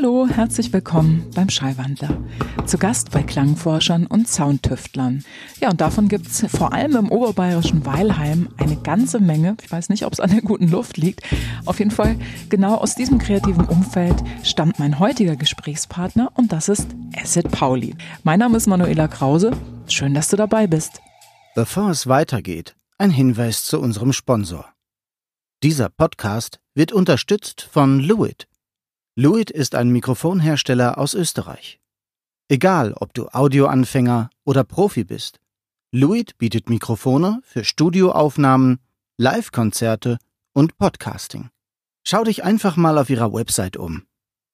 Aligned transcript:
Hallo, 0.00 0.28
herzlich 0.28 0.72
willkommen 0.72 1.28
beim 1.34 1.50
Schallwandler. 1.50 2.22
Zu 2.66 2.78
Gast 2.78 3.10
bei 3.10 3.24
Klangforschern 3.24 4.06
und 4.06 4.28
Soundtüftlern. 4.28 5.24
Ja, 5.60 5.70
und 5.70 5.80
davon 5.80 6.06
gibt's 6.06 6.46
vor 6.56 6.72
allem 6.72 6.94
im 6.94 7.10
oberbayerischen 7.10 7.84
Weilheim 7.84 8.48
eine 8.58 8.76
ganze 8.76 9.18
Menge. 9.18 9.56
Ich 9.60 9.72
weiß 9.72 9.88
nicht, 9.88 10.04
ob 10.04 10.12
es 10.12 10.20
an 10.20 10.30
der 10.30 10.42
guten 10.42 10.68
Luft 10.68 10.98
liegt. 10.98 11.22
Auf 11.64 11.80
jeden 11.80 11.90
Fall, 11.90 12.16
genau 12.48 12.76
aus 12.76 12.94
diesem 12.94 13.18
kreativen 13.18 13.64
Umfeld 13.64 14.14
stammt 14.44 14.78
mein 14.78 15.00
heutiger 15.00 15.34
Gesprächspartner 15.34 16.30
und 16.36 16.52
das 16.52 16.68
ist 16.68 16.86
Acid 17.20 17.50
Pauli. 17.50 17.96
Mein 18.22 18.38
Name 18.38 18.56
ist 18.56 18.68
Manuela 18.68 19.08
Krause. 19.08 19.50
Schön, 19.88 20.14
dass 20.14 20.28
du 20.28 20.36
dabei 20.36 20.68
bist. 20.68 21.00
Bevor 21.56 21.90
es 21.90 22.06
weitergeht, 22.06 22.76
ein 22.98 23.10
Hinweis 23.10 23.64
zu 23.64 23.80
unserem 23.80 24.12
Sponsor. 24.12 24.72
Dieser 25.64 25.88
Podcast 25.88 26.60
wird 26.76 26.92
unterstützt 26.92 27.62
von 27.62 27.98
Luit 27.98 28.47
Luit 29.20 29.50
ist 29.50 29.74
ein 29.74 29.90
Mikrofonhersteller 29.90 30.96
aus 30.96 31.14
Österreich. 31.14 31.80
Egal, 32.48 32.92
ob 32.92 33.12
du 33.14 33.26
Audioanfänger 33.26 34.30
oder 34.44 34.62
Profi 34.62 35.02
bist, 35.02 35.40
Luit 35.90 36.38
bietet 36.38 36.70
Mikrofone 36.70 37.40
für 37.42 37.64
Studioaufnahmen, 37.64 38.78
Live-Konzerte 39.16 40.18
und 40.52 40.78
Podcasting. 40.78 41.50
Schau 42.06 42.22
dich 42.22 42.44
einfach 42.44 42.76
mal 42.76 42.96
auf 42.96 43.10
ihrer 43.10 43.32
Website 43.32 43.76
um. 43.76 44.04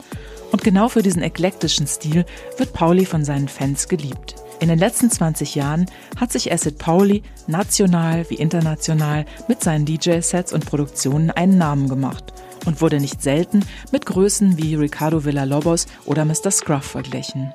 Und 0.53 0.64
genau 0.64 0.88
für 0.88 1.02
diesen 1.02 1.24
eklektischen 1.24 1.88
Stil 1.88 2.25
wird 2.58 2.74
Pauli 2.74 3.08
von 3.08 3.25
seinen 3.25 3.47
Fans 3.47 3.88
geliebt. 3.88 4.36
In 4.59 4.69
den 4.69 4.78
letzten 4.78 5.09
20 5.09 5.56
Jahren 5.56 5.88
hat 6.16 6.31
sich 6.31 6.53
Acid 6.53 6.78
Pauli 6.78 7.24
national 7.47 8.30
wie 8.30 8.36
international 8.36 9.25
mit 9.47 9.63
seinen 9.63 9.88
DJ-Sets 9.88 10.53
und 10.53 10.68
Produktionen 10.68 11.31
einen 11.31 11.58
Namen 11.58 11.90
gemacht 11.90 12.34
und 12.68 12.81
wurde 12.81 13.00
nicht 13.00 13.24
selten 13.24 13.66
mit 13.92 14.06
Größen 14.06 14.59
wie 14.59 14.75
Ricardo 14.75 15.25
Villalobos 15.25 15.88
oder 16.06 16.24
Mr. 16.24 16.52
Scruff 16.52 16.86
verglichen. 16.86 17.52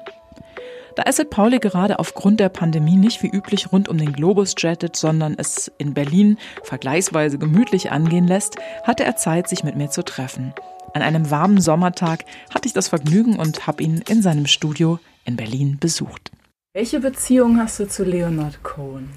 Da 0.96 1.04
Acid 1.04 1.30
Pauli 1.30 1.60
gerade 1.60 2.00
aufgrund 2.00 2.40
der 2.40 2.48
Pandemie 2.48 2.96
nicht 2.96 3.22
wie 3.22 3.28
üblich 3.28 3.70
rund 3.70 3.88
um 3.88 3.96
den 3.96 4.12
Globus 4.12 4.56
jettet, 4.58 4.96
sondern 4.96 5.36
es 5.38 5.70
in 5.78 5.94
Berlin 5.94 6.36
vergleichsweise 6.64 7.38
gemütlich 7.38 7.92
angehen 7.92 8.26
lässt, 8.26 8.56
hatte 8.82 9.04
er 9.04 9.14
Zeit, 9.14 9.48
sich 9.48 9.62
mit 9.62 9.76
mir 9.76 9.88
zu 9.88 10.04
treffen. 10.04 10.52
An 10.94 11.02
einem 11.02 11.30
warmen 11.30 11.60
Sommertag 11.60 12.24
hatte 12.54 12.66
ich 12.66 12.72
das 12.72 12.88
Vergnügen 12.88 13.38
und 13.38 13.66
habe 13.66 13.82
ihn 13.82 14.02
in 14.08 14.22
seinem 14.22 14.46
Studio 14.46 14.98
in 15.24 15.36
Berlin 15.36 15.78
besucht. 15.78 16.30
Welche 16.74 17.00
Beziehung 17.00 17.58
hast 17.58 17.78
du 17.80 17.88
zu 17.88 18.04
Leonard 18.04 18.62
Cohen? 18.62 19.10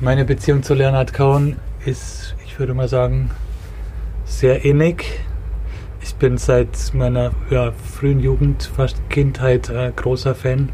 Meine 0.00 0.24
Beziehung 0.24 0.62
zu 0.62 0.74
Leonard 0.74 1.14
Cohen 1.14 1.56
ist, 1.84 2.34
ich 2.44 2.58
würde 2.58 2.74
mal 2.74 2.88
sagen, 2.88 3.30
sehr 4.24 4.64
innig. 4.64 5.04
Ich 6.02 6.14
bin 6.16 6.36
seit 6.36 6.92
meiner 6.94 7.32
ja, 7.50 7.72
frühen 7.72 8.20
Jugend, 8.20 8.64
fast 8.64 8.96
Kindheit, 9.08 9.70
äh, 9.70 9.92
großer 9.94 10.34
Fan. 10.34 10.70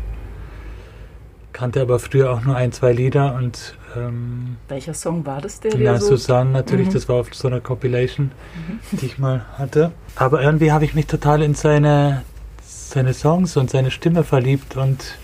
Kannte 1.53 1.83
aber 1.83 1.99
früher 1.99 2.33
auch 2.33 2.43
nur 2.43 2.57
ein, 2.57 2.73
zwei 2.73 2.93
Lieder 2.93 3.35
und 3.35 3.77
ähm, 3.97 4.57
Welcher 4.69 4.95
Song 4.95 5.25
war 5.27 5.41
das, 5.41 5.61
der 5.61 5.77
Ja, 5.77 5.99
so 5.99 6.17
Susanne 6.17 6.51
natürlich, 6.51 6.89
mhm. 6.89 6.93
das 6.93 7.09
war 7.09 7.17
auf 7.17 7.35
so 7.35 7.49
einer 7.49 7.61
Compilation, 7.61 8.31
mhm. 8.69 8.99
die 8.99 9.07
ich 9.07 9.19
mal 9.19 9.45
hatte. 9.59 9.93
Aber 10.17 10.43
irgendwie 10.43 10.73
habe 10.73 10.85
ich 10.85 10.95
mich 10.95 11.07
total 11.07 11.43
in 11.43 11.55
seine, 11.55 12.23
seine 12.63 13.15
Songs 13.15 13.57
und 13.57 13.71
seine 13.71 13.91
Stimme 13.91 14.25
verliebt 14.25 14.77
und 14.77 15.19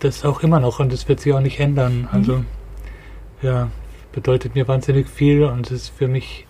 das 0.00 0.24
auch 0.24 0.42
immer 0.42 0.60
noch 0.60 0.80
und 0.80 0.92
das 0.92 1.08
wird 1.08 1.20
sich 1.20 1.32
auch 1.32 1.40
nicht 1.40 1.60
ändern. 1.60 2.00
Mhm. 2.00 2.08
Also 2.12 2.44
ja, 3.42 3.70
bedeutet 4.12 4.54
mir 4.54 4.66
wahnsinnig 4.68 5.08
viel 5.08 5.44
und 5.44 5.66
es 5.66 5.72
ist 5.72 5.88
für 5.90 6.08
mich 6.08 6.46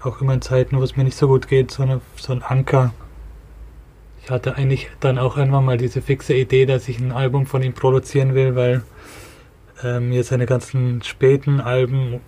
auch 0.00 0.20
immer 0.20 0.34
in 0.34 0.42
Zeiten, 0.42 0.78
wo 0.78 0.82
es 0.82 0.96
mir 0.96 1.04
nicht 1.04 1.16
so 1.16 1.28
gut 1.28 1.48
geht, 1.48 1.70
so, 1.70 1.82
eine, 1.82 2.00
so 2.16 2.32
ein 2.32 2.42
Anker. 2.42 2.92
Ich 4.22 4.30
hatte 4.30 4.56
eigentlich 4.56 4.88
dann 5.00 5.18
auch 5.18 5.36
irgendwann 5.36 5.64
mal 5.64 5.76
diese 5.76 6.02
fixe 6.02 6.34
Idee, 6.34 6.66
dass 6.66 6.88
ich 6.88 6.98
ein 6.98 7.12
Album 7.12 7.46
von 7.46 7.62
ihm 7.62 7.72
produzieren 7.72 8.34
will, 8.34 8.54
weil 8.54 8.82
äh, 9.84 10.00
mir 10.00 10.24
seine 10.24 10.46
ganzen 10.46 11.02
späten 11.02 11.60
Alben 11.60 12.20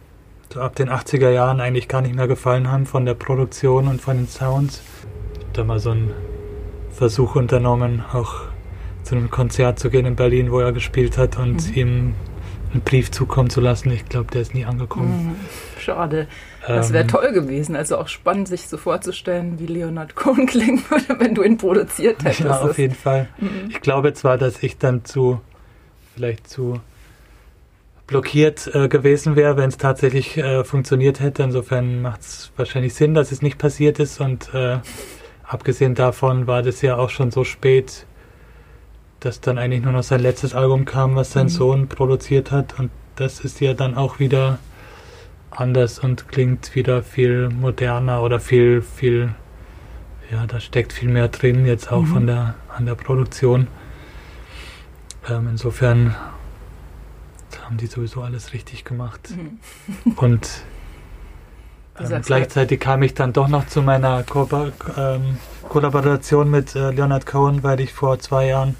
so 0.52 0.60
ab 0.60 0.76
den 0.76 0.88
80er 0.88 1.30
Jahren 1.30 1.60
eigentlich 1.60 1.88
gar 1.88 2.02
nicht 2.02 2.14
mehr 2.14 2.28
gefallen 2.28 2.70
haben 2.70 2.86
von 2.86 3.04
der 3.04 3.14
Produktion 3.14 3.88
und 3.88 4.00
von 4.00 4.16
den 4.16 4.28
Sounds. 4.28 4.82
Ich 5.34 5.40
habe 5.40 5.52
da 5.54 5.64
mal 5.64 5.80
so 5.80 5.90
einen 5.90 6.12
Versuch 6.90 7.34
unternommen, 7.34 8.04
auch 8.12 8.42
zu 9.02 9.16
einem 9.16 9.30
Konzert 9.30 9.78
zu 9.78 9.90
gehen 9.90 10.06
in 10.06 10.16
Berlin, 10.16 10.50
wo 10.50 10.60
er 10.60 10.72
gespielt 10.72 11.18
hat 11.18 11.38
und 11.38 11.68
mhm. 11.68 11.74
ihm 11.74 12.14
einen 12.72 12.82
Brief 12.82 13.10
zukommen 13.10 13.50
zu 13.50 13.60
lassen. 13.60 13.90
Ich 13.90 14.04
glaube, 14.06 14.30
der 14.32 14.42
ist 14.42 14.54
nie 14.54 14.64
angekommen. 14.64 15.28
Mhm. 15.28 15.80
Schade. 15.80 16.26
Das 16.66 16.92
wäre 16.92 17.04
ähm, 17.04 17.08
toll 17.08 17.32
gewesen. 17.32 17.76
Also 17.76 17.96
auch 17.96 18.08
spannend, 18.08 18.48
sich 18.48 18.66
so 18.66 18.76
vorzustellen, 18.76 19.58
wie 19.58 19.66
Leonard 19.66 20.16
Cohen 20.16 20.46
klingen 20.46 20.82
würde, 20.88 21.20
wenn 21.20 21.34
du 21.34 21.42
ihn 21.42 21.58
produziert 21.58 22.18
hättest. 22.24 22.40
Ja, 22.40 22.60
auf 22.60 22.78
jeden 22.78 22.94
Fall. 22.94 23.28
Mhm. 23.38 23.70
Ich 23.70 23.80
glaube 23.80 24.12
zwar, 24.14 24.36
dass 24.36 24.62
ich 24.62 24.78
dann 24.78 25.04
zu, 25.04 25.40
vielleicht 26.14 26.48
zu 26.48 26.80
blockiert 28.06 28.70
äh, 28.72 28.88
gewesen 28.88 29.36
wäre, 29.36 29.56
wenn 29.56 29.68
es 29.68 29.78
tatsächlich 29.78 30.36
äh, 30.36 30.64
funktioniert 30.64 31.20
hätte. 31.20 31.42
Insofern 31.42 32.02
macht 32.02 32.20
es 32.20 32.52
wahrscheinlich 32.56 32.94
Sinn, 32.94 33.14
dass 33.14 33.32
es 33.32 33.42
nicht 33.42 33.58
passiert 33.58 33.98
ist. 33.98 34.20
Und 34.20 34.52
äh, 34.54 34.78
abgesehen 35.42 35.94
davon 35.94 36.46
war 36.46 36.62
das 36.62 36.82
ja 36.82 36.96
auch 36.96 37.10
schon 37.10 37.30
so 37.30 37.44
spät, 37.44 38.06
dass 39.20 39.40
dann 39.40 39.58
eigentlich 39.58 39.82
nur 39.82 39.92
noch 39.92 40.04
sein 40.04 40.20
letztes 40.20 40.54
Album 40.54 40.84
kam, 40.84 41.16
was 41.16 41.32
sein 41.32 41.46
mhm. 41.46 41.50
Sohn 41.50 41.88
produziert 41.88 42.52
hat. 42.52 42.78
Und 42.78 42.90
das 43.16 43.40
ist 43.40 43.60
ja 43.60 43.74
dann 43.74 43.96
auch 43.96 44.18
wieder 44.20 44.58
anders 45.50 45.98
und 45.98 46.28
klingt 46.28 46.74
wieder 46.74 47.02
viel 47.02 47.48
moderner 47.48 48.22
oder 48.22 48.40
viel, 48.40 48.82
viel, 48.82 49.34
ja, 50.30 50.46
da 50.46 50.60
steckt 50.60 50.92
viel 50.92 51.08
mehr 51.08 51.28
drin, 51.28 51.66
jetzt 51.66 51.90
auch 51.90 52.02
mhm. 52.02 52.06
von 52.06 52.26
der, 52.26 52.54
an 52.68 52.86
der 52.86 52.94
Produktion. 52.94 53.68
Ähm, 55.28 55.48
insofern 55.50 56.14
haben 57.66 57.76
die 57.76 57.86
sowieso 57.86 58.22
alles 58.22 58.52
richtig 58.52 58.84
gemacht. 58.84 59.30
Mhm. 59.36 60.12
Und 60.16 60.48
Ähm, 61.98 62.20
gleichzeitig 62.22 62.78
kam 62.78 63.02
ich 63.02 63.14
dann 63.14 63.32
doch 63.32 63.48
noch 63.48 63.66
zu 63.66 63.82
meiner 63.82 64.22
Ko 64.22 64.48
ähm, 64.96 65.38
Kollaboration 65.68 66.50
mit 66.50 66.74
äh, 66.76 66.90
Leonard 66.90 67.24
Cohen, 67.26 67.62
weil 67.62 67.80
ich 67.80 67.92
vor 67.92 68.18
zwei 68.18 68.46
Jahren, 68.48 68.76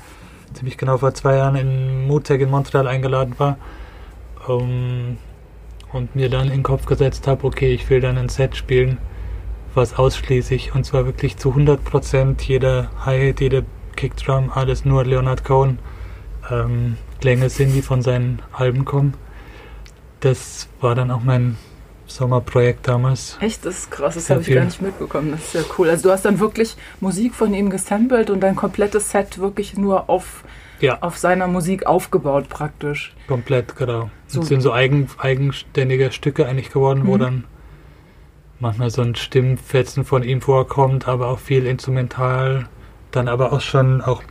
ziemlich 0.53 0.77
genau 0.77 0.99
vor 0.99 1.15
zwei 1.15 1.37
Jahren 1.37 1.57
in 1.57 2.07
Mutec 2.07 2.41
in 2.43 2.51
Montreal 2.51 2.87
eingeladen 2.87 3.35
war. 3.39 3.57
Um, 4.47 5.17
und 5.93 6.15
mir 6.15 6.29
dann 6.29 6.47
in 6.47 6.59
den 6.59 6.63
Kopf 6.63 6.87
gesetzt 6.87 7.27
habe, 7.27 7.45
okay, 7.45 7.73
ich 7.73 7.89
will 7.91 8.01
dann 8.01 8.19
ein 8.19 8.29
Set 8.29 8.55
spielen, 8.55 8.99
was 9.75 9.99
ausschließlich, 9.99 10.75
und 10.75 10.85
zwar 10.85 11.07
wirklich 11.07 11.37
zu 11.37 11.53
100% 11.55 12.43
jede 12.43 12.91
Hi-Hat, 13.05 13.41
jede 13.41 13.65
Kickdrum, 13.97 14.51
alles 14.55 14.85
nur 14.85 15.05
Leonard 15.05 15.43
Cohen 15.43 15.79
ähm, 16.51 16.97
Klänge 17.21 17.51
sind, 17.51 17.73
die 17.75 17.83
von 17.83 18.03
seinen 18.03 18.41
Alben 18.53 18.85
kommen. 18.85 19.15
Das 20.21 20.69
war 20.81 20.95
dann 20.95 21.11
auch 21.11 21.23
mein 21.23 21.57
Sommerprojekt 22.07 22.87
damals. 22.89 23.37
Echt, 23.41 23.67
das 23.67 23.79
ist 23.79 23.91
krass, 23.91 24.15
das 24.15 24.31
habe 24.31 24.41
ich 24.41 24.53
gar 24.53 24.65
nicht 24.65 24.81
mitbekommen. 24.81 25.33
Das 25.33 25.41
ist 25.41 25.55
ja 25.55 25.61
cool. 25.79 25.91
Also 25.91 26.05
du 26.05 26.13
hast 26.13 26.25
dann 26.25 26.39
wirklich 26.39 26.77
Musik 27.01 27.35
von 27.35 27.53
ihm 27.53 27.71
gesampelt 27.71 28.31
und 28.31 28.41
dein 28.41 28.57
komplettes 28.57 29.11
Set 29.11 29.39
wirklich 29.39 29.77
nur 29.77 30.09
auf, 30.09 30.45
ja. 30.81 30.99
auf 31.03 31.19
seiner 31.19 31.47
Musik 31.49 31.87
aufgebaut 31.87 32.49
praktisch. 32.49 33.15
Komplett, 33.27 33.77
genau. 33.77 34.11
So. 34.27 34.41
Das 34.41 34.49
sind 34.49 34.61
so 34.61 34.73
eigen, 34.73 35.09
eigenständige 35.19 36.13
Stücke 36.13 36.47
eigentlich 36.47 36.71
geworden, 36.71 37.03
mhm. 37.03 37.07
wo 37.07 37.17
dann 37.19 37.45
manchmal 38.61 38.91
so 38.91 39.03
ein 39.03 39.15
Stimmfetzen 39.15 40.05
von 40.05 40.23
ihm 40.23 40.41
vorkommt, 40.41 41.09
aber 41.09 41.29
auch 41.29 41.39
viel 41.39 41.67
instrumental. 41.67 42.69
Dann 43.11 43.29
aber 43.29 43.53
auch 43.53 43.61
schon 43.61 44.01
auch 44.01 44.23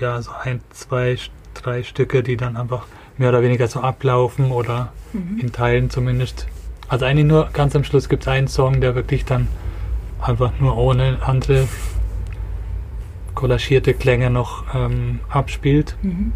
ja 0.00 0.20
so 0.20 0.30
ein, 0.32 0.60
zwei, 0.70 1.16
drei 1.56 1.82
Stücke, 1.82 2.22
die 2.22 2.36
dann 2.36 2.56
einfach 2.56 2.86
mehr 3.18 3.30
oder 3.30 3.42
weniger 3.42 3.66
so 3.66 3.80
ablaufen 3.80 4.50
oder 4.50 4.92
mhm. 5.12 5.38
in 5.40 5.52
Teilen 5.52 5.90
zumindest 5.90 6.46
also 6.88 7.04
eigentlich 7.04 7.26
nur 7.26 7.48
ganz 7.52 7.74
am 7.74 7.84
Schluss 7.84 8.08
gibt 8.08 8.22
es 8.22 8.28
einen 8.28 8.48
Song, 8.48 8.80
der 8.80 8.94
wirklich 8.94 9.24
dann 9.24 9.48
einfach 10.20 10.52
nur 10.60 10.76
ohne 10.76 11.18
andere 11.22 11.66
kollagierte 13.34 13.92
Klänge 13.92 14.30
noch 14.30 14.64
ähm, 14.74 15.20
abspielt. 15.28 15.96
Mhm. 16.02 16.32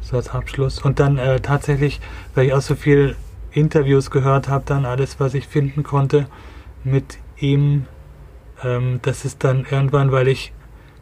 So 0.00 0.16
als 0.16 0.30
Abschluss. 0.30 0.80
Und 0.80 0.98
dann 0.98 1.18
äh, 1.18 1.40
tatsächlich, 1.40 2.00
weil 2.34 2.46
ich 2.46 2.52
auch 2.54 2.62
so 2.62 2.74
viel 2.74 3.16
Interviews 3.50 4.10
gehört 4.10 4.48
habe, 4.48 4.64
dann 4.66 4.86
alles, 4.86 5.20
was 5.20 5.34
ich 5.34 5.46
finden 5.46 5.82
konnte 5.82 6.26
mit 6.82 7.18
ihm, 7.38 7.86
ähm, 8.64 9.00
das 9.02 9.24
ist 9.24 9.44
dann 9.44 9.66
irgendwann, 9.70 10.10
weil 10.10 10.28
ich 10.28 10.52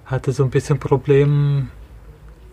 hatte 0.05 0.33
so 0.33 0.43
ein 0.43 0.51
bisschen 0.51 0.81
Probleme, 0.81 1.69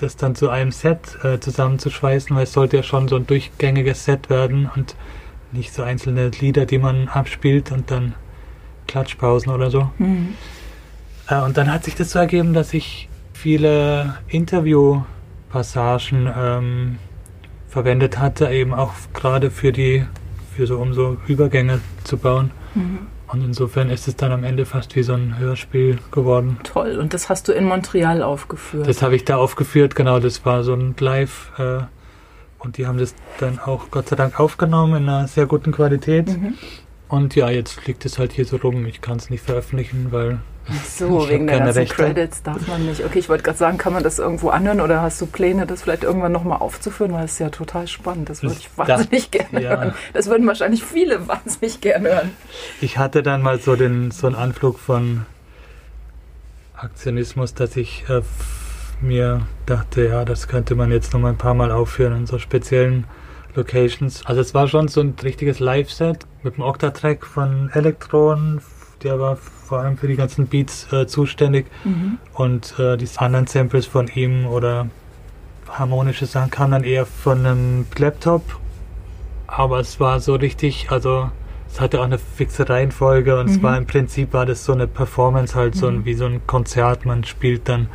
das 0.02 0.16
dann 0.16 0.36
zu 0.36 0.50
einem 0.50 0.72
Set 0.72 1.18
äh, 1.24 1.40
zusammenzuschweißen, 1.40 2.36
weil 2.36 2.44
es 2.44 2.54
sollte 2.54 2.78
ja 2.78 2.84
schon 2.84 3.08
so 3.08 3.16
ein 3.16 3.28
durchgängiges 3.28 4.06
Set 4.06 4.30
werden 4.30 4.70
und 4.76 4.96
nicht 5.52 5.74
so 5.74 5.84
einzelne 5.84 6.30
Lieder, 6.30 6.66
die 6.66 6.78
man 6.78 7.08
abspielt 7.08 7.72
und 7.72 7.92
dann 7.92 8.14
Klatschpausen 8.88 9.52
oder 9.52 9.70
so. 9.70 9.90
Mhm. 9.98 10.36
Äh, 11.28 11.42
und 11.42 11.58
dann 11.58 11.72
hat 11.72 11.84
sich 11.84 11.96
das 11.96 12.12
so 12.12 12.20
ergeben, 12.20 12.54
dass 12.54 12.74
ich 12.74 13.10
viele 13.34 14.18
Interviewpassagen 14.28 16.30
ähm, 16.36 16.98
verwendet 17.68 18.20
hatte, 18.20 18.50
eben 18.50 18.74
auch 18.74 18.94
gerade 19.14 19.50
für 19.50 19.72
die, 19.72 20.06
für 20.56 20.68
so, 20.68 20.78
um 20.78 20.94
so 20.94 21.18
Übergänge 21.28 21.82
zu 22.04 22.18
bauen. 22.18 22.52
Mhm. 22.76 23.08
Und 23.32 23.44
insofern 23.44 23.90
ist 23.90 24.10
es 24.10 24.18
dann 24.18 24.34
am 24.34 24.44
Ende 24.44 24.66
fast 24.66 24.96
wie 24.98 25.04
so 25.04 25.14
ein 25.14 25.40
Hörspiel 25.40 26.00
geworden. 26.12 26.60
Toll. 26.64 26.98
Und 26.98 27.14
das 27.14 27.30
hast 27.30 27.48
du 27.48 27.54
in 27.54 27.64
Montreal 27.64 28.24
aufgeführt? 28.24 28.88
Das 28.88 29.02
habe 29.02 29.16
ich 29.16 29.24
da 29.24 29.38
aufgeführt, 29.38 29.96
genau. 29.96 30.20
Das 30.20 30.46
war 30.46 30.64
so 30.64 30.74
ein 30.74 30.96
Live- 31.00 31.52
äh, 31.58 31.84
und 32.60 32.78
die 32.78 32.86
haben 32.86 32.98
das 32.98 33.16
dann 33.40 33.58
auch 33.60 33.90
Gott 33.90 34.10
sei 34.10 34.16
Dank 34.16 34.40
aufgenommen 34.40 35.04
in 35.04 35.10
einer 35.10 35.28
sehr 35.28 35.46
guten 35.46 35.72
Qualität. 35.72 36.28
Mhm. 36.28 36.56
Und 37.08 37.36
ja, 37.36 37.50
jetzt 37.50 37.88
liegt 37.88 38.06
es 38.06 38.20
halt 38.20 38.34
hier 38.34 38.46
so 38.46 38.58
rum. 38.58 38.86
Ich 38.86 39.02
kann 39.02 39.18
es 39.18 39.30
nicht 39.30 39.44
veröffentlichen, 39.44 40.08
weil. 40.12 40.40
Ach 40.74 40.86
so, 40.86 41.30
wegen 41.30 41.48
der 41.48 41.60
ganzen 41.60 41.80
Rechte. 41.80 41.96
Credits 41.96 42.44
darf 42.44 42.68
man 42.68 42.86
nicht. 42.86 43.04
Okay, 43.04 43.20
ich 43.20 43.30
wollte 43.30 43.44
gerade 43.44 43.58
sagen, 43.58 43.78
kann 43.78 43.94
man 43.94 44.04
das 44.04 44.20
irgendwo 44.20 44.50
anhören 44.50 44.82
oder 44.82 45.02
hast 45.02 45.20
du 45.22 45.26
Pläne, 45.26 45.66
das 45.66 45.84
vielleicht 45.84 46.04
irgendwann 46.04 46.32
nochmal 46.32 46.60
aufzuführen? 46.60 47.14
Weil 47.14 47.26
es 47.26 47.34
ist 47.34 47.40
ja 47.40 47.50
total 47.50 47.88
spannend. 47.88 48.30
Das 48.30 48.44
würde 48.44 48.56
ich 48.60 48.70
wahnsinnig 48.78 49.30
das, 49.30 49.32
gerne 49.32 49.64
ja. 49.64 49.70
hören. 49.70 49.94
Das 50.14 50.28
würden 50.28 50.48
wahrscheinlich 50.48 50.84
viele 50.84 51.28
wahnsinnig 51.28 51.82
gerne 51.82 52.10
hören. 52.10 52.32
Ich 52.80 52.98
hatte 52.98 53.24
dann 53.24 53.42
mal 53.42 53.60
so, 53.60 53.76
den, 53.76 54.12
so 54.12 54.28
einen 54.28 54.36
Anflug 54.36 54.80
von 54.80 55.26
Aktionismus, 56.76 57.54
dass 57.54 57.76
ich 57.76 58.06
äh, 58.10 58.22
mir 59.02 59.46
dachte, 59.66 60.08
ja, 60.08 60.26
das 60.26 60.48
könnte 60.48 60.76
man 60.76 60.92
jetzt 60.92 61.14
noch 61.14 61.20
mal 61.20 61.30
ein 61.30 61.38
paar 61.38 61.54
Mal 61.54 61.72
aufführen 61.72 62.16
in 62.16 62.26
so 62.26 62.40
speziellen 62.40 63.06
Locations. 63.56 64.26
Also 64.26 64.42
es 64.42 64.54
war 64.54 64.68
schon 64.68 64.88
so 64.88 65.02
ein 65.02 65.16
richtiges 65.22 65.60
Live-Set 65.60 66.26
mit 66.44 66.56
einem 66.56 66.64
Octatrack 66.64 67.26
von 67.26 67.70
Elektron, 67.74 68.62
der 69.04 69.20
war 69.20 69.38
vor 69.72 69.80
allem 69.80 69.96
für 69.96 70.10
die 70.10 70.18
ganzen 70.18 70.48
Beats 70.48 70.92
äh, 70.92 71.08
zuständig 71.08 71.66
mhm. 71.86 72.18
und 72.34 72.78
äh, 72.78 72.98
die 72.98 73.08
anderen 73.16 73.48
Samples 73.48 73.86
von 73.86 74.10
ihm 74.10 74.46
oder 74.46 74.90
harmonische 75.70 76.26
Sachen 76.26 76.52
kamen 76.52 76.72
dann 76.74 76.84
eher 76.84 77.06
von 77.06 77.46
einem 77.46 77.86
Laptop, 77.96 78.60
aber 79.48 79.80
es 79.80 79.98
war 80.02 80.20
so 80.20 80.36
richtig, 80.36 80.92
also 80.92 81.32
es 81.72 81.80
hatte 81.80 82.02
auch 82.02 82.04
eine 82.04 82.18
fixe 82.18 82.68
Reihenfolge 82.68 83.40
und 83.40 83.46
mhm. 83.46 83.52
es 83.54 83.64
war 83.64 83.78
im 83.78 83.86
Prinzip 83.88 84.34
war 84.34 84.46
das 84.46 84.66
so 84.66 84.74
eine 84.74 84.88
Performance 84.88 85.56
halt 85.56 85.76
so 85.76 85.88
ein, 85.88 86.00
mhm. 86.00 86.06
wie 86.06 86.16
so 86.16 86.26
ein 86.26 86.46
Konzert, 86.48 87.06
man 87.06 87.24
spielt 87.24 87.70
dann 87.70 87.88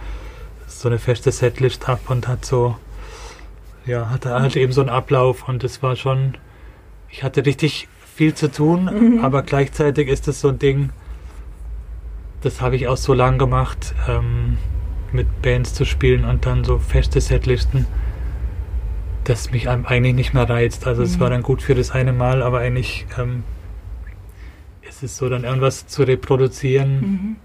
so 0.66 0.88
eine 0.88 0.98
feste 0.98 1.30
Setlist 1.30 1.90
ab 1.90 2.00
und 2.08 2.26
hat 2.26 2.46
so, 2.46 2.76
ja, 3.84 4.08
hatte 4.08 4.30
halt 4.30 4.56
eben 4.56 4.72
so 4.72 4.80
einen 4.80 4.88
Ablauf 4.88 5.46
und 5.46 5.62
es 5.62 5.82
war 5.82 5.94
schon, 5.94 6.38
ich 7.10 7.22
hatte 7.22 7.44
richtig 7.44 7.86
viel 8.14 8.32
zu 8.32 8.50
tun, 8.50 8.84
mhm. 9.18 9.22
aber 9.22 9.42
gleichzeitig 9.42 10.08
ist 10.08 10.26
es 10.26 10.40
so 10.40 10.48
ein 10.48 10.58
Ding, 10.58 10.88
das 12.46 12.60
habe 12.60 12.76
ich 12.76 12.88
auch 12.88 12.96
so 12.96 13.12
lang 13.14 13.38
gemacht, 13.38 13.94
ähm, 14.08 14.58
mit 15.12 15.42
Bands 15.42 15.74
zu 15.74 15.84
spielen 15.84 16.24
und 16.24 16.46
dann 16.46 16.64
so 16.64 16.78
feste 16.78 17.20
Setlisten, 17.20 17.86
dass 19.24 19.50
mich 19.50 19.68
eigentlich 19.68 20.14
nicht 20.14 20.34
mehr 20.34 20.48
reizt. 20.48 20.86
Also 20.86 21.02
mhm. 21.02 21.06
es 21.06 21.20
war 21.20 21.30
dann 21.30 21.42
gut 21.42 21.62
für 21.62 21.74
das 21.74 21.90
eine 21.90 22.12
Mal, 22.12 22.42
aber 22.42 22.60
eigentlich 22.60 23.06
ähm, 23.18 23.44
ist 24.88 25.02
es 25.02 25.16
so 25.16 25.28
dann 25.28 25.44
irgendwas 25.44 25.86
zu 25.86 26.02
reproduzieren. 26.02 27.00
Mhm 27.00 27.36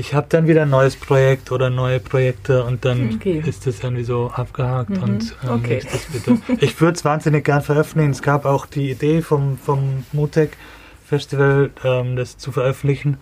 ich 0.00 0.14
habe 0.14 0.26
dann 0.28 0.46
wieder 0.46 0.62
ein 0.62 0.70
neues 0.70 0.96
Projekt 0.96 1.50
oder 1.52 1.68
neue 1.68 2.00
Projekte 2.00 2.64
und 2.64 2.84
dann 2.84 3.14
okay. 3.14 3.42
ist 3.44 3.66
das 3.66 3.82
irgendwie 3.82 4.04
so 4.04 4.30
abgehakt 4.32 4.90
mhm. 4.90 5.02
und 5.02 5.36
ähm, 5.44 5.50
okay. 5.50 5.82
bitte. 6.12 6.38
Ich 6.60 6.80
würde 6.80 6.94
es 6.94 7.04
wahnsinnig 7.04 7.44
gern 7.44 7.62
veröffentlichen. 7.62 8.12
Es 8.12 8.22
gab 8.22 8.44
auch 8.44 8.66
die 8.66 8.90
Idee 8.90 9.20
vom, 9.20 9.58
vom 9.58 10.04
Mutec 10.12 10.56
Festival, 11.04 11.70
ähm, 11.84 12.16
das 12.16 12.38
zu 12.38 12.52
veröffentlichen. 12.52 13.18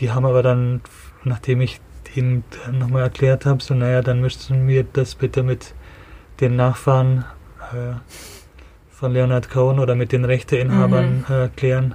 Die 0.00 0.10
haben 0.10 0.26
aber 0.26 0.42
dann, 0.42 0.80
nachdem 1.24 1.60
ich 1.60 1.80
ihnen 2.14 2.44
nochmal 2.72 3.02
erklärt 3.02 3.46
habe, 3.46 3.62
so 3.62 3.74
naja, 3.74 4.02
dann 4.02 4.20
müssten 4.20 4.68
wir 4.68 4.84
das 4.84 5.14
bitte 5.14 5.42
mit 5.42 5.74
den 6.40 6.56
Nachfahren 6.56 7.24
äh, 7.72 7.94
von 8.90 9.12
Leonard 9.12 9.50
Cohen 9.50 9.78
oder 9.78 9.94
mit 9.94 10.12
den 10.12 10.24
Rechteinhabern 10.24 11.24
mhm. 11.28 11.34
äh, 11.34 11.48
klären 11.56 11.94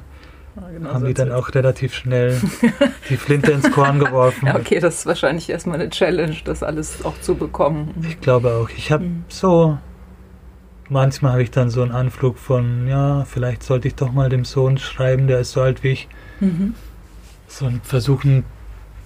genau 0.74 0.94
haben 0.94 1.02
so 1.02 1.08
die 1.08 1.14
dann 1.14 1.32
auch 1.32 1.54
relativ 1.54 1.94
schnell 1.94 2.40
die 3.10 3.18
Flinte 3.18 3.52
ins 3.52 3.70
Korn 3.72 4.00
geworfen. 4.00 4.48
Ja, 4.48 4.56
okay, 4.56 4.80
das 4.80 5.00
ist 5.00 5.06
wahrscheinlich 5.06 5.50
erstmal 5.50 5.80
eine 5.80 5.90
Challenge, 5.90 6.36
das 6.44 6.64
alles 6.64 7.06
auch 7.06 7.20
zu 7.22 7.36
bekommen. 7.36 7.94
Ich 8.08 8.20
glaube 8.22 8.54
auch. 8.54 8.70
Ich 8.70 8.92
habe 8.92 9.06
mhm. 9.06 9.24
so, 9.28 9.78
manchmal 10.90 11.34
habe 11.34 11.44
ich 11.44 11.52
dann 11.52 11.70
so 11.70 11.82
einen 11.82 11.92
Anflug 11.92 12.38
von, 12.38 12.88
ja, 12.88 13.26
vielleicht 13.26 13.64
sollte 13.64 13.88
ich 13.88 13.96
doch 13.96 14.12
mal 14.12 14.30
dem 14.30 14.46
Sohn 14.46 14.78
schreiben, 14.78 15.28
der 15.28 15.40
ist 15.40 15.52
so 15.52 15.62
alt 15.62 15.84
wie 15.84 15.90
ich. 15.90 16.08
Mhm. 16.40 16.76
So 17.50 17.70
versuchen, 17.84 18.46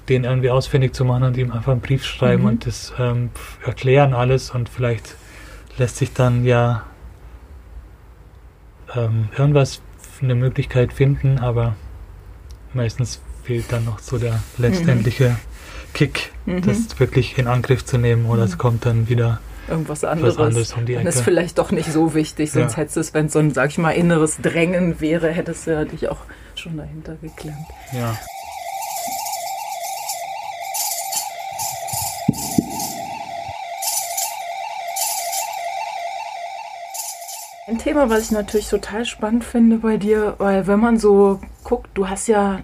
den 0.09 0.25
irgendwie 0.25 0.49
ausfindig 0.49 0.93
zu 0.93 1.05
machen 1.05 1.23
und 1.23 1.37
ihm 1.37 1.51
einfach 1.51 1.71
einen 1.71 1.81
Brief 1.81 2.03
schreiben 2.03 2.43
mhm. 2.43 2.49
und 2.49 2.67
das 2.67 2.93
ähm, 2.99 3.29
erklären 3.65 4.13
alles 4.13 4.51
und 4.51 4.69
vielleicht 4.69 5.15
lässt 5.77 5.97
sich 5.97 6.13
dann 6.13 6.45
ja 6.45 6.83
ähm, 8.95 9.29
irgendwas 9.37 9.81
eine 10.21 10.35
Möglichkeit 10.35 10.93
finden, 10.93 11.39
aber 11.39 11.75
meistens 12.73 13.21
fehlt 13.43 13.71
dann 13.71 13.85
noch 13.85 13.99
so 13.99 14.17
der 14.17 14.41
letztendliche 14.57 15.29
mhm. 15.29 15.37
Kick, 15.93 16.31
mhm. 16.45 16.61
das 16.61 16.99
wirklich 16.99 17.37
in 17.37 17.47
Angriff 17.47 17.85
zu 17.85 17.97
nehmen 17.97 18.25
oder 18.25 18.41
mhm. 18.41 18.47
es 18.47 18.57
kommt 18.57 18.85
dann 18.85 19.09
wieder 19.09 19.39
irgendwas 19.67 20.03
anderes, 20.03 20.37
anderes 20.37 20.73
um 20.73 20.85
die 20.85 20.93
Ecke. 20.93 21.03
Dann 21.05 21.13
ist 21.13 21.21
vielleicht 21.21 21.57
doch 21.57 21.71
nicht 21.71 21.91
so 21.91 22.13
wichtig, 22.13 22.51
sonst 22.51 22.73
ja. 22.73 22.77
hättest 22.79 22.97
du 22.97 22.99
es, 22.99 23.13
wenn 23.13 23.27
es 23.27 23.33
so 23.33 23.39
ein, 23.39 23.51
sag 23.51 23.69
ich 23.69 23.77
mal, 23.77 23.91
inneres 23.91 24.37
Drängen 24.41 24.99
wäre, 24.99 25.29
hättest 25.29 25.67
du 25.67 25.71
ja 25.71 25.85
dich 25.85 26.09
auch 26.09 26.19
schon 26.55 26.77
dahinter 26.77 27.15
geklemmt. 27.21 27.55
Ja. 27.93 28.17
Ein 37.65 37.77
Thema, 37.77 38.09
was 38.09 38.23
ich 38.25 38.31
natürlich 38.31 38.67
total 38.67 39.05
spannend 39.05 39.45
finde 39.45 39.77
bei 39.77 39.95
dir, 39.95 40.35
weil 40.37 40.67
wenn 40.67 40.81
man 40.81 40.97
so 40.97 41.39
guckt, 41.63 41.89
du 41.93 42.09
hast 42.09 42.27
ja 42.27 42.59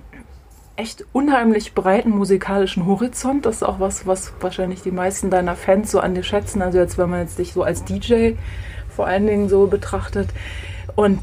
echt 0.76 1.06
unheimlich 1.14 1.74
breiten 1.74 2.10
musikalischen 2.10 2.86
Horizont. 2.86 3.46
Das 3.46 3.58
ist 3.58 3.64
auch 3.64 3.80
was, 3.80 4.08
was 4.08 4.34
wahrscheinlich 4.42 4.82
die 4.82 4.92
meisten 4.92 5.30
deiner 5.30 5.56
Fans 5.56 5.92
so 5.92 6.00
an 6.02 6.16
dir 6.16 6.24
schätzen. 6.24 6.62
Also 6.62 6.80
jetzt, 6.80 6.98
wenn 6.98 7.10
man 7.10 7.22
jetzt 7.22 7.40
dich 7.40 7.54
so 7.54 7.64
als 7.64 7.86
DJ 7.86 8.34
vor 8.90 9.08
allen 9.08 9.26
Dingen 9.26 9.48
so 9.48 9.68
betrachtet. 9.68 10.30
Und 10.96 11.20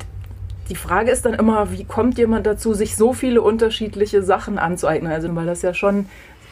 Die 0.69 0.75
Frage 0.77 1.13
ist 1.13 1.25
dann 1.25 1.35
immer, 1.35 1.71
wie 1.71 1.85
kommt 1.85 2.19
jemand 2.19 2.45
dazu, 2.47 2.75
sich 2.75 2.97
so 2.97 3.13
viele 3.13 3.41
unterschiedliche 3.41 4.23
Sachen 4.23 4.59
anzueignen? 4.59 5.13
Also, 5.13 5.35
weil 5.37 5.47
das 5.47 5.63
ja 5.63 5.75
schon 5.75 6.07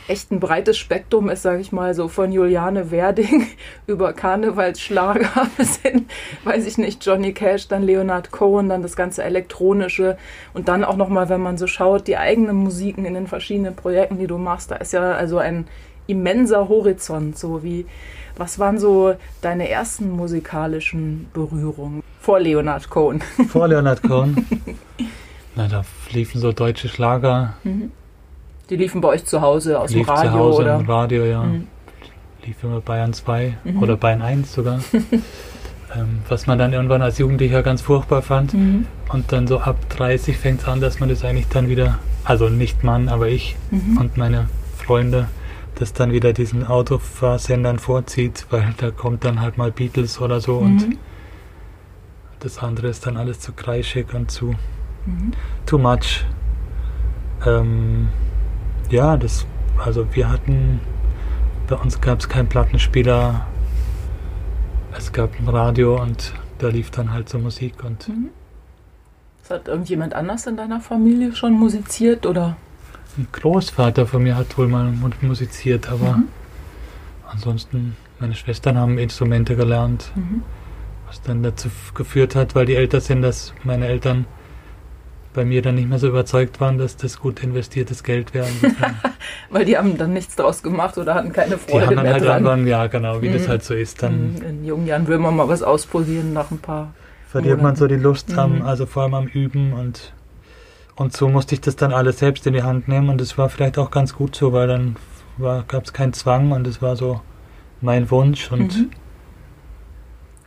echt 0.09 0.31
ein 0.31 0.41
breites 0.41 0.77
Spektrum 0.77 1.29
ist, 1.29 1.43
sage 1.43 1.61
ich 1.61 1.73
mal, 1.73 1.95
so 1.95 2.09
von 2.09 2.31
Juliane 2.33 2.91
Werding 2.91 3.47
über 3.87 4.13
Karnevalsschlager 4.13 5.49
bis 5.57 5.77
hin, 5.77 6.07
weiß 6.45 6.67
ich 6.67 6.79
nicht, 6.79 7.05
Johnny 7.05 7.33
Cash, 7.33 7.69
dann 7.69 7.83
Leonard 7.83 8.31
Cohen, 8.31 8.69
dann 8.69 8.83
das 8.83 8.97
ganze 8.97 9.25
Elektronische 9.25 10.19
und 10.53 10.69
dann 10.69 10.85
auch 10.85 10.97
nochmal, 10.97 11.29
wenn 11.29 11.41
man 11.41 11.59
so 11.59 11.67
schaut, 11.67 12.07
die 12.07 12.17
eigenen 12.17 12.57
Musiken 12.57 13.05
in 13.05 13.15
den 13.15 13.27
verschiedenen 13.27 13.75
Projekten, 13.75 14.19
die 14.19 14.27
du 14.27 14.39
machst, 14.39 14.71
da 14.71 14.77
ist 14.77 14.93
ja 14.93 15.13
also 15.13 15.39
ein 15.39 15.67
immenser 16.07 16.69
Horizont, 16.69 17.39
so 17.39 17.63
wie, 17.63 17.87
was 18.37 18.59
waren 18.59 18.79
so 18.79 19.15
deine 19.41 19.69
ersten 19.71 20.11
musikalischen 20.11 21.29
Berührungen 21.33 22.03
vor 22.21 22.41
Leonard 22.41 22.91
Cohen? 22.91 23.23
Vor 23.49 23.69
Leonard 23.69 24.03
Cohen? 24.03 24.47
Na, 25.57 25.69
da 25.69 25.85
liefen 26.11 26.41
so 26.41 26.53
deutsche 26.53 26.89
Schlager. 26.89 27.55
Mhm 27.63 27.93
die 28.71 28.77
liefen 28.77 29.01
bei 29.01 29.09
euch 29.09 29.25
zu 29.25 29.41
Hause 29.41 29.79
aus 29.79 29.91
Lief 29.91 30.07
dem 30.07 30.15
Radio, 30.15 30.31
zu 30.31 30.39
Hause 30.39 30.63
oder? 30.63 30.81
Im 30.81 30.87
Radio, 30.87 31.25
ja. 31.25 31.43
Mhm. 31.43 31.67
Lief 32.45 32.63
immer 32.63 32.81
Bayern 32.81 33.13
2 33.13 33.59
mhm. 33.65 33.83
oder 33.83 33.97
Bayern 33.97 34.23
1 34.23 34.53
sogar. 34.53 34.81
ähm, 35.97 36.19
was 36.29 36.47
man 36.47 36.59
dann 36.59 36.73
irgendwann 36.73 37.03
als 37.03 37.19
Jugendlicher 37.19 37.63
ganz 37.63 37.83
furchtbar 37.83 38.23
fand. 38.23 38.55
Mhm. 38.55 38.87
Und 39.09 39.33
dann 39.33 39.47
so 39.47 39.61
ab 39.61 39.77
30 39.91 40.37
fängt 40.37 40.63
es 40.63 40.69
an, 40.69 40.81
dass 40.81 41.01
man 41.01 41.09
das 41.09 41.25
eigentlich 41.25 41.49
dann 41.49 41.69
wieder, 41.69 41.99
also 42.25 42.49
nicht 42.49 42.85
man, 42.85 43.09
aber 43.09 43.29
ich 43.29 43.57
mhm. 43.71 43.99
und 43.99 44.17
meine 44.17 44.49
Freunde, 44.77 45.29
das 45.77 45.93
dann 45.93 46.13
wieder 46.13 46.33
diesen 46.33 46.67
Autofahrsendern 46.67 47.79
vorzieht, 47.79 48.47
weil 48.51 48.75
da 48.77 48.91
kommt 48.91 49.25
dann 49.25 49.41
halt 49.41 49.59
mal 49.59 49.73
Beatles 49.73 50.21
oder 50.21 50.41
so 50.41 50.59
und 50.59 50.89
mhm. 50.89 50.99
das 52.41 52.59
andere 52.59 52.89
ist 52.89 53.07
dann 53.07 53.17
alles 53.17 53.41
zu 53.41 53.53
kreischig 53.53 54.15
und 54.15 54.31
zu 54.31 54.55
mhm. 55.07 55.33
too 55.67 55.79
much. 55.79 56.25
Ähm, 57.45 58.09
ja, 58.95 59.17
das, 59.17 59.45
also 59.85 60.07
wir 60.15 60.31
hatten, 60.31 60.81
bei 61.69 61.75
uns 61.75 62.01
gab 62.01 62.21
es 62.21 62.29
keinen 62.29 62.49
Plattenspieler, 62.49 63.45
es 64.97 65.13
gab 65.13 65.39
ein 65.39 65.49
Radio 65.49 66.01
und 66.01 66.33
da 66.59 66.69
lief 66.69 66.91
dann 66.91 67.13
halt 67.13 67.29
so 67.29 67.39
Musik 67.39 67.83
und. 67.83 68.09
Mhm. 68.09 68.31
Hat 69.51 69.69
irgendjemand 69.69 70.15
anders 70.15 70.47
in 70.47 70.57
deiner 70.57 70.81
Familie 70.81 71.35
schon 71.35 71.53
musiziert 71.53 72.25
oder? 72.25 72.57
Ein 73.19 73.27
Großvater 73.31 74.07
von 74.07 74.23
mir 74.23 74.37
hat 74.37 74.57
wohl 74.57 74.69
mal 74.69 74.91
musiziert, 75.21 75.91
aber 75.91 76.17
mhm. 76.17 76.29
ansonsten, 77.31 77.97
meine 78.21 78.35
Schwestern 78.35 78.79
haben 78.79 78.97
Instrumente 78.97 79.55
gelernt, 79.55 80.11
mhm. 80.15 80.43
was 81.07 81.21
dann 81.21 81.43
dazu 81.43 81.69
geführt 81.95 82.37
hat, 82.37 82.55
weil 82.55 82.65
die 82.65 82.75
älter 82.75 83.01
sind, 83.01 83.23
dass 83.23 83.53
meine 83.65 83.87
Eltern 83.87 84.25
bei 85.35 85.45
mir 85.45 85.61
dann 85.61 85.75
nicht 85.75 85.89
mehr 85.89 85.99
so 85.99 86.09
überzeugt 86.09 86.61
waren, 86.61 86.79
dass 86.79 86.97
das 86.97 87.21
gut 87.21 87.43
investiertes 87.43 88.03
Geld 88.03 88.33
wäre. 88.33 88.47
Weil 89.51 89.65
die 89.65 89.77
haben 89.77 89.99
dann 89.99 90.13
nichts 90.13 90.37
draus 90.37 90.63
gemacht 90.63 90.97
oder 90.97 91.15
hatten 91.15 91.33
keine 91.33 91.59
Freude 91.59 91.89
die 91.89 91.97
haben 91.97 92.05
dann 92.05 92.27
halt 92.27 92.47
dran. 92.47 92.67
ja 92.67 92.87
genau, 92.87 93.21
wie 93.21 93.29
mhm. 93.29 93.35
das 93.35 93.49
halt 93.49 93.63
so 93.65 93.75
ist. 93.75 94.03
Dann 94.03 94.35
mhm. 94.35 94.43
In 94.43 94.65
jungen 94.65 94.87
Jahren 94.87 95.07
will 95.09 95.19
man 95.19 95.37
mal 95.37 95.49
was 95.49 95.63
ausprobieren 95.63 96.33
nach 96.33 96.51
ein 96.51 96.59
paar 96.59 96.95
Verliert 97.29 97.59
Monaten. 97.59 97.65
man 97.65 97.77
so 97.77 97.87
die 97.87 97.97
Lust 97.97 98.31
mhm. 98.31 98.39
am, 98.39 98.63
also 98.63 98.87
vor 98.87 99.03
allem 99.03 99.15
am 99.15 99.27
Üben 99.27 99.73
und 99.73 100.15
und 100.97 101.17
so 101.17 101.29
musste 101.29 101.57
ich 101.57 101.61
das 101.61 101.75
dann 101.75 101.93
alles 101.93 102.21
selbst 102.21 102.47
in 102.47 102.53
die 102.53 102.63
Hand 102.63 102.87
nehmen 102.87 103.09
und 103.09 103.21
das 103.21 103.37
war 103.37 103.49
vielleicht 103.49 103.79
auch 103.79 103.91
ganz 103.91 104.15
gut 104.15 104.37
so, 104.37 104.53
weil 104.53 104.69
dann 104.69 104.97
gab 105.67 105.85
es 105.85 105.93
keinen 105.93 106.13
Zwang 106.13 106.53
und 106.53 106.67
es 106.69 106.81
war 106.81 106.95
so 106.95 107.21
mein 107.81 108.11
Wunsch 108.13 108.53
und 108.53 108.77
mhm. 108.79 108.91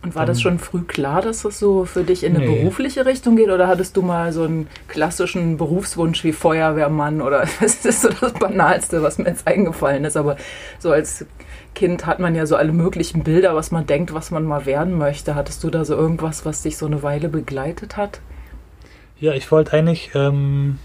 Und 0.03 0.15
war 0.15 0.25
das 0.25 0.41
schon 0.41 0.59
früh 0.59 0.83
klar, 0.83 1.21
dass 1.21 1.41
das 1.41 1.57
so 1.57 1.85
für 1.85 2.03
dich 2.03 2.23
in 2.23 2.35
eine 2.35 2.45
nee. 2.45 2.55
berufliche 2.55 3.05
Richtung 3.05 3.35
geht? 3.35 3.49
Oder 3.49 3.67
hattest 3.67 3.97
du 3.97 4.03
mal 4.03 4.31
so 4.31 4.43
einen 4.43 4.67
klassischen 4.87 5.57
Berufswunsch 5.57 6.23
wie 6.23 6.33
Feuerwehrmann? 6.33 7.21
Oder 7.21 7.45
das 7.59 7.83
ist 7.83 8.01
so 8.01 8.09
das 8.09 8.33
Banalste, 8.33 9.01
was 9.01 9.17
mir 9.17 9.25
jetzt 9.25 9.47
eingefallen 9.47 10.05
ist. 10.05 10.15
Aber 10.15 10.37
so 10.77 10.91
als 10.91 11.25
Kind 11.73 12.05
hat 12.05 12.19
man 12.19 12.35
ja 12.35 12.45
so 12.45 12.55
alle 12.55 12.73
möglichen 12.73 13.23
Bilder, 13.23 13.55
was 13.55 13.71
man 13.71 13.87
denkt, 13.87 14.13
was 14.13 14.29
man 14.29 14.45
mal 14.45 14.65
werden 14.65 14.97
möchte. 14.97 15.33
Hattest 15.33 15.63
du 15.63 15.69
da 15.69 15.83
so 15.83 15.95
irgendwas, 15.95 16.45
was 16.45 16.61
dich 16.61 16.77
so 16.77 16.85
eine 16.85 17.01
Weile 17.01 17.27
begleitet 17.27 17.97
hat? 17.97 18.21
Ja, 19.19 19.33
ich 19.33 19.51
wollte 19.51 19.73
eigentlich, 19.73 20.11
ähm, 20.13 20.77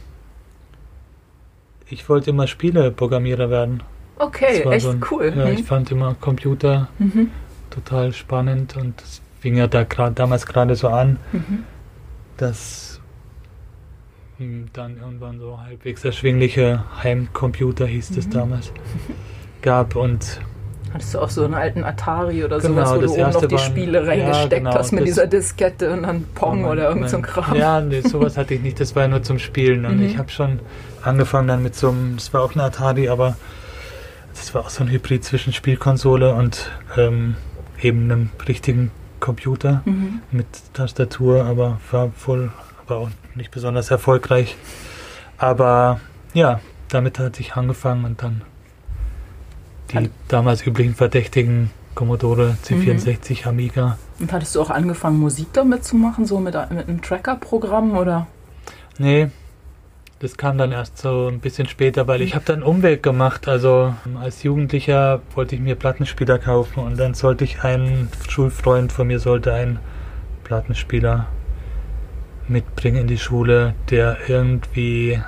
ich 1.87 2.09
wollte 2.09 2.31
immer 2.31 2.47
Spieleprogrammierer 2.47 3.51
werden. 3.51 3.83
Okay, 4.19 4.63
echt 4.71 4.87
so 4.87 4.91
ein, 4.91 5.05
cool. 5.11 5.35
Ja, 5.37 5.47
mhm. 5.47 5.53
ich 5.53 5.65
fand 5.65 5.91
immer 5.91 6.17
Computer. 6.19 6.89
Mhm 6.99 7.31
total 7.73 8.13
spannend 8.13 8.77
und 8.77 9.01
es 9.03 9.23
fing 9.41 9.57
ja 9.57 9.67
da 9.67 9.85
grad, 9.85 10.19
damals 10.19 10.47
gerade 10.47 10.77
so 10.77 10.89
an, 10.89 11.19
mhm. 11.33 11.65
dass 12.37 13.01
dann 14.73 14.99
irgendwann 14.99 15.39
so 15.39 15.61
halbwegs 15.61 16.05
erschwingliche 16.05 16.85
Heimcomputer, 17.03 17.87
hieß 17.87 18.11
mhm. 18.11 18.15
das 18.17 18.29
damals, 18.29 18.73
gab 19.63 19.97
und 19.97 20.41
Hattest 20.93 21.15
du 21.15 21.21
auch 21.21 21.31
so 21.31 21.45
einen 21.45 21.55
alten 21.55 21.85
Atari 21.85 22.45
oder 22.45 22.59
genau, 22.59 22.85
sowas, 22.85 22.95
wo 22.95 23.01
du 23.01 23.13
oben 23.13 23.33
noch 23.33 23.47
die 23.47 23.59
Spiele 23.59 24.07
reingesteckt 24.07 24.53
ja, 24.53 24.59
genau, 24.59 24.75
hast 24.75 24.93
mit 24.93 25.07
dieser 25.07 25.27
Diskette 25.27 25.91
und 25.91 26.03
dann 26.03 26.25
Pong 26.35 26.67
oder 26.67 26.91
irgend 26.91 27.09
so 27.09 27.17
ein 27.17 27.23
Kram? 27.23 27.57
Ja, 27.57 27.81
nee, 27.81 28.03
sowas 28.03 28.37
hatte 28.37 28.53
ich 28.53 28.61
nicht, 28.61 28.79
das 28.79 28.95
war 28.95 29.09
nur 29.09 29.23
zum 29.23 29.39
Spielen. 29.39 29.87
Und 29.87 30.01
mhm. 30.01 30.07
ich 30.07 30.19
habe 30.19 30.29
schon 30.29 30.61
angefangen 31.03 31.49
dann 31.49 31.63
mit 31.63 31.75
so 31.75 31.89
einem, 31.89 32.17
das 32.17 32.35
war 32.35 32.43
auch 32.43 32.55
ein 32.55 32.61
Atari, 32.61 33.09
aber 33.09 33.37
das 34.35 34.55
war 34.55 34.63
auch 34.63 34.71
so 34.71 34.85
ein 34.85 34.91
Hybrid 34.91 35.25
zwischen 35.25 35.55
Spielkonsole 35.55 36.35
und 36.35 36.71
ähm, 36.99 37.37
eben 37.83 38.11
einem 38.11 38.31
richtigen 38.47 38.91
Computer 39.21 39.83
mhm. 39.85 40.21
mit 40.31 40.47
Tastatur, 40.75 41.45
aber 41.45 41.81
war 41.91 42.11
voll, 42.11 42.51
aber 42.85 42.99
auch 42.99 43.11
nicht 43.35 43.51
besonders 43.51 43.91
erfolgreich. 43.91 44.57
Aber 45.39 46.01
ja, 46.35 46.61
damit 46.89 47.19
hat 47.19 47.37
sich 47.37 47.55
angefangen 47.55 48.05
und 48.05 48.23
dann 48.23 48.43
die 49.91 49.97
Hat 49.99 50.11
damals 50.29 50.67
üblichen 50.67 50.95
Verdächtigen 50.95 51.71
Commodore 51.95 52.57
C64, 52.65 53.43
mhm. 53.43 53.49
Amiga. 53.49 53.99
Und 54.19 54.33
hattest 54.33 54.55
du 54.55 54.63
auch 54.63 54.71
angefangen, 54.71 55.19
Musik 55.19 55.49
damit 55.53 55.85
zu 55.85 55.97
machen, 55.97 56.27
so 56.27 56.39
mit, 56.39 56.55
mit 56.71 56.89
einem 56.89 57.03
Tracker-Programm 57.03 57.97
oder? 57.97 58.27
Nee, 58.99 59.31
das 60.23 60.37
kam 60.37 60.57
dann 60.57 60.71
erst 60.71 60.99
so 60.99 61.27
ein 61.27 61.41
bisschen 61.41 61.67
später, 61.67 62.07
weil 62.07 62.23
ich 62.23 62.37
habe 62.37 62.45
dann 62.45 62.63
Umweg 62.63 63.03
gemacht. 63.03 63.49
Also 63.49 63.93
als 64.21 64.45
Jugendlicher 64.45 65.21
wollte 65.35 65.57
ich 65.57 65.61
mir 65.61 65.75
Plattenspieler 65.75 66.39
kaufen 66.39 66.79
und 66.79 66.97
dann 66.97 67.15
sollte 67.15 67.43
ich 67.43 67.65
einen 67.65 68.09
Schulfreund 68.29 68.93
von 68.93 69.09
mir 69.09 69.19
sollte 69.19 69.53
einen 69.53 69.81
Plattenspieler 70.45 71.27
mitbringen 72.47 72.99
in 72.99 73.07
die 73.09 73.19
Schule, 73.19 73.75
der 73.91 74.17
irgendwie 74.29 75.21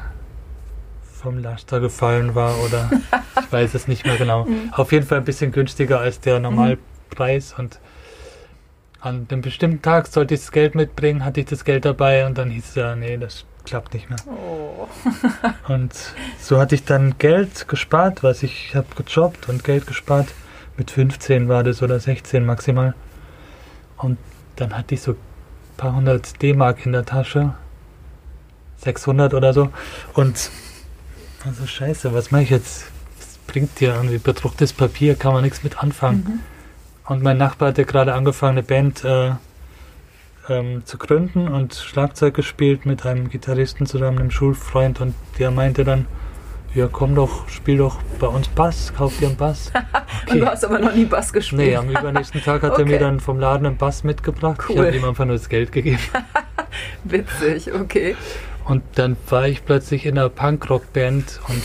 vom 1.02 1.38
Laster 1.38 1.80
gefallen 1.80 2.36
war 2.36 2.54
oder 2.64 2.88
ich 3.40 3.52
weiß 3.52 3.74
es 3.74 3.88
nicht 3.88 4.06
mehr 4.06 4.16
genau. 4.16 4.44
Mhm. 4.44 4.72
Auf 4.72 4.92
jeden 4.92 5.06
Fall 5.06 5.18
ein 5.18 5.24
bisschen 5.24 5.50
günstiger 5.50 5.98
als 5.98 6.20
der 6.20 6.38
Normalpreis 6.38 7.52
und 7.58 7.80
an 9.00 9.26
einem 9.28 9.40
bestimmten 9.40 9.82
Tag 9.82 10.06
sollte 10.06 10.34
ich 10.34 10.40
das 10.40 10.52
Geld 10.52 10.76
mitbringen, 10.76 11.24
hatte 11.24 11.40
ich 11.40 11.46
das 11.46 11.64
Geld 11.64 11.84
dabei 11.84 12.26
und 12.26 12.38
dann 12.38 12.48
hieß 12.50 12.68
es 12.68 12.74
ja, 12.76 12.94
nee, 12.94 13.16
das 13.16 13.44
klappt 13.64 13.94
nicht 13.94 14.08
mehr. 14.10 14.18
Oh. 14.26 14.88
und 15.68 15.92
so 16.38 16.60
hatte 16.60 16.74
ich 16.74 16.84
dann 16.84 17.18
Geld 17.18 17.66
gespart, 17.68 18.22
was 18.22 18.42
ich, 18.42 18.74
habe 18.74 18.86
gejobbt 18.96 19.48
und 19.48 19.64
Geld 19.64 19.86
gespart. 19.86 20.28
Mit 20.76 20.90
15 20.90 21.48
war 21.48 21.62
das 21.62 21.82
oder 21.82 22.00
16 22.00 22.44
maximal. 22.44 22.94
Und 23.96 24.18
dann 24.56 24.76
hatte 24.76 24.94
ich 24.94 25.02
so 25.02 25.12
ein 25.12 25.16
paar 25.76 25.94
hundert 25.94 26.42
D-Mark 26.42 26.84
in 26.84 26.92
der 26.92 27.04
Tasche. 27.04 27.54
600 28.78 29.34
oder 29.34 29.52
so. 29.52 29.70
Und 30.14 30.50
also 31.44 31.66
scheiße, 31.66 32.12
was 32.12 32.30
mache 32.30 32.42
ich 32.42 32.50
jetzt? 32.50 32.86
Das 33.18 33.38
bringt 33.46 33.80
dir 33.80 33.94
irgendwie 33.94 34.18
bedrucktes 34.18 34.72
Papier, 34.72 35.14
kann 35.14 35.32
man 35.32 35.42
nichts 35.42 35.62
mit 35.62 35.82
anfangen. 35.82 36.24
Mhm. 36.26 36.40
Und 37.06 37.22
mein 37.22 37.36
Nachbar 37.36 37.68
hatte 37.68 37.84
gerade 37.84 38.14
angefangen, 38.14 38.58
eine 38.58 38.62
Band 38.62 39.04
äh, 39.04 39.32
ähm, 40.48 40.84
zu 40.84 40.98
gründen 40.98 41.48
und 41.48 41.74
Schlagzeug 41.74 42.34
gespielt 42.34 42.86
mit 42.86 43.06
einem 43.06 43.28
Gitarristen 43.28 43.86
zusammen, 43.86 44.18
einem 44.18 44.30
Schulfreund 44.30 45.00
und 45.00 45.14
der 45.38 45.50
meinte 45.50 45.84
dann, 45.84 46.06
ja 46.74 46.88
komm 46.90 47.14
doch, 47.14 47.48
spiel 47.48 47.78
doch 47.78 47.98
bei 48.18 48.26
uns 48.26 48.48
Bass, 48.48 48.92
kauf 48.96 49.18
dir 49.18 49.28
einen 49.28 49.36
Bass. 49.36 49.72
Okay. 50.26 50.34
und 50.34 50.40
du 50.40 50.46
hast 50.46 50.64
aber 50.64 50.78
noch 50.78 50.94
nie 50.94 51.04
Bass 51.04 51.34
gespielt. 51.34 51.60
Nee, 51.60 51.76
am 51.76 51.90
übernächsten 51.90 52.40
Tag 52.40 52.62
hat 52.62 52.72
okay. 52.72 52.82
er 52.82 52.86
mir 52.86 52.98
dann 52.98 53.20
vom 53.20 53.38
Laden 53.38 53.66
einen 53.66 53.76
Bass 53.76 54.04
mitgebracht. 54.04 54.62
Cool. 54.66 54.76
Ich 54.76 54.80
habe 54.80 54.96
ihm 54.96 55.04
einfach 55.04 55.26
nur 55.26 55.36
das 55.36 55.50
Geld 55.50 55.70
gegeben. 55.70 55.98
Witzig, 57.04 57.74
okay. 57.74 58.16
Und 58.64 58.82
dann 58.94 59.18
war 59.28 59.46
ich 59.46 59.66
plötzlich 59.66 60.06
in 60.06 60.16
einer 60.16 60.30
Punkrock-Band 60.30 61.40
und 61.48 61.62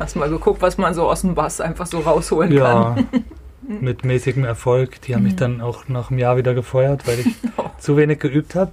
Hast 0.00 0.16
mal 0.16 0.30
geguckt, 0.30 0.62
was 0.62 0.78
man 0.78 0.94
so 0.94 1.10
aus 1.10 1.20
dem 1.20 1.34
Bass 1.34 1.60
einfach 1.60 1.84
so 1.84 1.98
rausholen 1.98 2.50
ja, 2.50 2.94
kann. 2.94 3.06
mit 3.62 4.04
mäßigem 4.04 4.44
Erfolg. 4.44 5.00
Die 5.02 5.14
haben 5.14 5.22
mhm. 5.22 5.28
mich 5.28 5.36
dann 5.36 5.60
auch 5.60 5.88
nach 5.88 6.10
einem 6.10 6.18
Jahr 6.18 6.36
wieder 6.36 6.54
gefeuert, 6.54 7.06
weil 7.06 7.20
ich 7.20 7.26
oh. 7.56 7.64
zu 7.78 7.96
wenig 7.96 8.18
geübt 8.18 8.54
habe. 8.54 8.72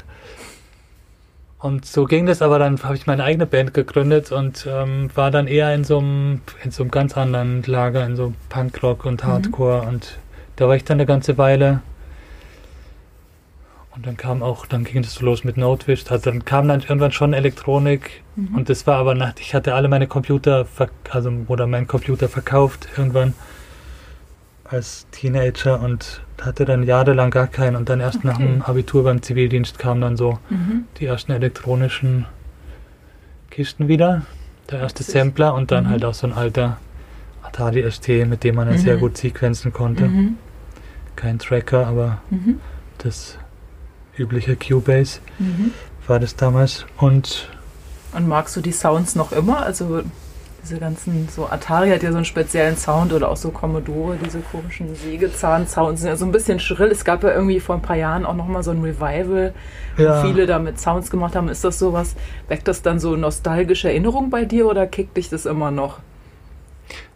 Und 1.59 1.85
so 1.85 2.05
ging 2.05 2.27
das, 2.27 2.41
aber 2.41 2.59
dann 2.59 2.81
habe 2.83 2.95
ich 2.95 3.07
meine 3.07 3.23
eigene 3.23 3.47
Band 3.47 3.73
gegründet 3.73 4.31
und 4.31 4.67
ähm, 4.69 5.09
war 5.15 5.31
dann 5.31 5.47
eher 5.47 5.73
in 5.73 5.83
so 5.83 5.97
einem 5.97 6.41
in 6.63 6.69
so 6.69 6.83
einem 6.83 6.91
ganz 6.91 7.17
anderen 7.17 7.63
Lager, 7.63 8.05
in 8.05 8.15
so 8.15 8.33
Punkrock 8.49 9.05
und 9.05 9.23
mhm. 9.23 9.27
Hardcore 9.27 9.81
mhm. 9.81 9.87
und 9.87 10.19
da 10.55 10.67
war 10.67 10.75
ich 10.75 10.83
dann 10.83 10.97
eine 10.97 11.05
ganze 11.05 11.37
Weile. 11.37 11.81
Und 13.95 14.05
dann 14.05 14.15
kam 14.15 14.43
auch, 14.43 14.67
dann 14.67 14.83
ging 14.83 15.01
das 15.01 15.15
so 15.15 15.25
los 15.25 15.43
mit 15.43 15.57
Notewish. 15.57 16.03
Also 16.09 16.29
dann 16.29 16.45
kam 16.45 16.67
dann 16.67 16.81
irgendwann 16.81 17.11
schon 17.11 17.33
Elektronik. 17.33 18.21
Mhm. 18.35 18.55
Und 18.55 18.69
das 18.69 18.85
war 18.85 18.97
aber 18.97 19.15
nach, 19.15 19.33
ich 19.39 19.55
hatte 19.55 19.73
alle 19.73 19.87
meine 19.87 20.05
Computer, 20.05 20.67
also, 21.09 21.31
oder 21.47 21.65
meinen 21.65 21.87
Computer 21.87 22.29
verkauft 22.29 22.87
irgendwann 22.95 23.33
als 24.69 25.07
Teenager 25.11 25.81
und 25.81 26.21
hatte 26.41 26.65
dann 26.65 26.83
jahrelang 26.83 27.31
gar 27.31 27.47
keinen. 27.47 27.75
Und 27.75 27.89
dann 27.89 27.99
erst 27.99 28.17
okay. 28.17 28.27
nach 28.27 28.37
dem 28.37 28.61
Abitur 28.61 29.03
beim 29.03 29.21
Zivildienst 29.21 29.79
kamen 29.79 30.01
dann 30.01 30.17
so 30.17 30.39
mhm. 30.49 30.85
die 30.99 31.05
ersten 31.05 31.31
elektronischen 31.31 32.25
Kisten 33.49 33.87
wieder. 33.87 34.23
Der 34.69 34.79
erste 34.79 35.03
Sampler 35.03 35.53
und 35.53 35.71
dann 35.71 35.85
mhm. 35.85 35.89
halt 35.89 36.05
auch 36.05 36.13
so 36.13 36.27
ein 36.27 36.33
alter 36.33 36.77
Atari 37.41 37.89
ST, 37.89 38.07
mit 38.27 38.43
dem 38.43 38.55
man 38.55 38.77
sehr 38.77 38.97
mhm. 38.97 38.99
gut 38.99 39.17
sequenzen 39.17 39.71
konnte. 39.71 40.07
Mhm. 40.07 40.37
Kein 41.15 41.39
Tracker, 41.39 41.87
aber 41.87 42.21
mhm. 42.29 42.59
das 42.97 43.37
übliche 44.17 44.55
Cubase 44.55 45.19
mhm. 45.39 45.71
war 46.05 46.19
das 46.19 46.35
damals. 46.35 46.85
Und, 46.97 47.49
und 48.13 48.27
magst 48.27 48.55
du 48.55 48.61
die 48.61 48.71
Sounds 48.73 49.15
noch 49.15 49.31
immer? 49.31 49.61
Also 49.63 50.03
diese 50.63 50.79
ganzen, 50.79 51.27
so 51.29 51.47
Atari 51.47 51.89
hat 51.89 52.03
ja 52.03 52.11
so 52.11 52.17
einen 52.17 52.25
speziellen 52.25 52.77
Sound 52.77 53.13
oder 53.13 53.29
auch 53.29 53.37
so 53.37 53.51
Commodore, 53.51 54.17
diese 54.23 54.39
komischen 54.39 54.95
Sägezahn-Sounds 54.95 56.01
sind 56.01 56.09
ja 56.09 56.15
so 56.15 56.25
ein 56.25 56.31
bisschen 56.31 56.59
schrill. 56.59 56.91
Es 56.91 57.05
gab 57.05 57.23
ja 57.23 57.33
irgendwie 57.33 57.59
vor 57.59 57.75
ein 57.75 57.81
paar 57.81 57.95
Jahren 57.95 58.25
auch 58.25 58.35
nochmal 58.35 58.63
so 58.63 58.71
ein 58.71 58.81
Revival, 58.81 59.53
ja. 59.97 60.23
wo 60.23 60.27
viele 60.27 60.45
damit 60.45 60.79
Sounds 60.79 61.09
gemacht 61.09 61.35
haben. 61.35 61.49
Ist 61.49 61.63
das 61.63 61.79
sowas, 61.79 62.15
weckt 62.47 62.67
das 62.67 62.81
dann 62.81 62.99
so 62.99 63.15
nostalgische 63.15 63.89
Erinnerungen 63.89 64.29
bei 64.29 64.45
dir 64.45 64.67
oder 64.67 64.87
kickt 64.87 65.15
dich 65.17 65.29
das 65.29 65.45
immer 65.45 65.71
noch? 65.71 65.99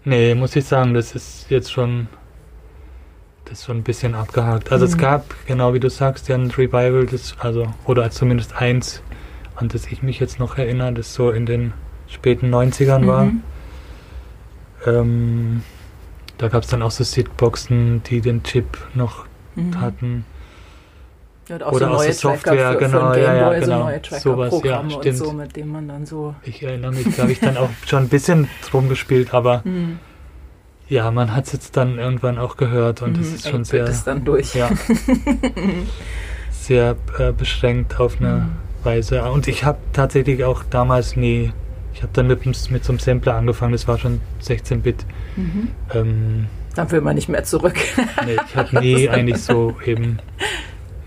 Nee, 0.03 0.33
muss 0.35 0.55
ich 0.55 0.65
sagen, 0.65 0.93
das 0.93 1.13
ist 1.13 1.49
jetzt 1.49 1.71
schon 1.71 2.07
das 3.51 3.59
ist 3.59 3.65
schon 3.65 3.79
ein 3.79 3.83
bisschen 3.83 4.15
abgehakt. 4.15 4.71
Also 4.71 4.85
mhm. 4.85 4.91
es 4.91 4.97
gab, 4.97 5.35
genau 5.45 5.73
wie 5.73 5.81
du 5.81 5.89
sagst, 5.89 6.29
ja 6.29 6.35
ein 6.35 6.49
Revival, 6.51 7.05
das, 7.05 7.35
also, 7.39 7.67
oder 7.85 8.09
zumindest 8.09 8.55
eins, 8.55 9.03
an 9.55 9.67
das 9.67 9.87
ich 9.87 10.01
mich 10.01 10.21
jetzt 10.21 10.39
noch 10.39 10.57
erinnere, 10.57 10.93
das 10.93 11.13
so 11.13 11.31
in 11.31 11.45
den 11.45 11.73
späten 12.11 12.53
90ern 12.53 12.99
mhm. 12.99 13.07
war. 13.07 13.31
Ähm, 14.85 15.63
da 16.37 16.47
gab 16.47 16.63
es 16.63 16.69
dann 16.69 16.81
auch 16.81 16.91
so 16.91 17.03
Sitboxen, 17.03 18.03
die 18.03 18.21
den 18.21 18.43
Chip 18.43 18.77
noch 18.93 19.25
mhm. 19.55 19.79
hatten. 19.79 20.25
Ja, 21.47 21.57
auch 21.65 21.73
Oder 21.73 21.87
so 21.87 21.93
neue 21.93 22.13
so 22.13 22.29
Software, 22.29 22.73
für, 22.73 22.77
genau, 22.77 23.13
für 23.13 23.19
ja, 23.19 23.33
ja, 23.35 23.59
genau. 23.59 23.65
So 23.65 23.83
neue 23.83 24.01
Sowas, 24.19 24.61
ja, 24.63 24.89
stimmt. 24.89 25.17
So, 25.17 25.33
mit 25.33 25.55
dem 25.55 25.71
man 25.71 25.87
dann 25.87 26.05
so. 26.05 26.35
Ich 26.43 26.61
erinnere 26.63 26.91
mich, 26.91 27.15
da 27.15 27.23
habe 27.23 27.31
ich 27.31 27.39
dann 27.39 27.57
auch 27.57 27.69
schon 27.85 28.03
ein 28.03 28.09
bisschen 28.09 28.47
drum 28.69 28.89
gespielt, 28.89 29.33
aber 29.33 29.61
mhm. 29.63 29.99
Ja, 30.91 31.09
man 31.09 31.33
hat 31.33 31.45
es 31.45 31.53
jetzt 31.53 31.77
dann 31.77 31.97
irgendwann 31.99 32.37
auch 32.37 32.57
gehört 32.57 33.01
und 33.01 33.17
es 33.17 33.29
mhm, 33.29 33.35
ist 33.35 33.49
schon 33.49 33.63
sehr. 33.63 33.85
Es 33.85 34.03
dann 34.03 34.25
durch. 34.25 34.55
Ja, 34.55 34.69
sehr 36.51 36.97
äh, 37.17 37.31
beschränkt 37.31 37.97
auf 37.97 38.19
eine 38.19 38.29
mhm. 38.29 38.51
Weise. 38.83 39.23
Und 39.31 39.47
ich 39.47 39.63
habe 39.63 39.77
tatsächlich 39.93 40.43
auch 40.43 40.63
damals 40.69 41.15
nie. 41.15 41.53
Ich 41.93 42.01
habe 42.01 42.11
dann 42.13 42.27
mit, 42.27 42.45
mit 42.45 42.55
so 42.55 42.91
einem 42.91 42.99
Sampler 42.99 43.35
angefangen, 43.35 43.73
das 43.73 43.87
war 43.87 43.97
schon 43.97 44.21
16-Bit. 44.41 45.05
Mhm. 45.35 45.67
Ähm, 45.93 46.45
dann 46.75 46.91
will 46.91 47.01
man 47.01 47.15
nicht 47.15 47.29
mehr 47.29 47.43
zurück. 47.43 47.75
nee, 48.25 48.37
ich 48.47 48.55
habe 48.55 48.79
nie 48.79 49.09
eigentlich 49.09 49.41
so 49.41 49.75
eben 49.85 50.19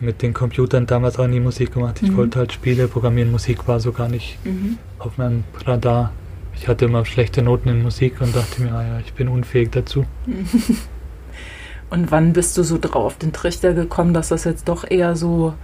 mit 0.01 0.23
den 0.23 0.35
Computern 0.35 0.87
damals 0.87 1.19
auch 1.19 1.27
nie 1.27 1.41
Musik 1.41 1.73
gemacht. 1.73 2.01
Ich 2.03 2.11
mhm. 2.11 2.17
wollte 2.19 2.39
halt 2.39 2.53
Spiele 2.53 2.89
programmieren, 2.89 3.31
Musik 3.31 3.67
war 3.67 3.81
so 3.81 3.93
gar 3.93 4.09
nicht 4.09 4.39
mhm. 4.45 4.79
auf 4.99 5.17
meinem 5.17 5.45
Radar. 5.65 6.13
Ich 6.55 6.69
hatte 6.69 6.85
immer 6.85 7.05
schlechte 7.05 7.43
Noten 7.43 7.69
in 7.69 7.83
Musik 7.83 8.21
und 8.21 8.37
dachte 8.37 8.63
mir, 8.63 8.73
ah 8.73 8.83
ja, 8.83 8.99
ich 9.01 9.15
bin 9.15 9.29
unfähig 9.29 9.71
dazu. 9.73 10.05
und 11.91 12.11
wann 12.11 12.33
bist 12.33 12.57
du 12.57 12.63
so 12.63 12.79
drauf 12.79 13.05
auf 13.05 13.19
den 13.19 13.33
Trichter 13.33 13.73
gekommen, 13.73 14.15
dass 14.15 14.29
das 14.29 14.45
jetzt 14.45 14.69
doch 14.69 14.89
eher 14.89 15.17
so 15.17 15.55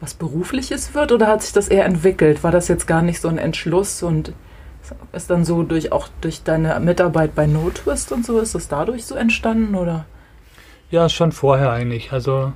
was 0.00 0.14
Berufliches 0.14 0.94
wird 0.94 1.12
oder 1.12 1.26
hat 1.26 1.42
sich 1.42 1.52
das 1.52 1.68
eher 1.68 1.84
entwickelt? 1.84 2.44
War 2.44 2.52
das 2.52 2.68
jetzt 2.68 2.86
gar 2.86 3.02
nicht 3.02 3.20
so 3.20 3.28
ein 3.28 3.38
Entschluss 3.38 4.02
und 4.02 4.32
ist 5.12 5.30
dann 5.30 5.44
so 5.44 5.62
durch 5.62 5.92
auch 5.92 6.08
durch 6.20 6.42
deine 6.42 6.78
Mitarbeit 6.80 7.34
bei 7.34 7.46
NoTwist 7.46 8.12
und 8.12 8.24
so, 8.24 8.38
ist 8.40 8.54
das 8.54 8.68
dadurch 8.68 9.04
so 9.04 9.14
entstanden 9.14 9.74
oder? 9.74 10.04
Ja, 10.90 11.08
schon 11.08 11.32
vorher 11.32 11.70
eigentlich. 11.70 12.12
Also 12.12 12.52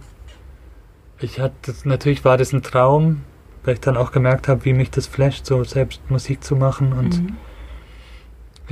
ich 1.21 1.39
hatte 1.41 1.75
natürlich 1.85 2.25
war 2.25 2.39
das 2.39 2.53
ein 2.53 2.63
Traum, 2.63 3.23
weil 3.65 3.75
ich 3.75 3.81
dann 3.81 3.97
auch 3.97 4.13
gemerkt 4.13 4.49
habe, 4.49 4.65
wie 4.65 4.73
mich 4.73 4.91
das 4.91 5.07
flasht, 5.07 5.47
so 5.47 5.65
selbst 5.65 6.01
Musik 6.11 6.43
zu 6.43 6.57
machen 6.57 6.93
und 6.93 7.23
mhm 7.23 7.37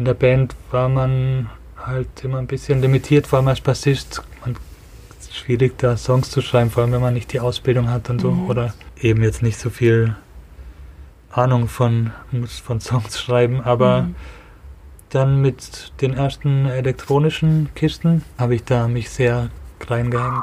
in 0.01 0.07
der 0.07 0.15
Band 0.15 0.55
war 0.71 0.89
man 0.89 1.51
halt 1.77 2.09
immer 2.25 2.39
ein 2.39 2.47
bisschen 2.47 2.81
limitiert, 2.81 3.27
vor 3.27 3.39
allem 3.39 3.49
als 3.49 3.61
Bassist. 3.61 4.23
Man, 4.41 4.57
es 5.19 5.27
ist 5.27 5.37
schwierig, 5.37 5.79
da 5.79 5.97
Songs 5.97 6.31
zu 6.31 6.41
schreiben, 6.41 6.71
vor 6.71 6.83
allem 6.83 6.93
wenn 6.93 7.03
man 7.03 7.15
nicht 7.15 7.33
die 7.33 7.41
Ausbildung 7.41 7.91
hat 7.91 8.09
und 8.09 8.21
so. 8.21 8.31
Mhm. 8.31 8.49
Oder 8.49 8.75
eben 9.01 9.23
jetzt 9.23 9.43
nicht 9.43 9.59
so 9.59 9.69
viel 9.69 10.17
Ahnung 11.31 11.69
von, 11.69 12.13
von 12.63 12.81
Songs 12.81 13.21
schreiben. 13.21 13.63
Aber 13.63 14.03
mhm. 14.03 14.15
dann 15.11 15.41
mit 15.41 15.93
den 16.01 16.15
ersten 16.15 16.67
elektronischen 16.67 17.71
Kisten 17.75 18.25
habe 18.39 18.55
ich 18.55 18.65
da 18.65 18.89
mich 18.89 19.11
sehr 19.11 19.51
reingehängt. 19.87 20.43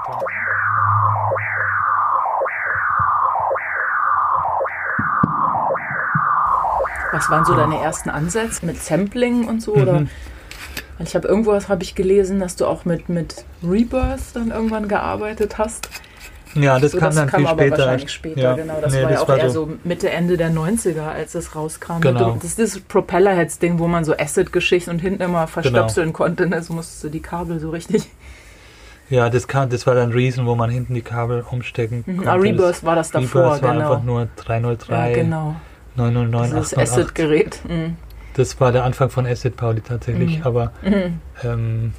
Was 7.12 7.30
waren 7.30 7.45
so 7.45 7.56
deine 7.56 7.80
ersten 7.80 8.10
Ansätze 8.10 8.65
mit 8.65 8.78
Sampling 8.78 9.47
und 9.47 9.62
so? 9.62 9.76
Mhm. 9.76 9.82
Oder 9.82 10.06
ich 11.00 11.15
habe 11.15 11.28
irgendwo 11.28 11.52
was 11.52 11.69
habe 11.69 11.84
ich 11.84 11.95
gelesen, 11.95 12.39
dass 12.39 12.56
du 12.56 12.65
auch 12.65 12.86
mit, 12.86 13.08
mit 13.10 13.45
Rebirth 13.63 14.36
dann 14.36 14.52
irgendwann 14.52 14.88
gearbeitet 14.88 15.58
hast. 15.58 15.89
Ja, 16.61 16.79
das 16.79 16.91
so, 16.91 16.99
kam 16.99 17.07
das 17.07 17.15
dann 17.15 17.27
kam 17.27 17.41
viel 17.41 17.47
aber 17.47 17.61
später. 17.61 17.77
wahrscheinlich 17.77 18.11
später, 18.11 18.41
ja. 18.41 18.53
genau. 18.53 18.81
Das 18.81 18.93
nee, 18.93 19.03
war 19.03 19.11
ja 19.11 19.21
auch 19.21 19.29
eher 19.29 19.49
so 19.49 19.69
Mitte, 19.83 20.09
Ende 20.09 20.37
der 20.37 20.51
90er, 20.51 21.07
als 21.07 21.35
es 21.35 21.55
rauskam. 21.55 22.01
Genau. 22.01 22.37
Das 22.41 22.57
ist 22.57 22.59
das 22.59 22.79
Propellerheads-Ding, 22.79 23.79
wo 23.79 23.87
man 23.87 24.03
so 24.03 24.15
Acid-Geschichten 24.17 24.89
und 24.89 24.99
hinten 24.99 25.21
immer 25.21 25.47
verstöpseln 25.47 26.07
genau. 26.07 26.17
konnte. 26.17 26.49
Das 26.49 26.69
musstest 26.69 27.03
du 27.03 27.09
die 27.09 27.21
Kabel 27.21 27.59
so 27.59 27.69
richtig... 27.69 28.07
Ja, 29.09 29.29
das, 29.29 29.47
kam, 29.47 29.69
das 29.69 29.87
war 29.87 29.95
dann 29.95 30.11
Reason, 30.11 30.45
wo 30.45 30.55
man 30.55 30.69
hinten 30.69 30.93
die 30.93 31.01
Kabel 31.01 31.45
umstecken 31.49 32.03
mhm. 32.05 32.17
konnte. 32.17 32.31
Ah, 32.31 32.35
Rebirth 32.35 32.83
war 32.83 32.95
das 32.95 33.11
davor, 33.11 33.53
Rebirth 33.53 33.63
war 33.63 33.73
genau. 33.73 33.91
einfach 33.91 34.03
nur 34.03 34.27
303. 34.35 35.09
Ja, 35.09 35.15
genau. 35.15 35.55
909 35.95 36.51
Das 36.51 36.73
Acid-Gerät. 36.77 37.61
Mhm. 37.67 37.95
Das 38.33 38.59
war 38.59 38.71
der 38.71 38.83
Anfang 38.83 39.09
von 39.09 39.25
Acid 39.25 39.55
Pauli 39.55 39.81
tatsächlich, 39.81 40.39
mhm. 40.39 40.45
aber 40.45 40.71
mhm. 40.83 41.21
Ähm, 41.43 41.93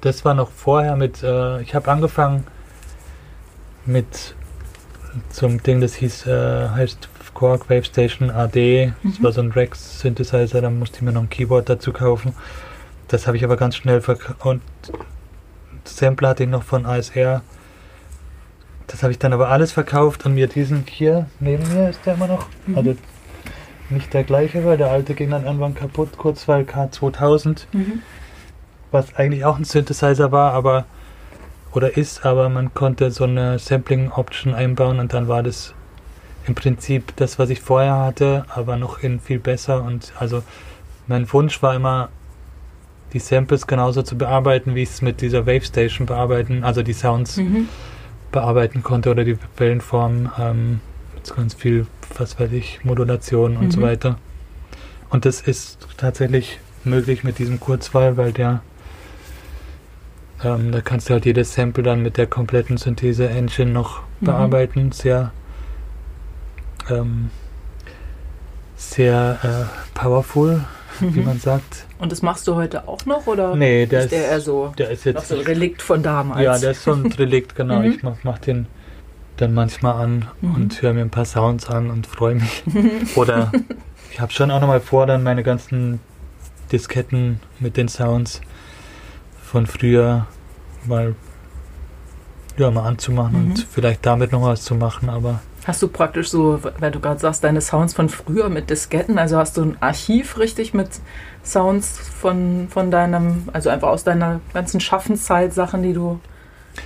das 0.00 0.24
war 0.24 0.34
noch 0.34 0.50
vorher 0.50 0.96
mit, 0.96 1.22
äh, 1.22 1.60
ich 1.62 1.74
habe 1.74 1.90
angefangen 1.90 2.44
mit 3.86 4.34
zum 5.30 5.62
Ding, 5.62 5.80
das 5.80 5.94
hieß, 5.94 6.26
äh, 6.26 6.68
heißt 6.70 7.08
Quark 7.34 7.68
Wave 7.68 7.84
Station 7.84 8.30
AD. 8.30 8.92
Das 9.02 9.18
mhm. 9.18 9.24
war 9.24 9.32
so 9.32 9.40
ein 9.40 9.52
Rex 9.52 10.00
Synthesizer, 10.00 10.60
da 10.60 10.70
musste 10.70 10.98
ich 10.98 11.02
mir 11.02 11.12
noch 11.12 11.22
ein 11.22 11.30
Keyboard 11.30 11.68
dazu 11.68 11.92
kaufen. 11.92 12.34
Das 13.08 13.26
habe 13.26 13.36
ich 13.36 13.44
aber 13.44 13.56
ganz 13.56 13.76
schnell 13.76 14.00
verkauft. 14.00 14.44
Und 14.44 14.62
Sampler 15.84 16.30
hatte 16.30 16.44
ich 16.44 16.48
noch 16.48 16.62
von 16.62 16.86
ASR. 16.86 17.42
Das 18.86 19.02
habe 19.02 19.12
ich 19.12 19.18
dann 19.18 19.32
aber 19.32 19.48
alles 19.48 19.72
verkauft 19.72 20.26
und 20.26 20.34
mir 20.34 20.46
diesen 20.46 20.84
hier 20.88 21.26
neben 21.40 21.66
mir 21.72 21.90
ist 21.90 22.00
der 22.04 22.14
immer 22.14 22.26
noch. 22.26 22.46
Mhm. 22.66 22.76
Also 22.76 22.96
nicht 23.90 24.14
der 24.14 24.24
gleiche, 24.24 24.64
weil 24.64 24.78
der 24.78 24.90
alte 24.90 25.14
ging 25.14 25.30
dann 25.30 25.44
irgendwann 25.44 25.74
kaputt, 25.74 26.16
kurz 26.16 26.48
weil 26.48 26.62
K2000, 26.62 27.66
mhm. 27.72 28.02
was 28.90 29.14
eigentlich 29.16 29.44
auch 29.44 29.58
ein 29.58 29.64
Synthesizer 29.64 30.32
war, 30.32 30.52
aber 30.52 30.86
oder 31.72 31.96
ist, 31.96 32.24
aber 32.24 32.48
man 32.48 32.74
konnte 32.74 33.10
so 33.10 33.24
eine 33.24 33.58
Sampling-Option 33.58 34.54
einbauen 34.54 34.98
und 34.98 35.12
dann 35.12 35.28
war 35.28 35.42
das 35.42 35.74
im 36.46 36.54
Prinzip 36.54 37.14
das, 37.16 37.38
was 37.38 37.50
ich 37.50 37.60
vorher 37.60 37.96
hatte, 37.96 38.44
aber 38.48 38.76
noch 38.76 39.02
in 39.02 39.20
viel 39.20 39.38
besser 39.38 39.82
und 39.82 40.12
also 40.18 40.42
mein 41.06 41.30
Wunsch 41.32 41.62
war 41.62 41.74
immer, 41.74 42.08
die 43.12 43.18
Samples 43.18 43.66
genauso 43.66 44.02
zu 44.02 44.16
bearbeiten, 44.16 44.74
wie 44.74 44.82
ich 44.82 44.88
es 44.88 45.02
mit 45.02 45.20
dieser 45.20 45.46
Wave 45.46 45.64
Station 45.64 46.06
bearbeiten, 46.06 46.64
also 46.64 46.82
die 46.82 46.94
Sounds 46.94 47.36
mhm. 47.36 47.68
bearbeiten 48.30 48.82
konnte 48.82 49.10
oder 49.10 49.24
die 49.24 49.36
Wellenform 49.58 50.30
ähm, 50.38 50.80
mit 51.14 51.36
ganz 51.36 51.54
viel 51.54 51.86
was 52.18 52.38
weiß 52.38 52.52
ich, 52.52 52.80
Modulation 52.84 53.56
und 53.56 53.66
mhm. 53.66 53.70
so 53.70 53.80
weiter. 53.82 54.18
Und 55.10 55.24
das 55.24 55.40
ist 55.40 55.86
tatsächlich 55.96 56.58
möglich 56.84 57.24
mit 57.24 57.38
diesem 57.38 57.60
Kurzwahl, 57.60 58.16
weil 58.16 58.32
der 58.32 58.62
ähm, 60.44 60.72
da 60.72 60.80
kannst 60.80 61.08
du 61.08 61.14
halt 61.14 61.24
jedes 61.24 61.54
Sample 61.54 61.82
dann 61.82 62.02
mit 62.02 62.16
der 62.16 62.26
kompletten 62.26 62.76
Synthese-Engine 62.76 63.70
noch 63.70 64.02
mhm. 64.20 64.26
bearbeiten. 64.26 64.92
Sehr 64.92 65.32
ähm, 66.90 67.30
sehr 68.76 69.38
äh, 69.42 69.98
powerful, 69.98 70.64
mhm. 71.00 71.14
wie 71.14 71.20
man 71.20 71.38
sagt. 71.38 71.86
Und 71.98 72.12
das 72.12 72.22
machst 72.22 72.46
du 72.48 72.56
heute 72.56 72.88
auch 72.88 73.06
noch 73.06 73.26
oder 73.26 73.54
nee, 73.54 73.86
der 73.86 74.02
ist 74.02 74.12
der 74.12 74.26
eher 74.26 74.40
so, 74.40 74.74
der 74.76 74.90
ist 74.90 75.04
jetzt 75.04 75.28
so 75.28 75.36
ein 75.36 75.42
Relikt 75.42 75.82
von 75.82 76.02
damals? 76.02 76.42
Ja, 76.42 76.58
der 76.58 76.72
ist 76.72 76.82
so 76.82 76.92
ein 76.92 77.06
Relikt, 77.06 77.54
genau. 77.56 77.80
Mhm. 77.80 77.92
Ich 77.92 78.02
mach, 78.02 78.16
mach 78.24 78.38
den 78.38 78.66
dann 79.36 79.54
manchmal 79.54 79.94
an 79.94 80.26
mhm. 80.40 80.54
und 80.54 80.82
höre 80.82 80.92
mir 80.92 81.02
ein 81.02 81.10
paar 81.10 81.24
Sounds 81.24 81.68
an 81.68 81.90
und 81.90 82.06
freue 82.06 82.34
mich. 82.34 82.64
Oder 83.14 83.52
ich 84.10 84.20
habe 84.20 84.32
schon 84.32 84.50
auch 84.50 84.60
nochmal 84.60 84.80
vor, 84.80 85.06
dann 85.06 85.22
meine 85.22 85.42
ganzen 85.42 86.00
Disketten 86.70 87.40
mit 87.60 87.76
den 87.76 87.88
Sounds 87.88 88.40
von 89.52 89.66
früher 89.66 90.26
mal 90.86 91.14
ja, 92.56 92.70
mal 92.70 92.86
anzumachen 92.86 93.44
mhm. 93.44 93.50
und 93.50 93.66
vielleicht 93.70 94.04
damit 94.04 94.32
noch 94.32 94.42
was 94.42 94.62
zu 94.62 94.74
machen, 94.74 95.08
aber. 95.08 95.40
Hast 95.64 95.80
du 95.80 95.88
praktisch 95.88 96.28
so, 96.28 96.58
weil 96.80 96.90
du 96.90 97.00
gerade 97.00 97.20
sagst, 97.20 97.44
deine 97.44 97.60
Sounds 97.60 97.94
von 97.94 98.08
früher 98.08 98.48
mit 98.48 98.68
Disketten, 98.68 99.18
also 99.18 99.36
hast 99.36 99.56
du 99.56 99.62
ein 99.62 99.76
Archiv 99.80 100.38
richtig 100.38 100.74
mit 100.74 100.88
Sounds 101.44 101.98
von, 101.98 102.66
von 102.68 102.90
deinem, 102.90 103.48
also 103.52 103.70
einfach 103.70 103.88
aus 103.88 104.04
deiner 104.04 104.40
ganzen 104.54 104.80
Schaffenszeit, 104.80 105.52
Sachen, 105.52 105.82
die 105.82 105.92
du 105.92 106.18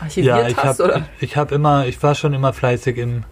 archiviert 0.00 0.36
ja, 0.36 0.48
ich 0.48 0.56
hast, 0.56 0.80
hab, 0.80 0.86
oder? 0.86 1.04
Ich, 1.20 1.36
habe 1.36 1.54
immer, 1.54 1.86
ich 1.86 2.02
war 2.02 2.14
schon 2.14 2.34
immer 2.34 2.52
fleißig 2.52 2.98
im, 2.98 3.22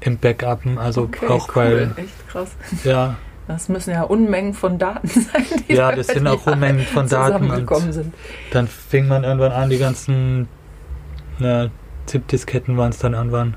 im 0.00 0.18
Backuppen, 0.18 0.78
also 0.78 1.02
okay, 1.02 1.26
auch 1.26 1.48
cool, 1.56 1.92
weil. 1.96 2.04
Echt 2.04 2.28
krass. 2.28 2.50
Ja. 2.84 3.16
Das 3.48 3.68
müssen 3.68 3.90
ja 3.90 4.02
Unmengen 4.02 4.54
von 4.54 4.78
Daten 4.78 5.08
sein, 5.08 5.44
die 5.68 5.74
Ja, 5.74 5.92
das 5.92 6.08
sind 6.08 6.26
auch 6.26 6.46
Unmengen 6.46 6.84
von 6.84 7.08
Daten. 7.08 7.50
Und 7.50 7.92
sind. 7.92 8.14
Dann 8.50 8.66
fing 8.66 9.06
man 9.06 9.24
irgendwann 9.24 9.52
an, 9.52 9.70
die 9.70 9.78
ganzen 9.78 10.48
na, 11.38 11.70
ZIP-Disketten 12.06 12.76
waren 12.76 12.90
es 12.90 12.98
dann 12.98 13.14
irgendwann 13.14 13.56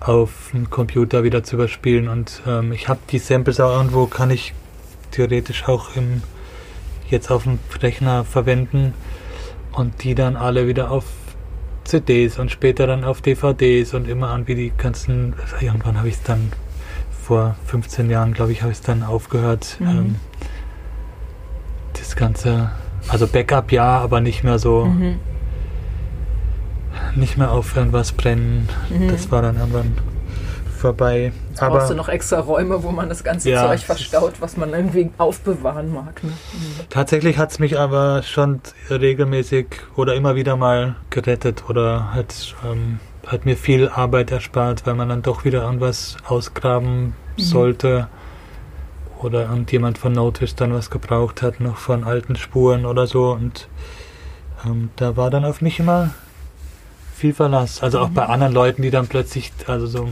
auf 0.00 0.50
dem 0.52 0.70
Computer 0.70 1.24
wieder 1.24 1.42
zu 1.44 1.56
überspielen 1.56 2.08
und 2.08 2.42
ähm, 2.46 2.72
ich 2.72 2.88
habe 2.88 3.00
die 3.10 3.18
Samples 3.18 3.58
auch 3.60 3.74
irgendwo, 3.76 4.06
kann 4.06 4.30
ich 4.30 4.52
theoretisch 5.12 5.66
auch 5.66 5.96
im, 5.96 6.22
jetzt 7.08 7.30
auf 7.30 7.44
dem 7.44 7.58
Rechner 7.80 8.24
verwenden 8.24 8.92
und 9.72 10.02
die 10.04 10.14
dann 10.14 10.36
alle 10.36 10.66
wieder 10.66 10.90
auf 10.90 11.04
CDs 11.84 12.38
und 12.38 12.50
später 12.50 12.86
dann 12.86 13.04
auf 13.04 13.20
DVDs 13.20 13.94
und 13.94 14.08
immer 14.08 14.28
an 14.28 14.46
wie 14.46 14.54
die 14.54 14.72
ganzen, 14.76 15.34
irgendwann 15.60 15.98
habe 15.98 16.08
ich 16.08 16.14
es 16.14 16.22
dann 16.22 16.52
vor 17.24 17.56
15 17.66 18.10
Jahren, 18.10 18.34
glaube 18.34 18.52
ich, 18.52 18.60
habe 18.60 18.70
ich 18.70 18.78
es 18.78 18.84
dann 18.84 19.02
aufgehört. 19.02 19.76
Mhm. 19.80 19.88
Ähm, 19.88 20.16
das 21.94 22.16
Ganze, 22.16 22.70
also 23.08 23.26
Backup 23.26 23.72
ja, 23.72 23.98
aber 23.98 24.20
nicht 24.20 24.44
mehr 24.44 24.58
so, 24.58 24.84
mhm. 24.84 25.18
nicht 27.16 27.38
mehr 27.38 27.50
auf 27.50 27.76
irgendwas 27.76 28.12
brennen. 28.12 28.68
Mhm. 28.90 29.08
Das 29.08 29.30
war 29.30 29.40
dann 29.40 29.56
irgendwann 29.56 29.96
vorbei. 30.76 31.32
Jetzt 31.48 31.62
aber 31.62 31.78
brauchst 31.78 31.90
du 31.90 31.94
noch 31.94 32.10
extra 32.10 32.40
Räume, 32.40 32.82
wo 32.82 32.90
man 32.90 33.08
das 33.08 33.24
ganze 33.24 33.50
ja, 33.50 33.66
Zeug 33.66 33.80
verstaut, 33.80 34.34
was 34.40 34.58
man 34.58 34.74
irgendwie 34.74 35.10
aufbewahren 35.16 35.94
mag. 35.94 36.22
Ne? 36.22 36.30
Mhm. 36.30 36.80
Tatsächlich 36.90 37.38
hat 37.38 37.52
es 37.52 37.58
mich 37.58 37.78
aber 37.78 38.22
schon 38.22 38.60
regelmäßig 38.90 39.66
oder 39.96 40.14
immer 40.14 40.34
wieder 40.34 40.56
mal 40.56 40.96
gerettet 41.08 41.64
oder 41.70 42.12
hat, 42.12 42.54
ähm, 42.70 43.00
hat 43.26 43.44
mir 43.44 43.56
viel 43.56 43.88
Arbeit 43.88 44.30
erspart, 44.30 44.86
weil 44.86 44.94
man 44.94 45.08
dann 45.08 45.22
doch 45.22 45.44
wieder 45.44 45.62
irgendwas 45.62 46.16
ausgraben 46.26 47.14
mhm. 47.36 47.42
sollte 47.42 48.08
oder 49.20 49.42
irgendjemand 49.42 49.98
von 49.98 50.12
Notice 50.12 50.54
dann 50.54 50.72
was 50.72 50.90
gebraucht 50.90 51.42
hat, 51.42 51.60
noch 51.60 51.76
von 51.76 52.04
alten 52.04 52.36
Spuren 52.36 52.84
oder 52.84 53.06
so 53.06 53.32
und 53.32 53.68
ähm, 54.64 54.90
da 54.96 55.16
war 55.16 55.30
dann 55.30 55.44
auf 55.44 55.60
mich 55.60 55.80
immer 55.80 56.10
viel 57.14 57.32
Verlass. 57.32 57.82
Also 57.82 58.00
auch 58.00 58.10
mhm. 58.10 58.14
bei 58.14 58.26
anderen 58.26 58.52
Leuten, 58.52 58.82
die 58.82 58.90
dann 58.90 59.06
plötzlich, 59.06 59.52
also 59.66 59.86
so 59.86 60.08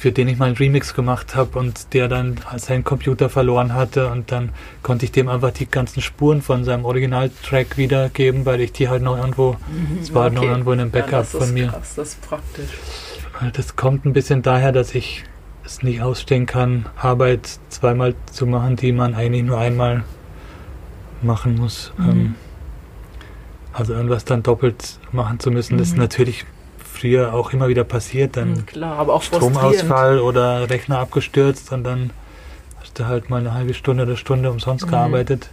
für 0.00 0.12
den 0.12 0.28
ich 0.28 0.38
mal 0.38 0.46
einen 0.46 0.56
Remix 0.56 0.94
gemacht 0.94 1.36
habe 1.36 1.58
und 1.58 1.92
der 1.92 2.08
dann 2.08 2.38
seinen 2.56 2.84
Computer 2.84 3.28
verloren 3.28 3.74
hatte 3.74 4.08
und 4.08 4.32
dann 4.32 4.48
konnte 4.82 5.04
ich 5.04 5.12
dem 5.12 5.28
einfach 5.28 5.50
die 5.50 5.66
ganzen 5.66 6.00
Spuren 6.00 6.40
von 6.40 6.64
seinem 6.64 6.86
Originaltrack 6.86 7.76
wiedergeben, 7.76 8.46
weil 8.46 8.62
ich 8.62 8.72
die 8.72 8.88
halt 8.88 9.02
noch 9.02 9.18
irgendwo, 9.18 9.58
es 10.00 10.08
mhm, 10.08 10.14
war 10.14 10.22
okay. 10.22 10.36
halt 10.36 10.42
noch 10.42 10.50
irgendwo 10.50 10.72
in 10.72 10.80
einem 10.80 10.90
Backup 10.90 11.12
ja, 11.12 11.22
von 11.24 11.52
mir. 11.52 11.66
Krass, 11.66 11.96
das 11.96 12.08
ist 12.08 12.22
praktisch. 12.22 12.70
Das 13.52 13.76
kommt 13.76 14.06
ein 14.06 14.14
bisschen 14.14 14.40
daher, 14.40 14.72
dass 14.72 14.94
ich 14.94 15.24
es 15.66 15.82
nicht 15.82 16.00
ausstehen 16.00 16.46
kann, 16.46 16.86
Arbeit 16.96 17.60
zweimal 17.68 18.14
zu 18.32 18.46
machen, 18.46 18.76
die 18.76 18.92
man 18.92 19.14
eigentlich 19.14 19.42
nur 19.42 19.58
einmal 19.58 20.04
machen 21.20 21.56
muss. 21.56 21.92
Mhm. 21.98 22.08
Ähm, 22.08 22.34
also 23.74 23.92
irgendwas 23.92 24.24
dann 24.24 24.42
doppelt 24.42 24.98
machen 25.12 25.38
zu 25.40 25.50
müssen, 25.50 25.74
mhm. 25.74 25.78
das 25.78 25.88
ist 25.88 25.98
natürlich 25.98 26.46
früher 27.00 27.34
auch 27.34 27.52
immer 27.52 27.68
wieder 27.68 27.84
passiert. 27.84 28.36
Dann 28.36 28.56
hm, 28.56 28.66
Klar, 28.66 28.98
aber 28.98 29.14
auch 29.14 29.22
Stromausfall 29.22 30.18
oder 30.18 30.68
Rechner 30.68 30.98
abgestürzt 30.98 31.72
und 31.72 31.84
dann 31.84 32.10
hast 32.80 32.98
du 32.98 33.06
halt 33.06 33.30
mal 33.30 33.40
eine 33.40 33.54
halbe 33.54 33.74
Stunde 33.74 34.04
oder 34.04 34.16
Stunde 34.16 34.50
umsonst 34.50 34.86
mhm. 34.86 34.90
gearbeitet. 34.90 35.48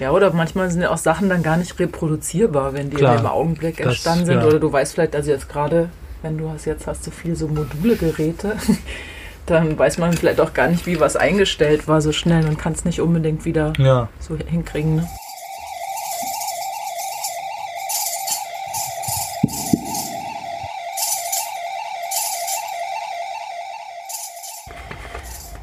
Ja, 0.00 0.12
oder 0.12 0.32
manchmal 0.32 0.70
sind 0.70 0.82
ja 0.82 0.90
auch 0.90 0.98
Sachen 0.98 1.28
dann 1.28 1.42
gar 1.42 1.56
nicht 1.56 1.78
reproduzierbar, 1.78 2.72
wenn 2.72 2.90
die 2.90 2.96
Klar, 2.96 3.18
im 3.18 3.26
Augenblick 3.26 3.80
entstanden 3.80 4.26
sind. 4.26 4.38
Ja. 4.38 4.46
Oder 4.46 4.60
du 4.60 4.72
weißt 4.72 4.94
vielleicht, 4.94 5.16
also 5.16 5.30
jetzt 5.30 5.48
gerade, 5.48 5.88
wenn 6.22 6.38
du 6.38 6.48
hast, 6.50 6.66
jetzt 6.66 6.86
hast 6.86 7.06
du 7.06 7.10
viel 7.10 7.34
so 7.34 7.48
Module-Geräte, 7.48 8.56
dann 9.46 9.76
weiß 9.76 9.98
man 9.98 10.12
vielleicht 10.12 10.40
auch 10.40 10.54
gar 10.54 10.68
nicht, 10.68 10.86
wie 10.86 11.00
was 11.00 11.16
eingestellt 11.16 11.88
war 11.88 12.00
so 12.00 12.12
schnell 12.12 12.46
und 12.46 12.58
kann 12.58 12.74
es 12.74 12.84
nicht 12.84 13.00
unbedingt 13.00 13.44
wieder 13.44 13.72
ja. 13.78 14.08
so 14.20 14.36
hinkriegen. 14.36 14.96
Ne? 14.96 15.08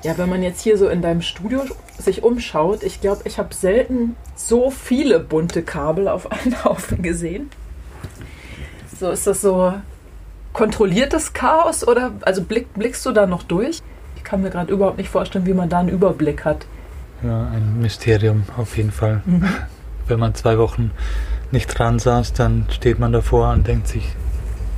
Ja, 0.05 0.15
wenn 0.19 0.29
man 0.29 0.43
jetzt 0.43 0.61
hier 0.61 0.77
so 0.77 0.87
in 0.87 1.01
deinem 1.01 1.23
Studio 1.23 1.65
sich 1.97 2.21
umschaut, 2.21 2.83
ich 2.83 3.01
glaube, 3.01 3.21
ich 3.25 3.39
habe 3.39 3.55
selten 3.55 4.15
so 4.35 4.69
viele 4.69 5.19
bunte 5.19 5.63
Kabel 5.63 6.07
auf 6.07 6.31
einen 6.31 6.63
Haufen 6.63 7.01
gesehen. 7.01 7.49
So 8.99 9.09
ist 9.09 9.25
das 9.25 9.41
so 9.41 9.73
kontrolliertes 10.53 11.33
Chaos 11.33 11.87
oder 11.87 12.11
also 12.21 12.43
blick, 12.43 12.71
blickst 12.75 13.03
du 13.07 13.13
da 13.13 13.25
noch 13.25 13.41
durch? 13.41 13.81
Ich 14.15 14.23
kann 14.23 14.43
mir 14.43 14.51
gerade 14.51 14.71
überhaupt 14.71 14.99
nicht 14.99 15.09
vorstellen, 15.09 15.47
wie 15.47 15.55
man 15.55 15.69
da 15.69 15.79
einen 15.79 15.89
Überblick 15.89 16.45
hat. 16.45 16.67
Ja, 17.23 17.47
ein 17.47 17.79
Mysterium 17.79 18.43
auf 18.57 18.77
jeden 18.77 18.91
Fall. 18.91 19.23
Mhm. 19.25 19.49
Wenn 20.07 20.19
man 20.19 20.35
zwei 20.35 20.59
Wochen 20.59 20.91
nicht 21.49 21.65
dran 21.67 21.97
saß, 21.97 22.33
dann 22.33 22.67
steht 22.69 22.99
man 22.99 23.11
davor 23.11 23.53
und 23.53 23.65
denkt 23.65 23.87
sich, 23.87 24.07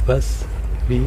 was, 0.05 0.45
wie, 0.87 1.03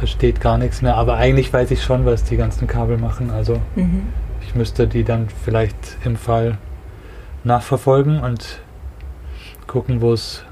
versteht 0.00 0.40
gar 0.40 0.56
nichts 0.56 0.80
mehr. 0.80 0.96
Aber 0.96 1.16
eigentlich 1.16 1.52
weiß 1.52 1.70
ich 1.70 1.84
schon, 1.84 2.06
was 2.06 2.24
die 2.24 2.38
ganzen 2.38 2.66
Kabel 2.66 2.96
machen. 2.96 3.30
Also 3.30 3.60
mhm. 3.76 4.04
ich 4.40 4.54
müsste 4.54 4.88
die 4.88 5.04
dann 5.04 5.28
vielleicht 5.44 5.98
im 6.04 6.16
Fall 6.16 6.56
nachverfolgen 7.44 8.18
und 8.20 8.60
gucken, 9.66 10.00
wo 10.00 10.12
es 10.12 10.42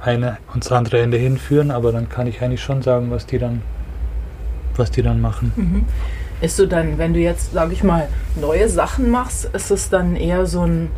eine 0.00 0.38
und 0.54 0.64
das 0.64 0.72
andere 0.72 1.02
Ende 1.02 1.18
hinführen. 1.18 1.72
Aber 1.72 1.90
dann 1.90 2.08
kann 2.08 2.28
ich 2.28 2.40
eigentlich 2.40 2.62
schon 2.62 2.82
sagen, 2.82 3.10
was 3.10 3.26
die 3.26 3.38
dann, 3.38 3.62
was 4.76 4.92
die 4.92 5.02
dann 5.02 5.20
machen. 5.20 5.52
Mhm. 5.56 5.84
Ist 6.40 6.56
so 6.56 6.66
dann, 6.66 6.96
wenn 6.96 7.14
du 7.14 7.20
jetzt, 7.20 7.52
sage 7.52 7.72
ich 7.72 7.82
mal, 7.82 8.08
neue 8.36 8.68
Sachen 8.68 9.10
machst, 9.10 9.46
ist 9.46 9.72
es 9.72 9.90
dann 9.90 10.14
eher 10.14 10.46
so 10.46 10.62
ein 10.62 10.90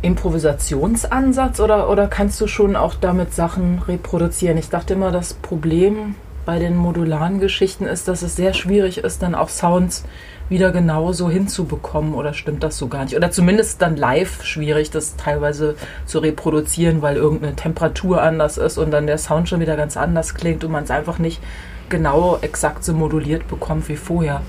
Improvisationsansatz 0.00 1.60
oder, 1.60 1.90
oder 1.90 2.06
kannst 2.06 2.40
du 2.40 2.46
schon 2.46 2.74
auch 2.74 2.94
damit 2.94 3.34
Sachen 3.34 3.80
reproduzieren? 3.86 4.56
Ich 4.56 4.70
dachte 4.70 4.94
immer, 4.94 5.10
das 5.10 5.34
Problem 5.34 6.14
bei 6.46 6.58
den 6.58 6.76
modularen 6.76 7.40
Geschichten 7.40 7.84
ist, 7.84 8.08
dass 8.08 8.22
es 8.22 8.36
sehr 8.36 8.54
schwierig 8.54 8.98
ist, 8.98 9.20
dann 9.20 9.34
auch 9.34 9.50
Sounds 9.50 10.04
wieder 10.48 10.70
genauso 10.70 11.28
hinzubekommen 11.28 12.14
oder 12.14 12.32
stimmt 12.32 12.62
das 12.62 12.78
so 12.78 12.86
gar 12.86 13.04
nicht? 13.04 13.16
Oder 13.16 13.32
zumindest 13.32 13.82
dann 13.82 13.96
live 13.96 14.44
schwierig, 14.44 14.90
das 14.90 15.16
teilweise 15.16 15.74
zu 16.06 16.20
reproduzieren, 16.20 17.02
weil 17.02 17.16
irgendeine 17.16 17.56
Temperatur 17.56 18.22
anders 18.22 18.56
ist 18.56 18.78
und 18.78 18.92
dann 18.92 19.08
der 19.08 19.18
Sound 19.18 19.48
schon 19.48 19.60
wieder 19.60 19.76
ganz 19.76 19.96
anders 19.96 20.34
klingt 20.34 20.62
und 20.64 20.70
man 20.70 20.84
es 20.84 20.90
einfach 20.90 21.18
nicht 21.18 21.42
genau 21.88 22.38
exakt 22.40 22.84
so 22.84 22.94
moduliert 22.94 23.48
bekommt 23.48 23.88
wie 23.88 23.96
vorher. 23.96 24.40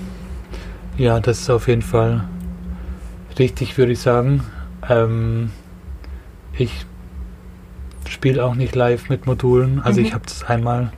Ja, 0.98 1.20
das 1.20 1.42
ist 1.42 1.50
auf 1.50 1.68
jeden 1.68 1.82
Fall 1.82 2.26
richtig, 3.40 3.78
würde 3.78 3.92
ich 3.94 4.00
sagen. 4.00 4.44
Ähm, 4.88 5.52
ich 6.54 6.86
spiele 8.08 8.44
auch 8.46 8.56
nicht 8.56 8.76
live 8.76 9.10
mit 9.10 9.26
Modulen. 9.26 9.82
Also 9.84 10.00
mhm. 10.00 10.06
ich 10.06 10.14
habe 10.14 10.24
es 10.28 10.44
einmal 10.44 10.92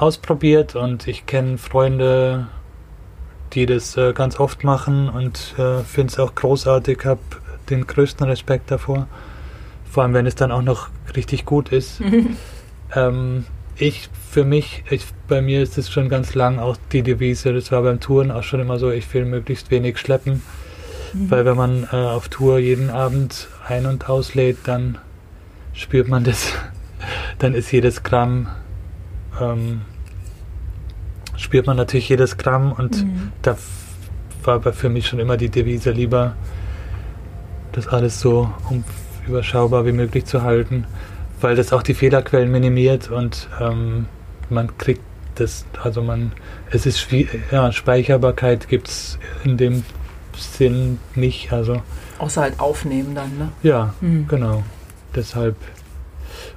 ausprobiert 0.00 0.74
und 0.74 1.06
ich 1.06 1.26
kenne 1.26 1.58
Freunde, 1.58 2.48
die 3.52 3.66
das 3.66 3.96
äh, 3.96 4.12
ganz 4.12 4.40
oft 4.40 4.64
machen 4.64 5.08
und 5.08 5.54
äh, 5.58 5.82
finde 5.82 6.12
es 6.12 6.18
auch 6.18 6.34
großartig, 6.34 7.04
habe 7.04 7.20
den 7.68 7.86
größten 7.86 8.26
Respekt 8.26 8.70
davor. 8.70 9.08
Vor 9.90 10.02
allem, 10.02 10.14
wenn 10.14 10.26
es 10.26 10.34
dann 10.34 10.52
auch 10.52 10.62
noch 10.62 10.88
richtig 11.14 11.44
gut 11.44 11.70
ist. 11.70 12.00
ähm, 12.94 13.44
ich, 13.76 14.08
für 14.30 14.44
mich, 14.44 14.84
ich, 14.90 15.04
bei 15.28 15.42
mir 15.42 15.62
ist 15.62 15.78
es 15.78 15.90
schon 15.90 16.08
ganz 16.08 16.34
lang 16.34 16.58
auch 16.58 16.76
die 16.92 17.02
Devise, 17.02 17.52
das 17.52 17.72
war 17.72 17.82
beim 17.82 18.00
Touren 18.00 18.30
auch 18.30 18.42
schon 18.42 18.60
immer 18.60 18.78
so, 18.78 18.90
ich 18.90 19.12
will 19.12 19.24
möglichst 19.24 19.70
wenig 19.70 19.98
schleppen. 19.98 20.42
Mhm. 21.12 21.30
Weil 21.30 21.44
wenn 21.44 21.56
man 21.56 21.88
äh, 21.92 21.96
auf 21.96 22.28
Tour 22.28 22.58
jeden 22.58 22.90
Abend 22.90 23.48
ein- 23.66 23.86
und 23.86 24.08
auslädt, 24.08 24.58
dann 24.64 24.98
spürt 25.74 26.08
man 26.08 26.24
das. 26.24 26.52
dann 27.38 27.54
ist 27.54 27.70
jedes 27.72 28.02
Gramm 28.02 28.48
ähm, 29.40 29.82
spürt 31.40 31.66
man 31.66 31.76
natürlich 31.76 32.08
jedes 32.08 32.36
Gramm 32.36 32.72
und 32.72 33.04
mhm. 33.04 33.32
da 33.42 33.56
war 34.44 34.60
für 34.72 34.88
mich 34.88 35.06
schon 35.06 35.18
immer 35.18 35.36
die 35.36 35.48
Devise 35.48 35.90
lieber, 35.90 36.34
das 37.72 37.88
alles 37.88 38.20
so 38.20 38.50
überschaubar 39.26 39.86
wie 39.86 39.92
möglich 39.92 40.26
zu 40.26 40.42
halten, 40.42 40.86
weil 41.40 41.56
das 41.56 41.72
auch 41.72 41.82
die 41.82 41.94
Fehlerquellen 41.94 42.50
minimiert 42.50 43.10
und 43.10 43.48
ähm, 43.60 44.06
man 44.48 44.76
kriegt 44.78 45.02
das, 45.36 45.64
also 45.82 46.02
man, 46.02 46.32
es 46.70 46.86
ist 46.86 47.06
ja, 47.50 47.72
Speicherbarkeit 47.72 48.68
gibt 48.68 48.88
es 48.88 49.18
in 49.44 49.56
dem 49.56 49.84
Sinn 50.36 50.98
nicht, 51.14 51.52
also. 51.52 51.82
Außer 52.18 52.42
halt 52.42 52.60
aufnehmen 52.60 53.14
dann, 53.14 53.38
ne? 53.38 53.48
Ja, 53.62 53.94
mhm. 54.00 54.26
genau. 54.28 54.62
Deshalb 55.14 55.56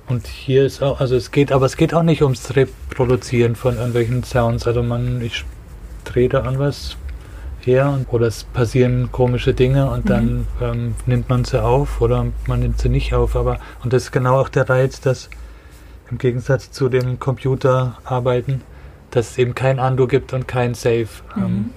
Und 0.07 0.27
hier 0.27 0.65
ist 0.65 0.81
auch, 0.81 0.99
also 0.99 1.15
es 1.15 1.31
geht, 1.31 1.51
aber 1.51 1.65
es 1.65 1.77
geht 1.77 1.93
auch 1.93 2.03
nicht 2.03 2.21
ums 2.21 2.55
Reproduzieren 2.55 3.55
von 3.55 3.75
irgendwelchen 3.75 4.23
Sounds. 4.23 4.67
Also 4.67 4.83
man, 4.83 5.21
ich 5.21 5.45
drehe 6.03 6.29
da 6.29 6.41
an 6.41 6.59
was 6.59 6.97
her 7.61 7.97
oder 8.11 8.27
es 8.27 8.43
passieren 8.43 9.11
komische 9.11 9.53
Dinge 9.53 9.89
und 9.89 10.05
mhm. 10.05 10.09
dann 10.09 10.47
ähm, 10.61 10.95
nimmt 11.05 11.29
man 11.29 11.45
sie 11.45 11.63
auf 11.63 12.01
oder 12.01 12.25
man 12.47 12.59
nimmt 12.59 12.79
sie 12.79 12.89
nicht 12.89 13.13
auf. 13.13 13.35
Aber 13.35 13.59
und 13.83 13.93
das 13.93 14.03
ist 14.03 14.11
genau 14.11 14.39
auch 14.39 14.49
der 14.49 14.69
Reiz, 14.69 14.99
dass 14.99 15.29
im 16.11 16.17
Gegensatz 16.17 16.71
zu 16.71 16.89
dem 16.89 17.19
Computerarbeiten, 17.19 18.61
dass 19.11 19.31
es 19.31 19.37
eben 19.37 19.55
kein 19.55 19.79
Undo 19.79 20.07
gibt 20.07 20.33
und 20.33 20.47
kein 20.47 20.73
Save. 20.73 21.07
Mhm. 21.35 21.43
Ähm, 21.43 21.69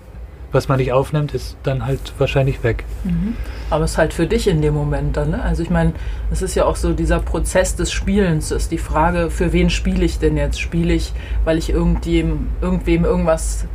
was 0.53 0.69
man 0.69 0.79
nicht 0.79 0.93
aufnimmt, 0.93 1.35
ist 1.35 1.57
dann 1.63 1.87
halt 1.87 2.13
wahrscheinlich 2.19 2.63
weg. 2.63 2.85
Mhm. 3.05 3.35
Aber 3.71 3.85
es 3.85 3.93
ist 3.93 3.99
halt 3.99 4.15
für 4.15 4.27
dich 4.27 4.47
in 4.49 4.63
dem 4.63 4.75
Moment 4.75 5.17
dann, 5.17 5.31
ne? 5.31 5.43
Also 5.43 5.63
ich 5.63 5.71
meine, 5.71 5.93
es 6.31 6.43
ist 6.43 6.55
ja 6.55 6.65
auch 6.65 6.77
so 6.77 6.93
dieser 6.93 7.21
Prozess 7.21 7.77
des 7.77 7.93
Spielens, 7.93 8.51
ist 8.51 8.71
die 8.71 8.79
Frage, 8.79 9.31
für 9.31 9.53
wen 9.53 9.71
spiele 9.71 10.05
ich 10.05 10.19
denn 10.19 10.37
jetzt? 10.37 10.61
Spiele 10.61 10.95
ich, 10.95 11.13
weil 11.45 11.59
ich 11.59 11.71
irgendwem, 11.71 12.49
irgendwem 12.61 13.05
irgendwas 13.05 13.67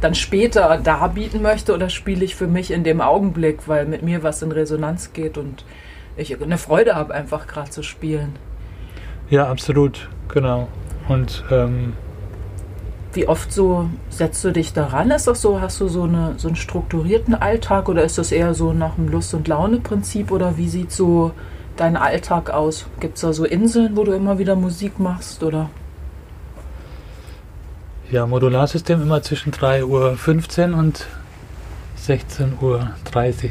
dann 0.00 0.14
später 0.14 0.78
darbieten 0.78 1.42
möchte 1.42 1.74
oder 1.74 1.90
spiele 1.90 2.24
ich 2.24 2.34
für 2.34 2.46
mich 2.46 2.70
in 2.70 2.84
dem 2.84 3.00
Augenblick, 3.00 3.68
weil 3.68 3.86
mit 3.86 4.02
mir 4.02 4.22
was 4.22 4.42
in 4.42 4.52
Resonanz 4.52 5.12
geht 5.12 5.36
und 5.36 5.64
ich 6.16 6.40
eine 6.40 6.58
Freude 6.58 6.94
habe, 6.94 7.14
einfach 7.14 7.46
gerade 7.46 7.70
zu 7.70 7.82
spielen. 7.82 8.36
Ja, 9.28 9.48
absolut, 9.48 10.08
genau. 10.28 10.68
Und 11.08 11.44
ähm, 11.50 11.94
wie 13.12 13.26
oft 13.26 13.52
so 13.52 13.88
setzt 14.08 14.44
du 14.44 14.52
dich 14.52 14.72
daran? 14.72 15.10
Ist 15.10 15.26
das 15.26 15.40
so, 15.40 15.60
hast 15.60 15.80
du 15.80 15.88
so, 15.88 16.04
eine, 16.04 16.34
so 16.36 16.48
einen 16.48 16.56
strukturierten 16.56 17.34
Alltag 17.34 17.88
oder 17.88 18.04
ist 18.04 18.18
das 18.18 18.30
eher 18.32 18.54
so 18.54 18.72
nach 18.72 18.94
dem 18.94 19.08
Lust- 19.08 19.34
und 19.34 19.48
Laune-Prinzip 19.48 20.30
oder 20.30 20.56
wie 20.56 20.68
sieht 20.68 20.92
so 20.92 21.32
dein 21.76 21.96
Alltag 21.96 22.50
aus? 22.50 22.86
Gibt 23.00 23.16
es 23.16 23.22
da 23.22 23.32
so 23.32 23.44
Inseln, 23.44 23.96
wo 23.96 24.04
du 24.04 24.12
immer 24.12 24.38
wieder 24.38 24.54
Musik 24.54 24.98
machst 25.00 25.42
oder? 25.42 25.70
Ja, 28.10 28.26
Modularsystem 28.26 29.02
immer 29.02 29.22
zwischen 29.22 29.52
3.15 29.52 29.84
Uhr 30.72 30.78
und 30.78 31.06
16.30 32.06 32.62
Uhr. 32.62 32.88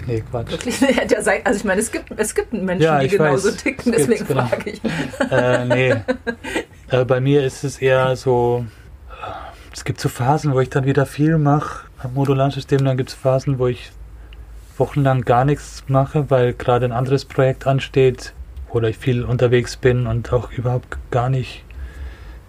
Nee, 0.08 0.24
Quatsch. 0.30 0.52
Wirklich? 0.52 0.82
Ja 1.10 1.22
sein, 1.22 1.42
also 1.44 1.58
ich 1.58 1.66
meine, 1.66 1.82
es 1.82 1.92
gibt, 1.92 2.12
es 2.18 2.36
gibt 2.36 2.54
Menschen, 2.54 2.84
ja, 2.84 3.00
die 3.00 3.10
genauso 3.10 3.50
weiß, 3.50 3.58
ticken, 3.58 3.92
deswegen 3.92 4.26
genau. 4.26 4.46
frage 4.46 4.72
ich. 4.72 4.82
Äh, 5.32 5.66
nee. 5.66 5.96
äh, 6.90 7.06
bei 7.06 7.20
mir 7.20 7.44
ist 7.44 7.64
es 7.64 7.78
eher 7.78 8.16
so 8.16 8.66
es 9.74 9.84
gibt 9.84 10.00
so 10.00 10.10
Phasen, 10.10 10.54
wo 10.54 10.60
ich 10.60 10.70
dann 10.70 10.86
wieder 10.86 11.06
viel 11.06 11.38
mache 11.38 11.86
am 12.00 12.14
Modularsystem, 12.14 12.84
dann 12.84 12.98
gibt 12.98 13.10
es 13.10 13.16
Phasen, 13.16 13.60
wo 13.60 13.68
ich 13.68 13.92
wochenlang 14.78 15.24
gar 15.24 15.46
nichts 15.46 15.84
mache, 15.88 16.30
weil 16.30 16.54
gerade 16.54 16.86
ein 16.86 16.92
anderes 16.92 17.26
Projekt 17.26 17.68
ansteht 17.68 18.34
oder 18.70 18.90
ich 18.90 18.98
viel 18.98 19.24
unterwegs 19.24 19.76
bin 19.76 20.08
und 20.08 20.32
auch 20.32 20.52
überhaupt 20.52 20.98
gar 21.12 21.30
nicht 21.30 21.64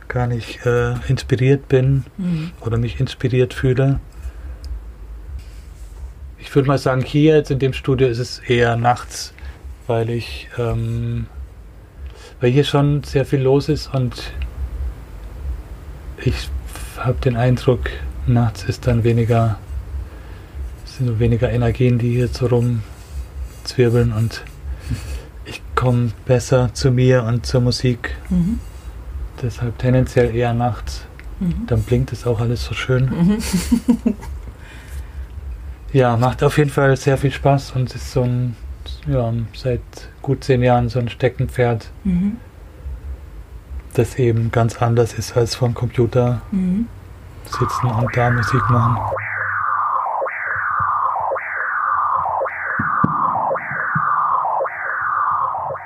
gar 0.06 0.26
nicht 0.26 0.66
äh, 0.66 0.94
inspiriert 1.08 1.68
bin 1.68 2.04
mhm. 2.16 2.50
oder 2.60 2.78
mich 2.78 2.98
inspiriert 2.98 3.54
fühle. 3.54 4.00
Ich 6.38 6.52
würde 6.52 6.66
mal 6.66 6.78
sagen, 6.78 7.02
hier 7.02 7.36
jetzt 7.36 7.52
in 7.52 7.60
dem 7.60 7.72
Studio 7.72 8.08
ist 8.08 8.18
es 8.18 8.40
eher 8.40 8.76
nachts, 8.76 9.34
weil 9.86 10.10
ich 10.10 10.48
ähm, 10.58 11.26
weil 12.40 12.50
hier 12.50 12.64
schon 12.64 13.04
sehr 13.04 13.24
viel 13.24 13.40
los 13.40 13.68
ist 13.68 13.94
und 13.94 14.32
ich 16.22 16.48
habe 17.00 17.18
den 17.24 17.36
Eindruck, 17.36 17.90
nachts 18.26 18.64
ist 18.64 18.86
dann 18.86 19.04
weniger, 19.04 19.58
sind 20.84 21.18
weniger 21.18 21.50
Energien, 21.50 21.98
die 21.98 22.10
hier 22.10 22.28
so 22.28 22.46
rumzwirbeln 22.46 24.12
und 24.12 24.42
ich 25.44 25.62
komme 25.74 26.12
besser 26.26 26.72
zu 26.74 26.90
mir 26.90 27.24
und 27.24 27.46
zur 27.46 27.60
Musik. 27.60 28.16
Mhm. 28.28 28.60
Deshalb 29.42 29.78
tendenziell 29.78 30.34
eher 30.34 30.52
nachts. 30.52 31.06
Mhm. 31.40 31.66
Dann 31.66 31.82
blinkt 31.82 32.12
es 32.12 32.26
auch 32.26 32.40
alles 32.40 32.64
so 32.64 32.74
schön. 32.74 33.06
Mhm. 33.06 33.38
ja, 35.92 36.16
macht 36.16 36.42
auf 36.42 36.58
jeden 36.58 36.70
Fall 36.70 36.96
sehr 36.96 37.16
viel 37.16 37.32
Spaß 37.32 37.72
und 37.72 37.94
ist 37.94 38.12
so 38.12 38.22
ein, 38.22 38.56
ja, 39.08 39.32
seit 39.54 39.80
gut 40.20 40.44
zehn 40.44 40.62
Jahren 40.62 40.88
so 40.88 40.98
ein 40.98 41.08
Steckenpferd. 41.08 41.90
Das 43.94 44.16
eben 44.18 44.50
ganz 44.52 44.80
anders 44.80 45.14
ist 45.14 45.36
als 45.36 45.54
vom 45.54 45.74
Computer 45.74 46.42
mhm. 46.52 46.86
sitzen 47.44 47.88
und 47.88 48.16
da 48.16 48.30
Musik 48.30 48.62
machen. 48.70 48.98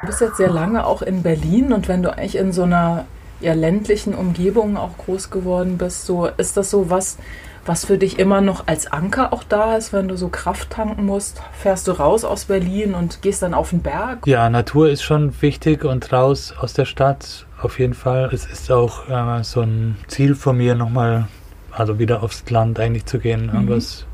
Du 0.02 0.08
bist 0.08 0.20
jetzt 0.20 0.36
sehr 0.36 0.50
lange 0.50 0.86
auch 0.86 1.00
in 1.00 1.22
Berlin 1.22 1.72
und 1.72 1.88
wenn 1.88 2.02
du 2.02 2.12
eigentlich 2.12 2.36
in 2.36 2.52
so 2.52 2.64
einer 2.64 3.06
ja, 3.40 3.54
ländlichen 3.54 4.14
Umgebung 4.14 4.76
auch 4.76 4.98
groß 4.98 5.30
geworden 5.30 5.78
bist, 5.78 6.04
so 6.04 6.26
ist 6.26 6.58
das 6.58 6.70
so 6.70 6.90
was, 6.90 7.16
was 7.64 7.86
für 7.86 7.96
dich 7.96 8.18
immer 8.18 8.42
noch 8.42 8.66
als 8.66 8.86
Anker 8.86 9.32
auch 9.32 9.44
da 9.44 9.76
ist, 9.76 9.94
wenn 9.94 10.08
du 10.08 10.16
so 10.16 10.28
Kraft 10.28 10.70
tanken 10.70 11.06
musst? 11.06 11.40
Fährst 11.58 11.88
du 11.88 11.92
raus 11.92 12.24
aus 12.24 12.44
Berlin 12.44 12.92
und 12.92 13.22
gehst 13.22 13.42
dann 13.42 13.54
auf 13.54 13.70
den 13.70 13.80
Berg? 13.80 14.26
Ja, 14.26 14.50
Natur 14.50 14.90
ist 14.90 15.02
schon 15.02 15.40
wichtig 15.40 15.84
und 15.84 16.12
raus 16.12 16.52
aus 16.58 16.74
der 16.74 16.84
Stadt 16.84 17.46
auf 17.64 17.78
jeden 17.78 17.94
Fall. 17.94 18.30
Es 18.32 18.46
ist 18.46 18.70
auch 18.70 19.08
äh, 19.08 19.42
so 19.42 19.60
ein 19.62 19.96
Ziel 20.08 20.34
von 20.34 20.56
mir, 20.56 20.74
nochmal, 20.74 21.28
also 21.70 21.98
wieder 21.98 22.22
aufs 22.22 22.48
Land 22.50 22.78
eigentlich 22.80 23.06
zu 23.06 23.18
gehen, 23.18 23.46
mhm. 23.46 23.54
irgendwas, 23.54 24.06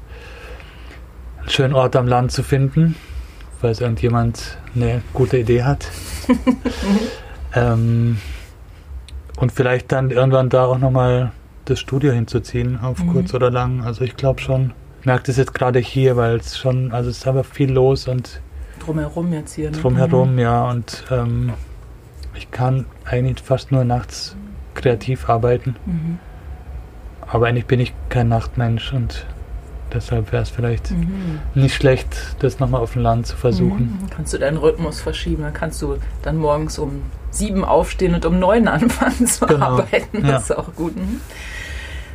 einen 1.40 1.50
schönen 1.50 1.74
Ort 1.74 1.96
am 1.96 2.06
Land 2.06 2.32
zu 2.32 2.42
finden, 2.42 2.96
weil 3.60 3.74
irgendjemand 3.80 4.58
eine 4.74 5.02
gute 5.12 5.38
Idee 5.38 5.62
hat. 5.64 5.88
ähm, 7.54 8.18
und 9.36 9.52
vielleicht 9.52 9.90
dann 9.90 10.10
irgendwann 10.10 10.50
da 10.50 10.66
auch 10.66 10.78
nochmal 10.78 11.32
das 11.64 11.80
Studio 11.80 12.12
hinzuziehen, 12.12 12.78
auf 12.80 13.02
mhm. 13.02 13.12
kurz 13.12 13.34
oder 13.34 13.50
lang. 13.50 13.82
Also 13.82 14.04
ich 14.04 14.16
glaube 14.16 14.40
schon, 14.40 14.72
ich 15.00 15.06
merke 15.06 15.24
das 15.24 15.36
jetzt 15.36 15.54
gerade 15.54 15.78
hier, 15.78 16.16
weil 16.16 16.36
es 16.36 16.58
schon, 16.58 16.92
also 16.92 17.10
es 17.10 17.18
ist 17.18 17.26
aber 17.26 17.44
viel 17.44 17.72
los 17.72 18.06
und 18.06 18.40
drumherum 18.84 19.32
jetzt 19.32 19.54
hier. 19.54 19.70
Ne? 19.70 19.76
Drumherum, 19.78 20.32
mhm. 20.32 20.38
ja. 20.38 20.70
Und 20.70 21.04
ähm, 21.10 21.52
ich 22.34 22.50
kann 22.50 22.86
eigentlich 23.04 23.44
fast 23.44 23.72
nur 23.72 23.84
nachts 23.84 24.36
kreativ 24.74 25.28
arbeiten. 25.28 25.76
Mhm. 25.86 26.18
Aber 27.26 27.46
eigentlich 27.46 27.66
bin 27.66 27.80
ich 27.80 27.92
kein 28.08 28.28
Nachtmensch 28.28 28.92
und 28.92 29.26
deshalb 29.92 30.32
wäre 30.32 30.42
es 30.42 30.50
vielleicht 30.50 30.90
mhm. 30.90 31.40
nicht 31.54 31.74
schlecht, 31.74 32.16
das 32.40 32.58
nochmal 32.58 32.80
auf 32.80 32.94
dem 32.94 33.02
Land 33.02 33.26
zu 33.26 33.36
versuchen. 33.36 34.00
Mhm. 34.02 34.10
Kannst 34.10 34.32
du 34.32 34.38
deinen 34.38 34.56
Rhythmus 34.56 35.00
verschieben, 35.00 35.42
dann 35.42 35.52
kannst 35.52 35.80
du 35.82 35.98
dann 36.22 36.36
morgens 36.36 36.78
um 36.78 37.02
sieben 37.30 37.64
aufstehen 37.64 38.14
und 38.14 38.24
um 38.26 38.38
neun 38.38 38.68
anfangen 38.68 39.26
zu 39.28 39.46
genau. 39.46 39.66
arbeiten. 39.66 40.22
Das 40.22 40.30
ja. 40.30 40.36
ist 40.38 40.58
auch 40.58 40.74
gut. 40.74 40.96
Mhm. 40.96 41.20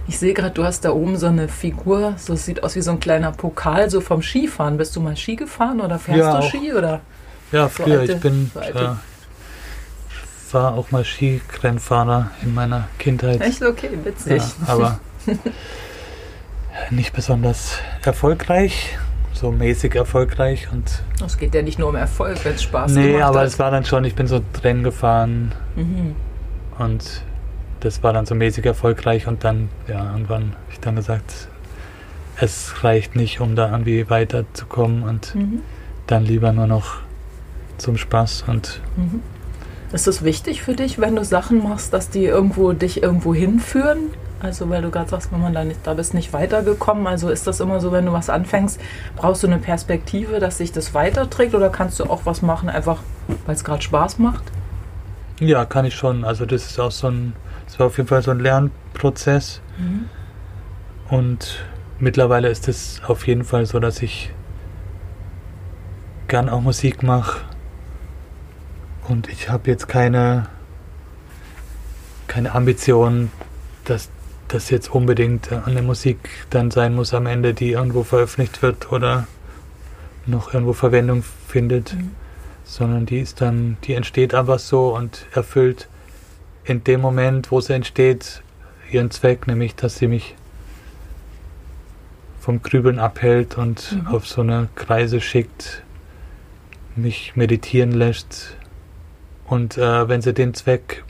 Ich 0.08 0.20
sehe 0.20 0.34
gerade, 0.34 0.52
du 0.52 0.64
hast 0.64 0.86
da 0.86 0.92
oben 0.92 1.18
so 1.18 1.28
eine 1.28 1.48
Figur, 1.48 2.14
so 2.18 2.36
sieht 2.36 2.64
aus 2.64 2.76
wie 2.76 2.82
so 2.82 2.92
ein 2.92 3.00
kleiner 3.00 3.32
Pokal, 3.32 3.90
so 3.90 4.02
vom 4.02 4.22
Skifahren. 4.22 4.78
Bist 4.78 4.96
du 4.96 5.02
mal 5.02 5.18
Ski 5.18 5.36
gefahren 5.36 5.82
oder 5.82 5.98
fährst 5.98 6.20
ja, 6.20 6.40
du 6.40 6.48
Ski? 6.48 6.74
Oder 6.74 7.02
ja, 7.52 7.68
früher. 7.68 7.96
So 7.96 8.00
alte, 8.02 8.14
ich 8.14 8.20
bin 8.20 8.52
so 8.54 8.60
äh, 8.60 8.90
war 10.54 10.76
auch 10.76 10.92
mal 10.92 11.04
Skirennfahrer 11.04 12.32
in 12.42 12.54
meiner 12.54 12.88
Kindheit. 13.00 13.42
Echt 13.42 13.64
okay, 13.64 13.90
witzig. 14.04 14.42
Ja, 14.42 14.68
aber 14.68 15.00
nicht 16.92 17.14
besonders 17.14 17.80
erfolgreich, 18.04 18.98
so 19.34 19.52
mäßig 19.52 19.96
erfolgreich 19.96 20.68
und. 20.72 21.02
Es 21.26 21.38
geht 21.38 21.56
ja 21.56 21.62
nicht 21.62 21.80
nur 21.80 21.90
um 21.90 21.96
Erfolg, 21.96 22.44
wenn 22.44 22.56
es 22.56 22.64
Spaß 22.64 22.92
nee, 22.92 23.14
gemacht 23.14 23.24
aber 23.24 23.40
hat. 23.40 23.48
es 23.48 23.60
war 23.60 23.72
dann 23.72 23.86
schon, 23.86 24.04
ich 24.04 24.16
bin 24.16 24.28
so 24.28 24.42
Rennen 24.64 24.84
gefahren 24.84 25.54
mhm. 25.76 26.16
und 26.78 27.24
das 27.80 28.04
war 28.04 28.14
dann 28.14 28.26
so 28.26 28.36
mäßig 28.36 28.66
erfolgreich 28.66 29.28
und 29.28 29.44
dann, 29.44 29.70
ja, 29.88 30.12
irgendwann 30.12 30.52
habe 30.52 30.72
ich 30.72 30.80
dann 30.80 30.96
gesagt, 30.96 31.48
es 32.38 32.84
reicht 32.84 33.16
nicht, 33.16 33.40
um 33.40 33.56
da 33.56 33.72
irgendwie 33.72 34.10
weiterzukommen 34.10 35.04
und 35.04 35.36
mhm. 35.36 35.62
dann 36.08 36.26
lieber 36.26 36.52
nur 36.52 36.68
noch 36.68 36.98
zum 37.78 37.98
Spaß 37.98 38.46
und 38.48 38.82
mhm. 38.96 39.22
Ist 39.96 40.08
es 40.08 40.26
wichtig 40.26 40.62
für 40.62 40.74
dich, 40.74 41.00
wenn 41.00 41.16
du 41.16 41.24
Sachen 41.24 41.64
machst, 41.64 41.94
dass 41.94 42.10
die 42.10 42.26
irgendwo 42.26 42.74
dich 42.74 43.02
irgendwo 43.02 43.34
hinführen? 43.34 44.10
Also 44.42 44.70
weil 44.70 44.82
du 44.82 44.92
gerade 44.92 45.10
sagst, 45.10 45.32
wenn 45.32 45.40
man 45.40 45.54
da 45.54 45.64
nicht, 45.64 45.80
da 45.88 45.94
bist 45.94 46.14
nicht 46.14 46.34
weitergekommen. 46.34 47.08
Also 47.08 47.30
ist 47.30 47.48
das 47.48 47.62
immer 47.62 47.80
so, 47.80 47.94
wenn 47.94 48.06
du 48.06 48.12
was 48.12 48.30
anfängst, 48.30 48.78
brauchst 49.16 49.44
du 49.44 49.48
eine 49.48 49.58
Perspektive, 49.58 50.42
dass 50.42 50.58
sich 50.58 50.74
das 50.74 50.94
weiterträgt 50.94 51.56
oder 51.56 51.70
kannst 51.70 51.98
du 52.02 52.04
auch 52.10 52.26
was 52.26 52.42
machen, 52.42 52.68
einfach 52.68 53.04
weil 53.46 53.56
es 53.56 53.64
gerade 53.64 53.82
Spaß 53.82 54.20
macht? 54.20 54.44
Ja, 55.40 55.64
kann 55.64 55.86
ich 55.86 55.96
schon. 55.96 56.26
Also 56.26 56.46
das 56.46 56.66
ist 56.66 56.78
auch 56.78 56.92
so 56.92 57.08
ein, 57.08 57.32
das 57.64 57.80
war 57.80 57.88
auf 57.88 57.96
jeden 57.96 58.10
Fall 58.10 58.22
so 58.22 58.32
ein 58.32 58.42
Lernprozess. 58.42 59.62
Mhm. 59.78 60.10
Und 61.10 61.64
mittlerweile 62.00 62.50
ist 62.50 62.68
es 62.68 63.02
auf 63.08 63.26
jeden 63.28 63.46
Fall 63.46 63.66
so, 63.66 63.80
dass 63.80 64.02
ich 64.02 64.34
gern 66.28 66.50
auch 66.50 66.60
Musik 66.60 67.02
mache 67.02 67.55
und 69.08 69.30
ich 69.30 69.50
habe 69.50 69.70
jetzt 69.70 69.88
keine, 69.88 70.48
keine 72.28 72.54
Ambition, 72.56 73.32
dass 73.86 74.10
das 74.48 74.70
jetzt 74.70 74.90
unbedingt 74.90 75.52
eine 75.52 75.82
Musik 75.82 76.30
dann 76.50 76.72
sein 76.72 76.96
muss 76.96 77.14
am 77.14 77.26
Ende, 77.26 77.54
die 77.54 77.72
irgendwo 77.72 78.04
veröffentlicht 78.04 78.62
wird 78.62 78.92
oder 78.92 79.28
noch 80.26 80.54
irgendwo 80.54 80.74
Verwendung 80.74 81.24
findet. 81.48 81.94
Mhm. 81.94 82.12
sondern 82.64 83.06
die 83.06 83.20
ist 83.20 83.42
dann, 83.42 83.78
die 83.84 83.94
entsteht 83.94 84.34
einfach 84.34 84.60
so 84.60 84.96
und 84.96 85.28
erfüllt 85.34 85.88
in 86.64 86.84
dem 86.84 87.00
Moment, 87.00 87.52
wo 87.52 87.62
sie 87.62 87.74
entsteht, 87.74 88.42
ihren 88.92 89.12
Zweck, 89.12 89.48
nämlich 89.48 89.76
dass 89.76 89.98
sie 89.98 90.08
mich 90.08 90.36
vom 92.40 92.62
Grübeln 92.62 93.00
abhält 93.00 93.58
und 93.58 93.92
mhm. 93.92 94.08
auf 94.08 94.28
so 94.28 94.42
eine 94.42 94.68
Kreise 94.76 95.22
schickt, 95.22 95.84
mich 96.96 97.36
meditieren 97.36 97.92
lässt. 97.92 98.58
Und 99.48 99.78
äh, 99.78 100.08
wenn 100.08 100.22
sie 100.22 100.34
den 100.34 100.54
Zweck 100.54 101.04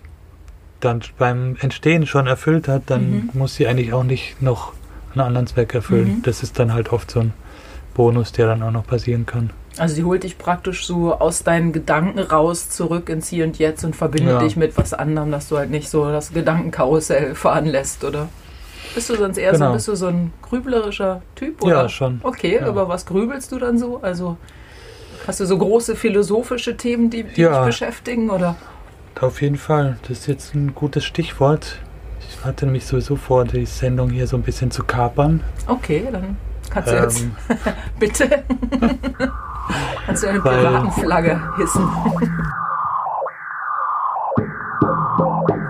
dann 0.80 1.02
beim 1.18 1.58
Entstehen 1.60 2.06
schon 2.06 2.28
erfüllt 2.28 2.68
hat, 2.68 2.84
dann 2.88 3.12
mhm. 3.12 3.30
muss 3.34 3.56
sie 3.56 3.68
eigentlich 3.68 3.94
auch 3.94 4.04
nicht 4.04 4.42
noch 4.42 4.74
einen 5.14 5.22
anderen 5.22 5.48
Zweck 5.48 5.74
erfüllen. 5.74 6.18
Mhm. 6.18 6.22
Das 6.24 6.44
ist 6.44 6.60
dann 6.60 6.74
halt 6.74 6.92
oft 6.92 7.10
so 7.10 7.22
ein 7.22 7.34
Bonus, 7.94 8.32
der 8.34 8.48
dann 8.48 8.62
auch 8.62 8.72
noch 8.72 8.86
passieren 8.86 9.26
kann. 9.26 9.52
Also 9.78 9.96
sie 9.96 10.04
holt 10.04 10.24
dich 10.24 10.38
praktisch 10.38 10.86
so 10.86 11.14
aus 11.16 11.44
deinen 11.44 11.74
Gedanken 11.74 12.20
raus 12.20 12.70
zurück 12.70 13.10
ins 13.10 13.30
Hier 13.30 13.46
und 13.46 13.58
Jetzt 13.58 13.84
und 13.84 13.96
verbindet 13.96 14.34
ja. 14.34 14.40
dich 14.40 14.56
mit 14.56 14.78
was 14.78 14.94
anderem, 14.94 15.32
dass 15.32 15.50
du 15.50 15.58
halt 15.58 15.70
nicht 15.70 15.90
so 15.90 16.06
das 16.06 16.34
Gedankenkarussell 16.34 17.36
fahren 17.36 17.66
lässt, 17.66 18.04
oder? 18.04 18.30
Bist 18.94 19.10
du 19.10 19.16
sonst 19.18 19.38
eher 19.38 19.52
genau. 19.52 19.68
so, 19.68 19.74
bist 19.74 19.88
du 19.90 19.96
so 19.96 20.08
ein 20.08 20.32
grüblerischer 20.42 21.22
Typ? 21.36 21.62
Oder? 21.62 21.84
Ja, 21.84 21.90
schon. 21.90 22.22
Okay, 22.24 22.56
ja. 22.56 22.68
über 22.68 22.88
was 22.88 23.06
grübelst 23.06 23.52
du 23.52 23.60
dann 23.60 23.78
so? 23.78 24.00
Also 24.02 24.38
hast 25.28 25.40
du 25.40 25.46
so 25.46 25.58
große 25.58 25.96
philosophische 25.96 26.78
Themen, 26.78 27.10
die, 27.10 27.24
die 27.24 27.42
ja. 27.42 27.60
dich 27.60 27.66
beschäftigen, 27.68 28.30
oder? 28.30 28.56
Auf 29.20 29.42
jeden 29.42 29.58
Fall. 29.58 29.98
Das 30.04 30.20
ist 30.20 30.28
jetzt 30.28 30.56
ein 30.56 30.76
gutes 30.76 31.06
Stichwort. 31.06 31.80
Ich 32.20 32.46
hatte 32.46 32.66
nämlich 32.66 32.86
sowieso 32.86 33.16
vor, 33.16 33.46
die 33.46 33.66
Sendung 33.66 34.10
hier 34.10 34.28
so 34.28 34.36
ein 34.36 34.44
bisschen 34.44 34.72
zu 34.72 34.84
kapern. 34.84 35.42
Okay, 35.68 36.08
dann 36.12 36.38
kannst 36.70 36.92
du 36.92 36.96
ähm, 36.96 37.04
jetzt 37.04 37.26
bitte 38.00 38.44
kannst 40.06 40.24
du 40.24 40.28
eine 40.28 40.42
Piratenflagge 40.42 41.42
hissen. 41.58 41.88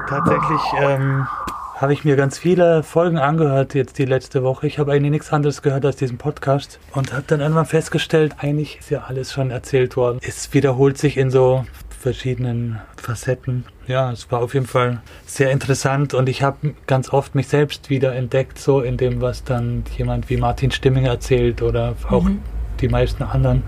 Tatsächlich 0.08 0.62
ähm, 0.80 1.28
habe 1.76 1.92
ich 1.92 2.06
mir 2.06 2.16
ganz 2.16 2.38
viele 2.38 2.84
Folgen 2.84 3.18
angehört 3.18 3.74
jetzt 3.74 3.98
die 3.98 4.06
letzte 4.06 4.44
Woche. 4.44 4.66
Ich 4.66 4.80
habe 4.80 4.94
eigentlich 4.94 5.12
nichts 5.12 5.34
anderes 5.34 5.62
gehört 5.62 5.86
als 5.86 5.98
diesen 5.98 6.18
Podcast 6.18 6.80
und 6.94 7.12
habe 7.12 7.26
dann 7.28 7.42
irgendwann 7.42 7.66
festgestellt, 7.66 8.36
eigentlich 8.38 8.80
ist 8.80 8.90
ja 8.90 9.04
alles 9.08 9.34
schon 9.34 9.52
erzählt 9.52 9.98
worden. 9.98 10.20
Es 10.22 10.54
wiederholt 10.54 10.98
sich 10.98 11.18
in 11.18 11.30
so 11.30 11.66
verschiedenen 12.00 12.80
Facetten. 12.96 13.66
Ja, 13.88 14.10
es 14.12 14.32
war 14.32 14.40
auf 14.40 14.54
jeden 14.54 14.68
Fall 14.68 15.02
sehr 15.26 15.52
interessant 15.52 16.14
und 16.14 16.30
ich 16.30 16.44
habe 16.44 16.76
ganz 16.88 17.12
oft 17.12 17.36
mich 17.36 17.50
selbst 17.50 17.90
wieder 17.90 18.16
entdeckt, 18.16 18.58
so 18.58 18.80
in 18.80 18.96
dem, 18.96 19.20
was 19.20 19.44
dann 19.44 19.84
jemand 19.98 20.30
wie 20.30 20.38
Martin 20.38 20.72
Stimming 20.72 21.06
erzählt 21.06 21.62
oder 21.62 21.96
auch 22.10 22.24
mhm. 22.24 22.40
die 22.80 22.88
meisten 22.88 23.24
anderen. 23.24 23.64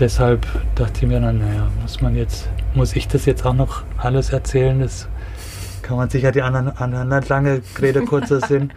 Deshalb 0.00 0.46
dachte 0.74 1.02
ich 1.02 1.06
mir 1.06 1.20
dann, 1.20 1.38
naja, 1.38 1.70
muss 1.80 2.00
man 2.00 2.16
jetzt, 2.16 2.48
muss 2.74 2.96
ich 2.96 3.06
das 3.06 3.24
jetzt 3.24 3.46
auch 3.46 3.54
noch 3.54 3.84
alles 3.98 4.30
erzählen? 4.30 4.80
Das 4.80 5.06
kann 5.82 5.96
man 5.96 6.10
sicher 6.10 6.32
die 6.32 6.42
anderen, 6.42 6.68
anderen 6.76 7.24
lange 7.28 7.62
Rede 7.80 8.02
kurzer 8.02 8.40
Sinn. 8.46 8.72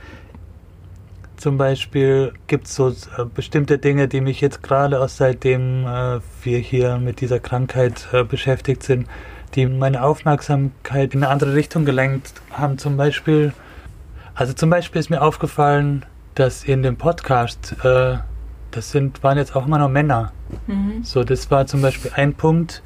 Zum 1.38 1.58
Beispiel 1.58 2.34
gibt 2.48 2.68
es 2.68 2.76
so 2.76 2.90
äh, 2.90 3.26
bestimmte 3.34 3.78
Dinge, 3.78 4.08
die 4.08 4.22
mich 4.22 4.42
jetzt 4.42 4.64
gerade 4.64 5.02
auch 5.02 5.10
seitdem 5.10 5.86
äh, 5.86 6.20
wir 6.44 6.60
hier 6.60 6.98
mit 6.98 7.22
dieser 7.22 7.40
Krankheit 7.40 8.08
äh, 8.14 8.24
beschäftigt 8.24 8.84
sind, 8.84 9.08
die 9.54 9.66
meine 9.66 10.04
Aufmerksamkeit 10.04 11.14
in 11.14 11.24
eine 11.24 11.32
andere 11.32 11.54
Richtung 11.54 11.86
gelenkt 11.86 12.42
haben. 12.52 12.78
Zum 12.78 12.98
Beispiel, 12.98 13.54
also 14.34 14.54
zum 14.54 14.70
Beispiel 14.70 15.00
ist 15.00 15.10
mir 15.10 15.22
aufgefallen, 15.22 16.06
dass 16.36 16.64
in 16.64 16.84
dem 16.84 16.98
Podcast, 16.98 17.76
äh, 17.84 18.18
das 18.72 18.92
sind, 18.92 19.24
waren 19.24 19.38
jetzt 19.38 19.56
auch 19.56 19.68
immer 19.68 19.78
noch 19.78 19.90
Männer. 19.90 20.32
Mhm. 20.68 21.04
So, 21.04 21.24
das 21.24 21.50
war 21.52 21.66
zum 21.68 21.82
Beispiel 21.82 22.12
ein 22.16 22.34
Punkt, 22.34 22.82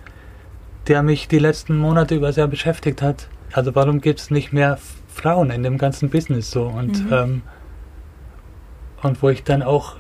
der 0.88 1.04
mich 1.04 1.28
die 1.28 1.40
letzten 1.40 1.78
Monate 1.78 2.16
über 2.16 2.34
sehr 2.34 2.48
beschäftigt 2.48 3.02
hat. 3.02 3.28
Also 3.54 3.76
warum 3.76 4.02
gibt 4.02 4.20
es 4.20 4.32
nicht 4.32 4.54
mehr 4.54 4.78
Frauen 5.08 5.50
in 5.52 5.64
dem 5.64 5.78
ganzen 5.78 6.10
Business 6.10 6.52
so? 6.52 6.68
Und 6.68 7.06
mhm. 7.06 7.14
ähm, 7.14 7.42
und 9.02 9.22
wo 9.22 9.30
ich 9.30 9.44
dann 9.44 9.64
auch 9.64 9.96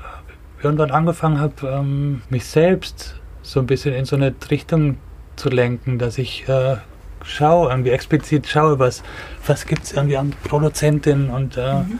irgendwann 0.61 0.91
angefangen 0.91 1.39
habe, 1.39 1.67
ähm, 1.67 2.21
mich 2.29 2.45
selbst 2.45 3.15
so 3.41 3.59
ein 3.59 3.65
bisschen 3.65 3.93
in 3.93 4.05
so 4.05 4.15
eine 4.15 4.33
Richtung 4.51 4.97
zu 5.35 5.49
lenken, 5.49 5.99
dass 5.99 6.17
ich 6.17 6.47
äh, 6.49 6.77
schaue, 7.23 7.69
irgendwie 7.69 7.91
explizit 7.91 8.47
schaue, 8.47 8.77
was, 8.79 9.03
was 9.45 9.65
gibt 9.65 9.83
es 9.83 9.93
irgendwie 9.93 10.17
an 10.17 10.33
Produzentin 10.43 11.29
und 11.29 11.57
äh, 11.57 11.75
mhm. 11.75 11.99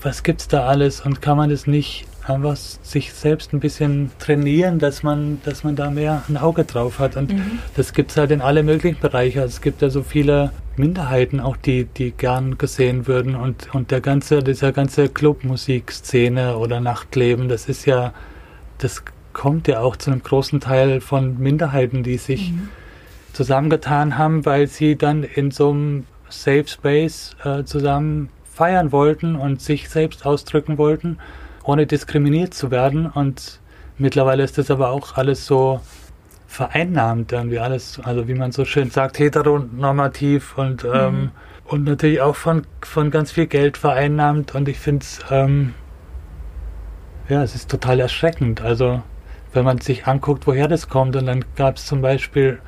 was 0.00 0.22
gibt 0.22 0.42
es 0.42 0.48
da 0.48 0.66
alles 0.66 1.00
und 1.00 1.20
kann 1.20 1.36
man 1.36 1.50
das 1.50 1.66
nicht 1.66 2.06
einfach 2.28 2.56
sich 2.56 3.12
selbst 3.12 3.52
ein 3.52 3.60
bisschen 3.60 4.10
trainieren, 4.18 4.78
dass 4.78 5.02
man, 5.02 5.40
dass 5.44 5.64
man 5.64 5.76
da 5.76 5.90
mehr 5.90 6.22
ein 6.28 6.36
Auge 6.36 6.64
drauf 6.64 6.98
hat. 6.98 7.16
Und 7.16 7.32
mhm. 7.32 7.58
das 7.76 7.92
gibt 7.92 8.10
es 8.10 8.16
halt 8.16 8.30
in 8.30 8.40
alle 8.40 8.62
möglichen 8.62 9.00
Bereiche. 9.00 9.40
Also 9.40 9.54
es 9.54 9.60
gibt 9.60 9.82
ja 9.82 9.90
so 9.90 10.02
viele 10.02 10.52
Minderheiten 10.76 11.40
auch, 11.40 11.56
die, 11.56 11.84
die 11.84 12.12
gern 12.12 12.58
gesehen 12.58 13.06
würden. 13.06 13.34
Und, 13.34 13.74
und 13.74 13.90
der 13.90 14.00
ganze, 14.00 14.42
dieser 14.42 14.72
ganze 14.72 15.08
Clubmusikszene 15.08 16.56
oder 16.56 16.80
Nachtleben, 16.80 17.48
das 17.48 17.68
ist 17.68 17.86
ja, 17.86 18.12
das 18.78 19.02
kommt 19.32 19.68
ja 19.68 19.80
auch 19.80 19.96
zu 19.96 20.10
einem 20.10 20.22
großen 20.22 20.60
Teil 20.60 21.00
von 21.00 21.38
Minderheiten, 21.38 22.02
die 22.02 22.16
sich 22.16 22.52
mhm. 22.52 22.68
zusammengetan 23.32 24.18
haben, 24.18 24.44
weil 24.46 24.66
sie 24.66 24.96
dann 24.96 25.22
in 25.24 25.50
so 25.50 25.70
einem 25.70 26.06
Safe 26.28 26.66
Space 26.66 27.36
äh, 27.44 27.64
zusammen 27.64 28.28
feiern 28.44 28.92
wollten 28.92 29.36
und 29.36 29.62
sich 29.62 29.88
selbst 29.88 30.26
ausdrücken 30.26 30.78
wollten 30.78 31.18
ohne 31.68 31.86
diskriminiert 31.86 32.54
zu 32.54 32.70
werden. 32.70 33.06
Und 33.06 33.60
mittlerweile 33.98 34.42
ist 34.42 34.56
das 34.56 34.70
aber 34.70 34.88
auch 34.88 35.16
alles 35.16 35.44
so 35.44 35.80
vereinnahmt, 36.46 37.32
irgendwie 37.32 37.58
alles, 37.58 38.00
also 38.02 38.26
wie 38.26 38.34
man 38.34 38.52
so 38.52 38.64
schön 38.64 38.90
sagt, 38.90 39.18
heteronormativ 39.18 40.56
und, 40.56 40.84
mhm. 40.84 40.90
ähm, 40.94 41.30
und 41.66 41.84
natürlich 41.84 42.22
auch 42.22 42.36
von, 42.36 42.62
von 42.80 43.10
ganz 43.10 43.32
viel 43.32 43.46
Geld 43.46 43.76
vereinnahmt. 43.76 44.54
Und 44.54 44.66
ich 44.66 44.78
finde 44.78 45.04
es, 45.04 45.20
ähm, 45.30 45.74
ja, 47.28 47.42
es 47.42 47.54
ist 47.54 47.70
total 47.70 48.00
erschreckend. 48.00 48.62
Also, 48.62 49.02
wenn 49.52 49.66
man 49.66 49.78
sich 49.78 50.06
anguckt, 50.06 50.46
woher 50.46 50.68
das 50.68 50.88
kommt, 50.88 51.16
und 51.16 51.26
dann 51.26 51.44
gab 51.54 51.76
es 51.76 51.84
zum 51.84 52.00
Beispiel 52.00 52.60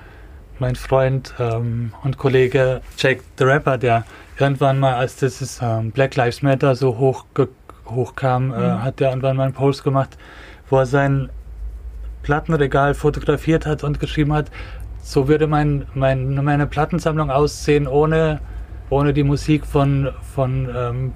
mein 0.59 0.77
Freund 0.77 1.33
ähm, 1.39 1.95
und 2.03 2.19
Kollege 2.19 2.83
Jake 2.99 3.23
the 3.39 3.45
Rapper, 3.45 3.79
der 3.79 4.05
irgendwann 4.39 4.79
mal, 4.79 4.95
als 4.97 5.17
das 5.17 5.41
ist, 5.41 5.61
ähm, 5.63 5.91
Black 5.91 6.17
Lives 6.17 6.43
Matter 6.43 6.75
so 6.75 6.99
hoch 6.99 7.25
hochkam, 7.91 8.53
äh, 8.53 8.57
mhm. 8.57 8.63
äh, 8.63 8.69
hat 8.83 9.01
er 9.01 9.11
irgendwann 9.11 9.37
mal 9.37 9.45
einen 9.45 9.55
Post 9.55 9.85
gemacht, 9.85 10.17
wo 10.69 10.79
er 10.79 10.87
sein 10.87 11.31
Plattenregal 12.23 12.95
fotografiert 12.95 13.67
hat 13.67 13.83
und 13.83 14.01
geschrieben 14.01 14.33
hat, 14.33 14.51
so 15.03 15.29
würde 15.29 15.47
mein, 15.47 15.87
mein, 15.95 16.35
meine 16.45 16.67
Plattensammlung 16.67 17.31
aussehen 17.31 17.87
ohne, 17.87 18.41
ohne 18.91 19.13
die 19.13 19.23
Musik 19.23 19.65
von, 19.65 20.11
von, 20.35 20.69
ähm, 20.75 21.13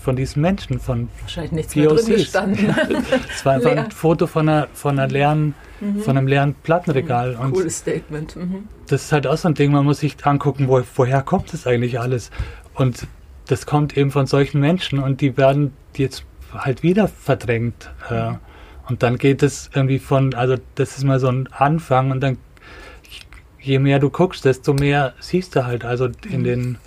von 0.00 0.16
diesen 0.16 0.40
Menschen, 0.40 0.80
von 0.80 1.08
Wahrscheinlich 1.20 1.52
nichts 1.52 1.76
mehr 1.76 1.88
drin 1.88 2.06
gestanden. 2.06 2.74
es 3.30 3.44
war 3.44 3.54
einfach 3.54 3.72
ein 3.72 3.90
Foto 3.90 4.26
von 4.26 4.48
einer, 4.48 4.68
von 4.72 4.98
einer 4.98 5.08
leeren, 5.08 5.54
mhm. 5.80 6.00
von 6.00 6.16
einem 6.16 6.26
leeren 6.26 6.54
Plattenregal. 6.62 7.36
Mhm. 7.36 7.52
Cooles 7.52 7.78
Statement. 7.78 8.36
Mhm. 8.36 8.68
Das 8.88 9.04
ist 9.04 9.12
halt 9.12 9.26
auch 9.26 9.36
so 9.36 9.48
ein 9.48 9.54
Ding, 9.54 9.70
man 9.72 9.84
muss 9.84 10.00
sich 10.00 10.16
angucken, 10.24 10.68
wo, 10.68 10.82
woher 10.96 11.22
kommt 11.22 11.52
das 11.52 11.66
eigentlich 11.66 12.00
alles? 12.00 12.30
Und 12.74 13.06
das 13.48 13.66
kommt 13.66 13.96
eben 13.96 14.10
von 14.10 14.26
solchen 14.26 14.60
Menschen 14.60 14.98
und 14.98 15.20
die 15.20 15.36
werden 15.36 15.72
jetzt 15.96 16.24
halt 16.52 16.82
wieder 16.82 17.08
verdrängt. 17.08 17.90
Äh, 18.08 18.34
und 18.88 19.02
dann 19.02 19.18
geht 19.18 19.42
es 19.42 19.70
irgendwie 19.74 19.98
von, 19.98 20.34
also 20.34 20.56
das 20.76 20.96
ist 20.96 21.04
mal 21.04 21.20
so 21.20 21.28
ein 21.28 21.48
Anfang 21.52 22.10
und 22.10 22.20
dann 22.20 22.38
je 23.60 23.78
mehr 23.78 23.98
du 23.98 24.08
guckst, 24.08 24.44
desto 24.44 24.72
mehr 24.72 25.14
siehst 25.20 25.56
du 25.56 25.66
halt. 25.66 25.84
Also 25.84 26.08
in 26.30 26.44
den 26.44 26.78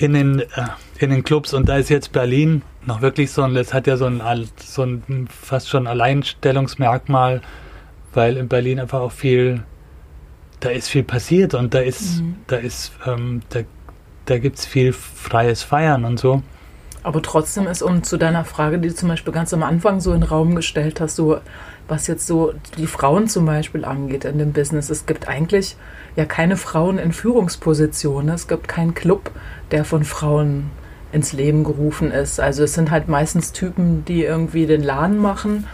in 0.00 0.14
den, 0.14 0.40
äh, 0.40 0.46
in 0.98 1.10
den 1.10 1.22
Clubs 1.22 1.52
und 1.52 1.68
da 1.68 1.76
ist 1.76 1.90
jetzt 1.90 2.12
Berlin 2.12 2.62
noch 2.86 3.02
wirklich 3.02 3.30
so 3.30 3.42
ein, 3.42 3.54
das 3.54 3.74
hat 3.74 3.86
ja 3.86 3.96
so 3.96 4.06
ein, 4.06 4.22
so 4.56 4.82
ein 4.82 5.28
fast 5.28 5.68
schon 5.68 5.86
Alleinstellungsmerkmal, 5.86 7.42
weil 8.14 8.36
in 8.36 8.48
Berlin 8.48 8.80
einfach 8.80 9.00
auch 9.00 9.12
viel, 9.12 9.62
da 10.60 10.70
ist 10.70 10.88
viel 10.88 11.02
passiert 11.02 11.54
und 11.54 11.74
da 11.74 11.80
ist, 11.80 12.22
mhm. 12.22 12.36
da 12.46 12.56
ist, 12.56 12.92
ähm, 13.06 13.42
da, 13.50 13.60
da 14.30 14.38
gibt 14.38 14.58
es 14.58 14.66
viel 14.66 14.92
freies 14.92 15.62
Feiern 15.62 16.04
und 16.04 16.20
so. 16.20 16.42
Aber 17.02 17.22
trotzdem 17.22 17.66
ist, 17.66 17.82
um 17.82 18.02
zu 18.02 18.16
deiner 18.18 18.44
Frage, 18.44 18.78
die 18.78 18.88
du 18.88 18.94
zum 18.94 19.08
Beispiel 19.08 19.32
ganz 19.32 19.52
am 19.54 19.62
Anfang 19.62 20.00
so 20.00 20.12
in 20.12 20.20
den 20.20 20.28
Raum 20.28 20.54
gestellt 20.54 21.00
hast, 21.00 21.16
so 21.16 21.40
was 21.88 22.06
jetzt 22.06 22.26
so 22.26 22.52
die 22.76 22.86
Frauen 22.86 23.26
zum 23.26 23.46
Beispiel 23.46 23.84
angeht 23.84 24.24
in 24.24 24.38
dem 24.38 24.52
Business, 24.52 24.90
es 24.90 25.06
gibt 25.06 25.26
eigentlich 25.26 25.76
ja 26.14 26.24
keine 26.24 26.56
Frauen 26.56 26.98
in 26.98 27.12
Führungspositionen. 27.12 28.32
Es 28.32 28.46
gibt 28.46 28.68
keinen 28.68 28.94
Club, 28.94 29.32
der 29.72 29.84
von 29.84 30.04
Frauen 30.04 30.70
ins 31.10 31.32
Leben 31.32 31.64
gerufen 31.64 32.12
ist. 32.12 32.38
Also 32.38 32.62
es 32.62 32.74
sind 32.74 32.90
halt 32.90 33.08
meistens 33.08 33.52
Typen, 33.52 34.04
die 34.04 34.22
irgendwie 34.22 34.66
den 34.66 34.82
Laden 34.82 35.18
machen 35.18 35.66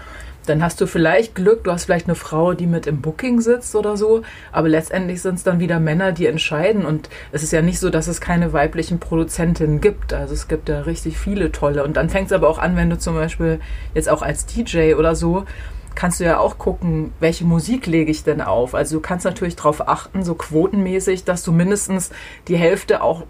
dann 0.47 0.63
hast 0.63 0.81
du 0.81 0.87
vielleicht 0.87 1.35
Glück, 1.35 1.65
du 1.65 1.73
hast 1.73 1.85
vielleicht 1.85 2.07
eine 2.07 2.15
Frau, 2.15 2.55
die 2.55 2.67
mit 2.67 2.87
im 2.87 3.01
Booking 3.01 3.41
sitzt 3.41 3.75
oder 3.75 3.97
so, 3.97 4.23
aber 4.53 4.69
letztendlich 4.69 5.23
sind 5.23 5.37
es 5.37 5.43
dann 5.43 5.61
wieder 5.61 5.81
Männer, 5.81 6.13
die 6.13 6.27
entscheiden 6.27 6.85
und 6.85 7.09
es 7.33 7.43
ist 7.43 7.53
ja 7.53 7.63
nicht 7.63 7.79
so, 7.79 7.91
dass 7.91 8.09
es 8.09 8.21
keine 8.21 8.53
weiblichen 8.53 8.99
Produzentinnen 8.99 9.81
gibt, 9.81 10.13
also 10.13 10.35
es 10.35 10.49
gibt 10.49 10.69
ja 10.69 10.81
richtig 10.81 11.19
viele 11.19 11.53
tolle 11.53 11.85
und 11.85 11.97
dann 11.97 12.09
fängt 12.09 12.27
es 12.27 12.33
aber 12.33 12.49
auch 12.49 12.59
an, 12.59 12.77
wenn 12.77 12.91
du 12.91 12.99
zum 12.99 13.15
Beispiel 13.15 13.61
jetzt 13.95 14.09
auch 14.09 14.23
als 14.23 14.47
DJ 14.47 14.95
oder 14.95 15.15
so 15.15 15.45
kannst 15.97 16.21
du 16.21 16.25
ja 16.25 16.39
auch 16.39 16.59
gucken, 16.59 17.13
welche 17.19 17.45
Musik 17.45 17.87
lege 17.87 18.11
ich 18.11 18.23
denn 18.23 18.41
auf. 18.41 18.75
Also 18.75 18.97
du 18.97 19.01
kannst 19.01 19.25
natürlich 19.25 19.57
darauf 19.57 19.89
achten, 19.89 20.23
so 20.23 20.37
quotenmäßig, 20.37 21.25
dass 21.25 21.43
du 21.43 21.51
mindestens 21.51 22.11
die 22.47 22.57
Hälfte 22.57 23.03
auch 23.03 23.25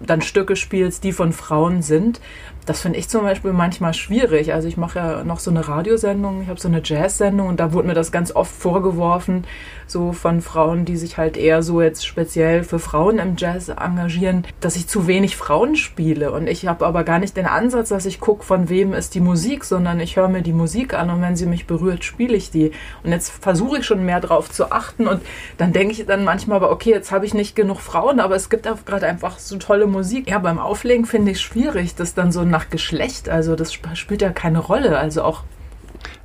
dann 0.00 0.22
Stücke 0.22 0.56
spielst, 0.56 1.04
die 1.04 1.12
von 1.12 1.32
Frauen 1.32 1.82
sind. 1.82 2.20
Das 2.66 2.80
finde 2.80 2.98
ich 2.98 3.08
zum 3.08 3.22
Beispiel 3.22 3.52
manchmal 3.52 3.92
schwierig. 3.92 4.54
Also 4.54 4.68
ich 4.68 4.76
mache 4.76 4.98
ja 4.98 5.24
noch 5.24 5.38
so 5.38 5.50
eine 5.50 5.68
Radiosendung, 5.68 6.42
ich 6.42 6.48
habe 6.48 6.58
so 6.58 6.68
eine 6.68 6.80
Jazz-Sendung 6.82 7.48
und 7.48 7.60
da 7.60 7.72
wurde 7.72 7.88
mir 7.88 7.94
das 7.94 8.10
ganz 8.10 8.34
oft 8.34 8.52
vorgeworfen, 8.54 9.44
so 9.86 10.12
von 10.12 10.40
Frauen, 10.40 10.84
die 10.84 10.96
sich 10.96 11.18
halt 11.18 11.36
eher 11.36 11.62
so 11.62 11.80
jetzt 11.80 12.06
speziell 12.06 12.64
für 12.64 12.78
Frauen 12.78 13.18
im 13.18 13.36
Jazz 13.36 13.68
engagieren, 13.68 14.46
dass 14.60 14.76
ich 14.76 14.86
zu 14.86 15.06
wenig 15.06 15.36
Frauen 15.36 15.76
spiele. 15.76 16.30
Und 16.32 16.46
ich 16.46 16.66
habe 16.66 16.86
aber 16.86 17.04
gar 17.04 17.18
nicht 17.18 17.36
den 17.36 17.46
Ansatz, 17.46 17.88
dass 17.88 18.06
ich 18.06 18.20
gucke, 18.20 18.44
von 18.44 18.68
wem 18.68 18.92
ist 18.92 19.14
die 19.14 19.20
Musik, 19.20 19.64
sondern 19.64 20.00
ich 20.00 20.16
höre 20.16 20.28
mir 20.28 20.42
die 20.42 20.52
Musik 20.52 20.94
an 20.94 21.10
und 21.10 21.22
wenn 21.22 21.36
sie 21.36 21.46
mich 21.46 21.66
berührt, 21.66 22.04
spiele 22.04 22.36
ich 22.36 22.50
die. 22.50 22.72
Und 23.02 23.12
jetzt 23.12 23.30
versuche 23.30 23.78
ich 23.78 23.86
schon 23.86 24.04
mehr 24.04 24.20
darauf 24.20 24.50
zu 24.50 24.72
achten 24.72 25.06
und 25.06 25.22
dann 25.58 25.72
denke 25.72 25.92
ich 25.92 26.06
dann 26.06 26.24
manchmal 26.24 26.56
aber, 26.56 26.70
okay, 26.70 26.90
jetzt 26.90 27.12
habe 27.12 27.26
ich 27.26 27.34
nicht 27.34 27.56
genug 27.56 27.80
Frauen, 27.80 28.20
aber 28.20 28.36
es 28.36 28.50
gibt 28.50 28.66
auch 28.68 28.84
gerade 28.84 29.06
einfach 29.06 29.38
so 29.38 29.56
tolle 29.58 29.86
Musik. 29.86 30.28
Ja, 30.28 30.38
beim 30.38 30.58
Auflegen 30.58 31.06
finde 31.06 31.32
ich 31.32 31.40
schwierig, 31.40 31.94
das 31.94 32.14
dann 32.14 32.32
so 32.32 32.44
nach 32.44 32.70
Geschlecht, 32.70 33.28
also 33.28 33.56
das 33.56 33.72
spielt 33.72 34.22
ja 34.22 34.30
keine 34.30 34.58
Rolle. 34.58 34.98
Also 34.98 35.22
auch. 35.22 35.42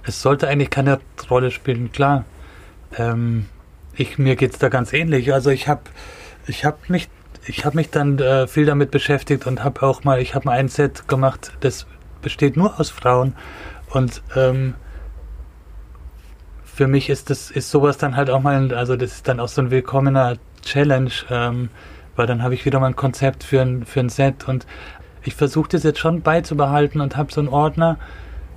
Es 0.03 0.21
sollte 0.21 0.47
eigentlich 0.47 0.69
keine 0.69 0.99
Rolle 1.29 1.51
spielen, 1.51 1.91
klar. 1.91 2.25
Ähm, 2.97 3.45
ich, 3.95 4.17
mir 4.17 4.35
geht 4.35 4.53
es 4.53 4.59
da 4.59 4.69
ganz 4.69 4.93
ähnlich. 4.93 5.33
Also 5.33 5.49
ich 5.49 5.67
habe 5.67 5.81
ich 6.47 6.65
hab 6.65 6.89
mich, 6.89 7.09
ich 7.45 7.65
hab 7.65 7.75
mich 7.75 7.89
dann 7.89 8.17
äh, 8.19 8.47
viel 8.47 8.65
damit 8.65 8.91
beschäftigt 8.91 9.45
und 9.47 9.63
habe 9.63 9.83
auch 9.83 10.03
mal, 10.03 10.21
ich 10.21 10.35
habe 10.35 10.51
ein 10.51 10.69
Set 10.69 11.07
gemacht, 11.07 11.51
das 11.59 11.85
besteht 12.21 12.57
nur 12.57 12.79
aus 12.79 12.89
Frauen. 12.89 13.35
Und 13.89 14.21
ähm, 14.35 14.75
für 16.63 16.87
mich 16.87 17.09
ist 17.09 17.29
das 17.29 17.51
ist 17.51 17.69
sowas 17.71 17.97
dann 17.97 18.15
halt 18.15 18.29
auch 18.29 18.41
mal, 18.41 18.73
also 18.73 18.95
das 18.95 19.13
ist 19.13 19.27
dann 19.27 19.39
auch 19.39 19.49
so 19.49 19.61
ein 19.61 19.71
willkommener 19.71 20.37
Challenge, 20.63 21.11
ähm, 21.29 21.69
weil 22.15 22.27
dann 22.27 22.41
habe 22.43 22.53
ich 22.53 22.65
wieder 22.65 22.79
mal 22.79 22.87
ein 22.87 22.95
Konzept 22.95 23.43
für 23.43 23.61
ein, 23.61 23.85
für 23.85 23.99
ein 23.99 24.09
Set 24.09 24.47
und 24.47 24.65
ich 25.23 25.35
versuche 25.35 25.69
das 25.69 25.83
jetzt 25.83 25.99
schon 25.99 26.21
beizubehalten 26.21 27.01
und 27.01 27.17
habe 27.17 27.31
so 27.33 27.41
einen 27.41 27.49
Ordner, 27.49 27.97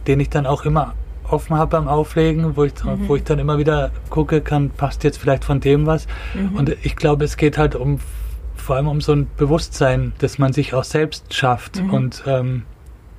den 0.07 0.21
ich 0.21 0.31
dann 0.31 0.47
auch 0.47 0.65
immer 0.65 0.95
offen 1.33 1.57
habe 1.57 1.77
beim 1.77 1.89
Auflegen, 1.89 2.57
wo 2.57 2.65
ich, 2.65 2.73
mhm. 2.85 3.09
wo 3.09 3.17
ich 3.17 3.25
dann 3.25 3.39
immer 3.39 3.59
wieder 3.59 3.91
gucke, 4.11 4.41
kann, 4.41 4.71
passt 4.71 5.05
jetzt 5.05 5.19
vielleicht 5.19 5.45
von 5.45 5.61
dem 5.61 5.87
was. 5.87 6.07
Mhm. 6.35 6.57
Und 6.57 6.77
ich 6.83 6.97
glaube, 6.97 7.25
es 7.25 7.37
geht 7.37 7.59
halt 7.59 7.75
um 7.75 7.99
vor 8.63 8.77
allem 8.77 8.89
um 8.89 9.01
so 9.01 9.13
ein 9.13 9.29
Bewusstsein, 9.37 10.13
dass 10.19 10.39
man 10.39 10.53
sich 10.53 10.73
auch 10.73 10.85
selbst 10.85 11.35
schafft 11.35 11.83
mhm. 11.83 11.93
und 11.93 12.23
ähm, 12.27 12.63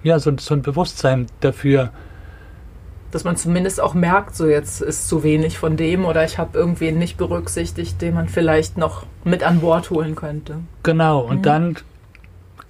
ja, 0.02 0.20
so, 0.20 0.32
so 0.38 0.54
ein 0.54 0.62
Bewusstsein 0.62 1.28
dafür. 1.42 1.92
Dass 3.12 3.24
man 3.24 3.36
zumindest 3.36 3.80
auch 3.80 3.94
merkt, 3.94 4.36
so 4.36 4.48
jetzt 4.48 4.82
ist 4.82 5.08
zu 5.08 5.24
wenig 5.24 5.58
von 5.58 5.78
dem 5.78 6.06
oder 6.06 6.24
ich 6.24 6.38
habe 6.38 6.58
irgendwen 6.58 6.98
nicht 6.98 7.18
berücksichtigt, 7.18 8.02
den 8.02 8.16
man 8.16 8.28
vielleicht 8.28 8.78
noch 8.78 9.06
mit 9.24 9.44
an 9.44 9.60
Bord 9.60 9.90
holen 9.90 10.16
könnte. 10.16 10.60
Genau, 10.82 11.20
und 11.20 11.40
mhm. 11.40 11.44
dann 11.44 11.76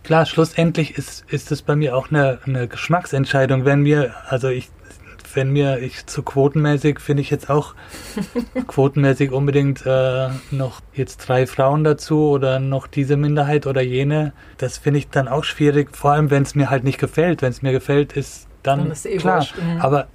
klar, 0.03 0.25
schlussendlich 0.25 0.97
ist, 0.97 1.23
ist 1.29 1.51
es 1.51 1.61
bei 1.61 1.75
mir 1.75 1.95
auch 1.95 2.09
eine, 2.09 2.39
eine 2.45 2.67
Geschmacksentscheidung. 2.67 3.65
Wenn 3.65 3.81
mir, 3.81 4.13
also 4.27 4.49
ich, 4.49 4.69
wenn 5.35 5.51
mir 5.51 5.79
ich 5.79 6.05
zu 6.05 6.23
quotenmäßig 6.23 6.99
finde 6.99 7.21
ich 7.21 7.29
jetzt 7.29 7.49
auch 7.49 7.75
quotenmäßig 8.67 9.31
unbedingt 9.31 9.85
äh, 9.85 10.29
noch 10.51 10.81
jetzt 10.93 11.17
drei 11.17 11.47
Frauen 11.47 11.83
dazu 11.83 12.29
oder 12.29 12.59
noch 12.59 12.87
diese 12.87 13.17
Minderheit 13.17 13.67
oder 13.67 13.81
jene, 13.81 14.33
das 14.57 14.77
finde 14.77 14.99
ich 14.99 15.09
dann 15.09 15.27
auch 15.27 15.43
schwierig, 15.43 15.95
vor 15.95 16.11
allem 16.11 16.29
wenn 16.29 16.43
es 16.43 16.55
mir 16.55 16.69
halt 16.69 16.83
nicht 16.83 16.99
gefällt. 16.99 17.41
Wenn 17.41 17.51
es 17.51 17.61
mir 17.61 17.71
gefällt, 17.71 18.13
ist 18.13 18.47
dann, 18.63 18.79
dann 18.79 18.91
ist 18.91 19.05
eh 19.05 19.17
klar. 19.17 19.37
Wurscht, 19.37 19.57
mhm. 19.57 19.81
Aber 19.81 20.07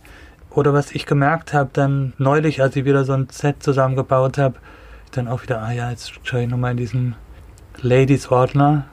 oder 0.51 0.73
was 0.73 0.93
ich 0.93 1.07
gemerkt 1.07 1.53
habe, 1.53 1.71
dann 1.73 2.15
neulich, 2.19 2.63
als 2.63 2.75
ich 2.75 2.85
wieder 2.85 3.05
so 3.05 3.13
ein 3.13 3.29
Set 3.31 3.63
zusammengebaut 3.63 4.39
habe, 4.39 4.57
dann 5.13 5.29
auch 5.29 5.43
wieder, 5.43 5.63
ah 5.63 5.73
ja, 5.73 5.91
jetzt 5.91 6.13
schaue 6.23 6.43
ich 6.43 6.49
nochmal 6.49 6.73
in 6.73 6.77
diesen 6.77 7.17
Ladies-Ordner 7.81 8.87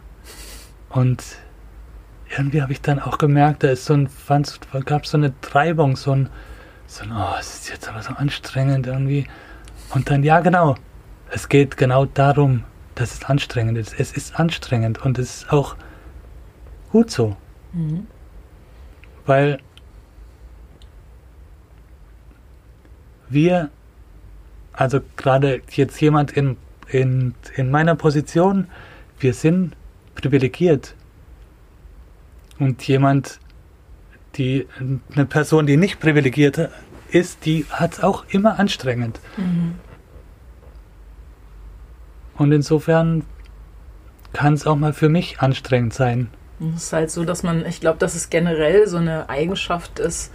und 0.89 1.23
irgendwie 2.37 2.61
habe 2.61 2.71
ich 2.71 2.81
dann 2.81 2.99
auch 2.99 3.17
gemerkt, 3.17 3.63
da 3.63 3.69
ist 3.69 3.85
so 3.85 3.93
ein, 3.93 4.09
gab 4.85 5.05
so 5.05 5.17
eine 5.17 5.39
Treibung, 5.41 5.95
so 5.95 6.11
ein, 6.11 6.29
so 6.87 7.03
ein, 7.03 7.11
oh, 7.11 7.35
es 7.39 7.55
ist 7.55 7.69
jetzt 7.69 7.87
aber 7.87 8.01
so 8.01 8.13
anstrengend 8.13 8.87
irgendwie. 8.87 9.27
Und 9.93 10.09
dann, 10.09 10.23
ja, 10.23 10.39
genau, 10.39 10.75
es 11.31 11.49
geht 11.49 11.77
genau 11.77 12.05
darum, 12.05 12.63
dass 12.95 13.13
es 13.13 13.23
anstrengend 13.25 13.77
ist. 13.77 13.99
Es 13.99 14.11
ist 14.13 14.39
anstrengend 14.39 15.03
und 15.03 15.19
es 15.19 15.37
ist 15.37 15.51
auch 15.51 15.75
gut 16.91 17.11
so. 17.11 17.35
Mhm. 17.73 18.07
Weil 19.25 19.59
wir, 23.29 23.69
also 24.73 25.01
gerade 25.17 25.61
jetzt 25.71 25.99
jemand 25.99 26.31
in, 26.31 26.57
in, 26.89 27.33
in 27.55 27.71
meiner 27.71 27.95
Position, 27.95 28.67
wir 29.19 29.33
sind 29.33 29.75
privilegiert. 30.15 30.95
Und 32.59 32.87
jemand, 32.87 33.39
die 34.35 34.67
eine 35.13 35.25
Person, 35.25 35.65
die 35.65 35.77
nicht 35.77 35.99
privilegiert 35.99 36.69
ist, 37.09 37.45
die 37.45 37.65
hat 37.69 37.93
es 37.93 38.03
auch 38.03 38.25
immer 38.29 38.59
anstrengend. 38.59 39.19
Mhm. 39.37 39.75
Und 42.37 42.51
insofern 42.51 43.23
kann 44.33 44.53
es 44.53 44.67
auch 44.67 44.75
mal 44.75 44.93
für 44.93 45.09
mich 45.09 45.39
anstrengend 45.39 45.93
sein. 45.93 46.29
Es 46.75 46.83
ist 46.83 46.93
halt 46.93 47.11
so, 47.11 47.25
dass 47.25 47.43
man, 47.43 47.65
ich 47.65 47.79
glaube, 47.79 47.99
dass 47.99 48.15
es 48.15 48.29
generell 48.29 48.87
so 48.87 48.97
eine 48.97 49.29
Eigenschaft 49.29 49.99
ist, 49.99 50.31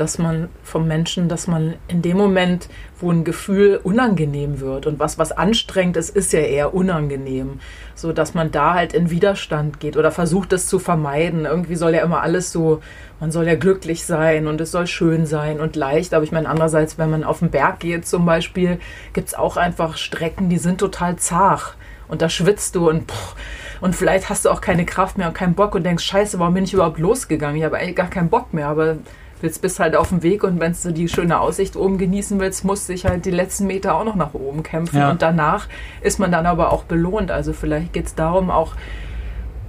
dass 0.00 0.16
man 0.16 0.48
vom 0.62 0.88
Menschen, 0.88 1.28
dass 1.28 1.46
man 1.46 1.74
in 1.86 2.00
dem 2.00 2.16
Moment, 2.16 2.68
wo 2.98 3.12
ein 3.12 3.22
Gefühl 3.22 3.78
unangenehm 3.82 4.60
wird 4.60 4.86
und 4.86 4.98
was, 4.98 5.18
was 5.18 5.30
anstrengend 5.30 5.98
ist, 5.98 6.16
ist 6.16 6.32
ja 6.32 6.40
eher 6.40 6.72
unangenehm, 6.72 7.60
so 7.94 8.14
dass 8.14 8.32
man 8.32 8.50
da 8.50 8.72
halt 8.72 8.94
in 8.94 9.10
Widerstand 9.10 9.78
geht 9.78 9.98
oder 9.98 10.10
versucht, 10.10 10.52
das 10.52 10.66
zu 10.66 10.78
vermeiden. 10.78 11.44
Irgendwie 11.44 11.76
soll 11.76 11.94
ja 11.94 12.02
immer 12.02 12.22
alles 12.22 12.50
so, 12.50 12.80
man 13.20 13.30
soll 13.30 13.46
ja 13.46 13.56
glücklich 13.56 14.06
sein 14.06 14.46
und 14.46 14.58
es 14.62 14.70
soll 14.70 14.86
schön 14.86 15.26
sein 15.26 15.60
und 15.60 15.76
leicht. 15.76 16.14
Aber 16.14 16.24
ich 16.24 16.32
meine, 16.32 16.48
andererseits, 16.48 16.96
wenn 16.96 17.10
man 17.10 17.22
auf 17.22 17.40
den 17.40 17.50
Berg 17.50 17.80
geht 17.80 18.06
zum 18.06 18.24
Beispiel, 18.24 18.78
gibt 19.12 19.28
es 19.28 19.34
auch 19.34 19.58
einfach 19.58 19.98
Strecken, 19.98 20.48
die 20.48 20.58
sind 20.58 20.78
total 20.78 21.16
zart 21.16 21.76
und 22.08 22.22
da 22.22 22.30
schwitzt 22.30 22.74
du 22.74 22.88
und 22.88 23.10
pff, 23.10 23.36
und 23.80 23.96
vielleicht 23.96 24.28
hast 24.28 24.44
du 24.44 24.50
auch 24.50 24.60
keine 24.60 24.84
Kraft 24.84 25.18
mehr 25.18 25.28
und 25.28 25.34
keinen 25.34 25.54
Bock 25.54 25.74
und 25.74 25.84
denkst, 25.84 26.04
scheiße, 26.04 26.38
warum 26.38 26.54
bin 26.54 26.64
ich 26.64 26.74
überhaupt 26.74 26.98
losgegangen? 26.98 27.56
Ich 27.56 27.64
habe 27.64 27.76
eigentlich 27.76 27.96
gar 27.96 28.10
keinen 28.10 28.28
Bock 28.28 28.52
mehr, 28.52 28.68
aber 28.68 28.96
willst 29.40 29.62
bist 29.62 29.80
halt 29.80 29.96
auf 29.96 30.08
dem 30.10 30.22
Weg 30.22 30.44
und 30.44 30.60
wenn 30.60 30.74
du 30.82 30.92
die 30.92 31.08
schöne 31.08 31.40
Aussicht 31.40 31.76
oben 31.76 31.98
genießen 31.98 32.38
willst, 32.40 32.64
musst 32.64 32.88
du 32.88 32.92
dich 32.92 33.06
halt 33.06 33.24
die 33.24 33.30
letzten 33.30 33.66
Meter 33.66 33.94
auch 33.94 34.04
noch 34.04 34.16
nach 34.16 34.34
oben 34.34 34.62
kämpfen. 34.62 34.98
Ja. 34.98 35.10
Und 35.10 35.22
danach 35.22 35.68
ist 36.02 36.18
man 36.18 36.30
dann 36.30 36.46
aber 36.46 36.72
auch 36.72 36.84
belohnt. 36.84 37.30
Also 37.30 37.52
vielleicht 37.52 37.92
geht 37.92 38.06
es 38.06 38.14
darum, 38.14 38.50
auch 38.50 38.74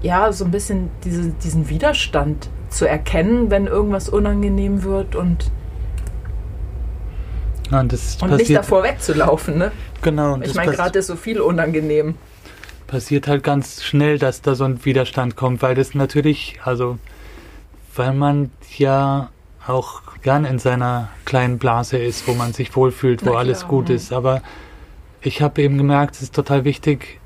ja, 0.01 0.31
so 0.31 0.45
ein 0.45 0.51
bisschen 0.51 0.89
diese, 1.03 1.29
diesen 1.29 1.69
Widerstand 1.69 2.49
zu 2.69 2.87
erkennen, 2.87 3.51
wenn 3.51 3.67
irgendwas 3.67 4.09
unangenehm 4.09 4.83
wird 4.83 5.15
und, 5.15 5.51
und, 7.71 7.93
und 8.21 8.37
nicht 8.37 8.55
davor 8.55 8.83
wegzulaufen. 8.83 9.57
Ne? 9.57 9.71
Genau. 10.01 10.39
Ich 10.41 10.55
meine, 10.55 10.71
gerade 10.71 10.99
ist 10.99 11.07
so 11.07 11.15
viel 11.15 11.39
unangenehm. 11.39 12.15
Passiert 12.87 13.27
halt 13.27 13.43
ganz 13.43 13.83
schnell, 13.83 14.17
dass 14.17 14.41
da 14.41 14.55
so 14.55 14.63
ein 14.63 14.83
Widerstand 14.83 15.35
kommt, 15.35 15.61
weil 15.61 15.75
das 15.75 15.93
natürlich, 15.93 16.59
also 16.63 16.97
weil 17.95 18.13
man 18.13 18.51
ja 18.77 19.29
auch 19.67 20.01
gern 20.21 20.45
in 20.45 20.59
seiner 20.59 21.09
kleinen 21.25 21.57
Blase 21.57 21.97
ist, 21.97 22.27
wo 22.27 22.33
man 22.33 22.53
sich 22.53 22.75
wohlfühlt, 22.75 23.25
wo 23.25 23.33
alles 23.33 23.67
gut 23.67 23.89
ja. 23.89 23.95
ist. 23.95 24.11
Aber 24.11 24.41
ich 25.21 25.41
habe 25.41 25.61
eben 25.61 25.77
gemerkt, 25.77 26.15
es 26.15 26.23
ist 26.23 26.35
total 26.35 26.63
wichtig, 26.65 27.19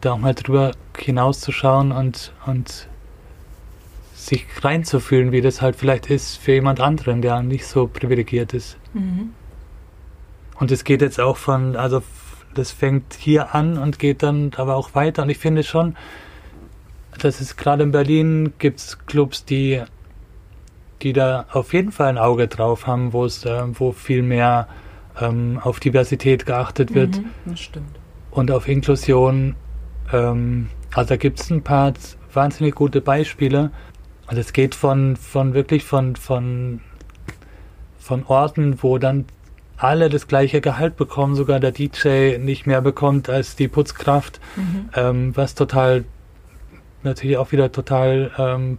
da 0.00 0.12
auch 0.12 0.18
mal 0.18 0.34
drüber 0.34 0.72
hinauszuschauen 0.96 1.92
und, 1.92 2.32
und 2.46 2.88
sich 4.14 4.46
reinzufühlen, 4.62 5.32
wie 5.32 5.40
das 5.40 5.62
halt 5.62 5.76
vielleicht 5.76 6.10
ist 6.10 6.36
für 6.36 6.52
jemand 6.52 6.80
anderen, 6.80 7.22
der 7.22 7.42
nicht 7.42 7.66
so 7.66 7.86
privilegiert 7.86 8.52
ist. 8.52 8.76
Mhm. 8.92 9.30
Und 10.58 10.70
es 10.70 10.84
geht 10.84 11.02
jetzt 11.02 11.20
auch 11.20 11.36
von, 11.36 11.76
also 11.76 12.02
das 12.54 12.70
fängt 12.70 13.14
hier 13.14 13.54
an 13.54 13.76
und 13.76 13.98
geht 13.98 14.22
dann 14.22 14.52
aber 14.56 14.76
auch 14.76 14.94
weiter. 14.94 15.22
Und 15.22 15.30
ich 15.30 15.38
finde 15.38 15.62
schon, 15.62 15.96
dass 17.20 17.40
es 17.40 17.56
gerade 17.56 17.82
in 17.82 17.92
Berlin 17.92 18.52
gibt 18.58 18.80
es 18.80 18.98
Clubs, 19.06 19.44
die 19.44 19.82
die 21.02 21.12
da 21.12 21.46
auf 21.52 21.72
jeden 21.72 21.92
Fall 21.92 22.08
ein 22.08 22.18
Auge 22.18 22.48
drauf 22.48 22.86
haben, 22.86 23.12
wo 23.12 23.24
es, 23.24 23.44
äh, 23.44 23.62
wo 23.72 23.92
viel 23.92 24.22
mehr 24.22 24.68
ähm, 25.20 25.60
auf 25.62 25.80
Diversität 25.80 26.46
geachtet 26.46 26.94
wird. 26.94 27.18
Mhm, 27.18 27.30
das 27.46 27.60
stimmt. 27.60 27.98
Und 28.30 28.50
auf 28.50 28.68
Inklusion. 28.68 29.54
Ähm, 30.12 30.68
also 30.94 31.10
da 31.10 31.16
gibt 31.16 31.40
es 31.40 31.50
ein 31.50 31.62
paar 31.62 31.92
wahnsinnig 32.32 32.74
gute 32.74 33.00
Beispiele. 33.00 33.70
Also 34.26 34.40
es 34.40 34.52
geht 34.52 34.74
von, 34.74 35.16
von 35.16 35.54
wirklich 35.54 35.84
von, 35.84 36.16
von, 36.16 36.80
von 37.98 38.24
Orten, 38.26 38.82
wo 38.82 38.98
dann 38.98 39.26
alle 39.76 40.08
das 40.08 40.28
gleiche 40.28 40.60
Gehalt 40.60 40.96
bekommen, 40.96 41.34
sogar 41.34 41.60
der 41.60 41.72
DJ 41.72 42.38
nicht 42.38 42.66
mehr 42.66 42.80
bekommt 42.80 43.28
als 43.28 43.56
die 43.56 43.68
Putzkraft, 43.68 44.40
mhm. 44.56 44.88
ähm, 44.94 45.36
was 45.36 45.54
total 45.54 46.04
natürlich 47.02 47.36
auch 47.36 47.52
wieder 47.52 47.70
total 47.70 48.30
ähm, 48.38 48.78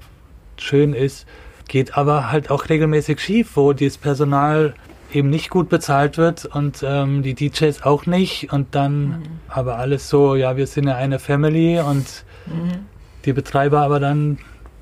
schön 0.57 0.93
ist 0.93 1.27
geht 1.67 1.97
aber 1.97 2.31
halt 2.31 2.51
auch 2.51 2.69
regelmäßig 2.69 3.19
schief, 3.19 3.51
wo 3.55 3.73
das 3.73 3.97
Personal 3.97 4.73
eben 5.11 5.29
nicht 5.29 5.49
gut 5.49 5.69
bezahlt 5.69 6.17
wird 6.17 6.45
und 6.45 6.83
ähm, 6.85 7.23
die 7.23 7.33
DJs 7.33 7.83
auch 7.83 8.05
nicht 8.05 8.51
und 8.51 8.75
dann 8.75 9.07
mhm. 9.07 9.23
aber 9.47 9.77
alles 9.77 10.09
so, 10.09 10.35
ja, 10.35 10.57
wir 10.57 10.67
sind 10.67 10.87
ja 10.87 10.95
eine 10.95 11.19
Family 11.19 11.79
und 11.79 12.25
mhm. 12.45 12.85
die 13.23 13.33
Betreiber 13.33 13.81
aber 13.81 13.99
dann 13.99 14.39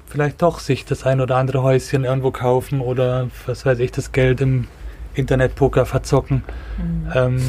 vielleicht 0.07 0.41
doch 0.41 0.59
sich 0.59 0.85
das 0.85 1.05
ein 1.05 1.21
oder 1.21 1.37
andere 1.37 1.63
Häuschen 1.63 2.03
irgendwo 2.03 2.31
kaufen 2.31 2.81
oder 2.81 3.29
was 3.45 3.65
weiß 3.65 3.79
ich, 3.79 3.91
das 3.91 4.11
Geld 4.11 4.41
im 4.41 4.67
Internetpoker 5.15 5.85
verzocken. 5.85 6.43
Mhm. 6.77 7.11
Ähm, 7.13 7.41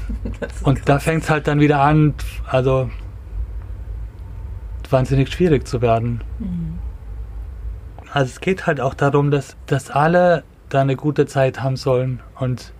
und 0.62 0.76
krass. 0.76 0.84
da 0.84 0.98
fängt 0.98 1.24
es 1.24 1.30
halt 1.30 1.46
dann 1.46 1.60
wieder 1.60 1.80
an, 1.80 2.14
also 2.46 2.90
wahnsinnig 4.90 5.32
schwierig 5.32 5.66
zu 5.66 5.80
werden. 5.80 6.20
Also 8.12 8.30
es 8.30 8.40
geht 8.40 8.66
halt 8.66 8.80
auch 8.80 8.92
darum, 8.92 9.30
dass, 9.30 9.56
dass 9.66 9.90
alle 9.90 10.44
da 10.68 10.82
eine 10.82 10.96
gute 10.96 11.26
Zeit 11.26 11.62
haben 11.62 11.76
sollen 11.76 12.20
und, 12.38 12.72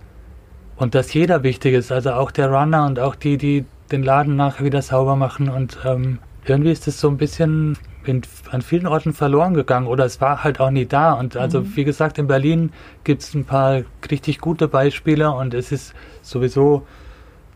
und 0.75 0.93
dass 0.93 1.13
jeder 1.13 1.41
wichtig 1.41 1.73
ist, 1.73 1.91
also 1.91 2.13
auch 2.13 2.29
der 2.29 2.51
Runner 2.51 2.85
und 2.85 2.99
auch 2.99 3.15
die, 3.15 3.37
die 3.37 3.65
den 3.91 4.03
Laden 4.03 4.35
nachher 4.35 4.63
wieder 4.63 4.81
sauber 4.81 5.15
machen 5.15 5.49
und 5.49 5.79
ähm, 5.85 6.19
irgendwie 6.45 6.71
ist 6.71 6.87
es 6.87 6.99
so 6.99 7.09
ein 7.09 7.17
bisschen 7.17 7.77
in, 8.05 8.21
an 8.51 8.61
vielen 8.61 8.85
Orten 8.85 9.13
verloren 9.13 9.53
gegangen 9.55 9.87
oder 9.87 10.05
es 10.05 10.21
war 10.21 10.43
halt 10.43 10.59
auch 10.59 10.69
nie 10.69 10.85
da 10.85 11.13
und 11.13 11.35
also 11.35 11.61
mhm. 11.61 11.75
wie 11.75 11.83
gesagt 11.83 12.19
in 12.19 12.27
Berlin 12.27 12.71
gibt 13.03 13.23
es 13.23 13.33
ein 13.33 13.45
paar 13.45 13.81
richtig 14.11 14.39
gute 14.39 14.67
Beispiele 14.67 15.31
und 15.31 15.53
es 15.53 15.71
ist 15.71 15.95
sowieso 16.21 16.85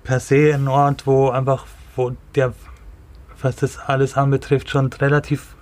per 0.04 0.20
se 0.20 0.52
ein 0.54 0.68
Ort, 0.68 1.06
wo 1.06 1.30
einfach, 1.30 1.68
wo 1.96 2.14
der, 2.34 2.54
was 3.42 3.56
das 3.58 3.78
alles 3.78 4.16
anbetrifft, 4.16 4.70
schon 4.70 4.92
relativ 4.94 5.57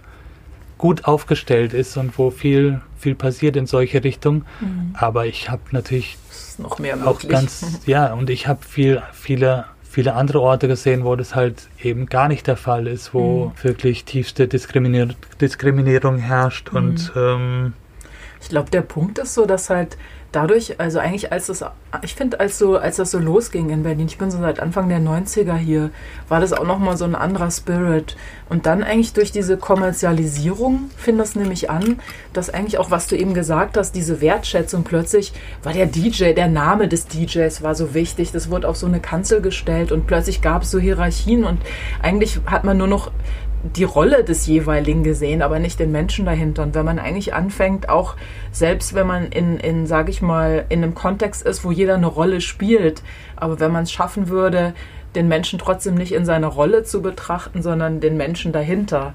gut 0.78 1.06
aufgestellt 1.06 1.74
ist 1.74 1.98
und 1.98 2.18
wo 2.18 2.32
viel, 2.32 2.82
viel 2.98 3.16
passiert 3.16 3.56
in 3.56 3.66
solche 3.66 4.04
Richtungen. 4.04 4.46
Mhm. 4.60 4.96
Aber 4.98 5.26
ich 5.26 5.50
habe 5.50 5.62
natürlich 5.72 6.18
noch 6.58 6.80
mehr 6.80 6.98
auch 7.06 7.20
ganz, 7.28 7.82
ja, 7.86 8.14
und 8.14 8.30
ich 8.30 8.48
habe 8.48 8.64
viel, 8.66 9.02
viele, 9.14 9.66
viele 9.84 10.14
andere 10.14 10.42
Orte 10.42 10.68
gesehen, 10.68 11.04
wo 11.04 11.16
das 11.16 11.36
halt 11.36 11.70
eben 11.82 12.08
gar 12.08 12.28
nicht 12.28 12.48
der 12.48 12.58
Fall 12.58 12.88
ist, 12.88 13.14
wo 13.14 13.48
mhm. 13.48 13.64
wirklich 13.64 14.06
tiefste 14.06 14.48
Diskriminier 14.48 15.10
Diskriminierung 15.40 16.18
herrscht 16.18 16.72
mhm. 16.72 16.78
und 16.78 17.12
ähm, 17.16 17.74
ich 18.46 18.50
glaube, 18.50 18.70
der 18.70 18.82
Punkt 18.82 19.18
ist 19.18 19.34
so, 19.34 19.48
dass 19.48 19.72
halt 19.72 19.98
dadurch, 20.32 20.80
also 20.80 21.00
eigentlich 21.00 21.32
als 21.32 21.48
das, 21.48 21.66
ich 22.04 22.14
finde, 22.14 22.39
als 22.39 22.60
so, 22.60 22.78
als 22.78 22.98
das 22.98 23.10
so 23.10 23.18
losging 23.18 23.72
in 23.72 23.82
Berlin, 23.82 24.06
ich 24.06 24.20
bin 24.20 24.30
so 24.30 24.38
seit 24.38 24.60
Anfang 24.60 24.88
der 24.88 25.00
90er 25.00 25.56
hier, 25.56 25.89
war 26.30 26.41
das 26.41 26.54
auch 26.54 26.64
nochmal 26.64 26.96
so 26.96 27.06
ein 27.06 27.16
anderer 27.16 27.50
Spirit. 27.50 28.16
Und 28.48 28.68
dann 28.68 28.84
eigentlich 28.84 29.14
durch 29.14 29.32
diese 29.32 29.58
Kommerzialisierung 29.58 30.91
fing 30.96 31.18
das 31.18 31.36
nämlich 31.36 31.72
an, 31.72 32.00
dass 32.34 32.52
eigentlich 32.52 32.78
auch, 32.78 32.91
was 32.91 33.08
du 33.08 33.18
eben 33.18 33.34
gesagt 33.34 33.78
hast, 33.78 33.93
diese 33.93 34.22
Wertschätzung 34.22 34.84
plötzlich 34.84 35.34
war 35.64 35.74
der 35.74 35.88
DJ, 35.88 36.34
der 36.34 36.48
Name 36.48 36.88
des 36.88 37.08
DJs 37.08 37.64
war 37.64 37.74
so 37.74 37.96
wichtig, 37.96 38.32
das 38.32 38.52
wurde 38.52 38.68
auf 38.68 38.78
so 38.78 38.86
eine 38.86 39.00
Kanzel 39.00 39.41
gestellt 39.41 39.91
und 39.91 40.06
plötzlich 40.06 40.41
gab 40.41 40.62
es 40.62 40.70
so 40.70 40.78
Hierarchien 40.78 41.46
und 41.46 41.60
eigentlich 42.04 42.39
hat 42.46 42.64
man 42.64 42.78
nur 42.78 42.88
noch 42.88 43.10
die 43.74 43.84
Rolle 43.84 44.24
des 44.24 44.45
jeweiligen 44.45 45.03
gesehen, 45.03 45.41
aber 45.41 45.59
nicht 45.59 45.80
den 45.80 45.91
Menschen 45.91 46.26
dahinter. 46.26 46.63
Und 46.63 46.76
wenn 46.76 46.86
man 46.86 46.99
eigentlich 46.99 47.34
anfängt, 47.34 47.89
auch 47.89 48.16
selbst 48.51 48.93
wenn 48.93 49.07
man 49.07 49.28
in, 49.28 49.57
in 49.57 49.88
sage 49.88 50.11
ich 50.11 50.22
mal, 50.22 50.66
in 50.70 50.84
einem 50.84 50.93
Kontext 50.93 51.41
ist, 51.41 51.63
wo 51.63 51.72
jeder 51.72 51.95
eine 51.95 52.07
Rolle 52.07 52.41
spielt, 52.41 53.01
aber 53.36 53.59
wenn 53.59 53.72
man 53.72 53.84
es 53.84 53.91
schaffen 53.91 54.30
würde, 54.30 54.74
den 55.16 55.28
Menschen 55.28 55.57
trotzdem 55.57 55.95
nicht 55.95 56.11
in 56.11 56.26
seiner 56.26 56.47
Rolle 56.47 56.84
zu 56.84 57.01
betrachten, 57.01 57.61
sondern 57.61 58.01
den 58.01 58.18
Menschen 58.18 58.51
dahinter, 58.51 59.13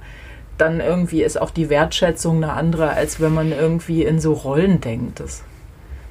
dann 0.58 0.80
irgendwie 0.80 1.22
ist 1.22 1.40
auch 1.40 1.50
die 1.50 1.70
Wertschätzung 1.70 2.36
eine 2.36 2.52
andere, 2.52 2.90
als 2.90 3.20
wenn 3.20 3.32
man 3.32 3.52
irgendwie 3.52 4.04
in 4.04 4.20
so 4.20 4.32
Rollen 4.32 4.80
denkt. 4.80 5.22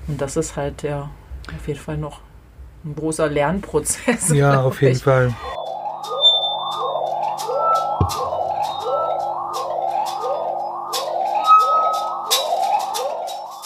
Und 0.07 0.21
das 0.21 0.37
ist 0.37 0.55
halt 0.55 0.83
ja 0.83 1.09
auf 1.55 1.67
jeden 1.67 1.79
Fall 1.79 1.97
noch 1.97 2.21
ein 2.85 2.95
großer 2.95 3.29
Lernprozess. 3.29 4.29
Ja, 4.29 4.61
auf 4.63 4.81
jeden 4.81 4.99
Fall. 4.99 5.33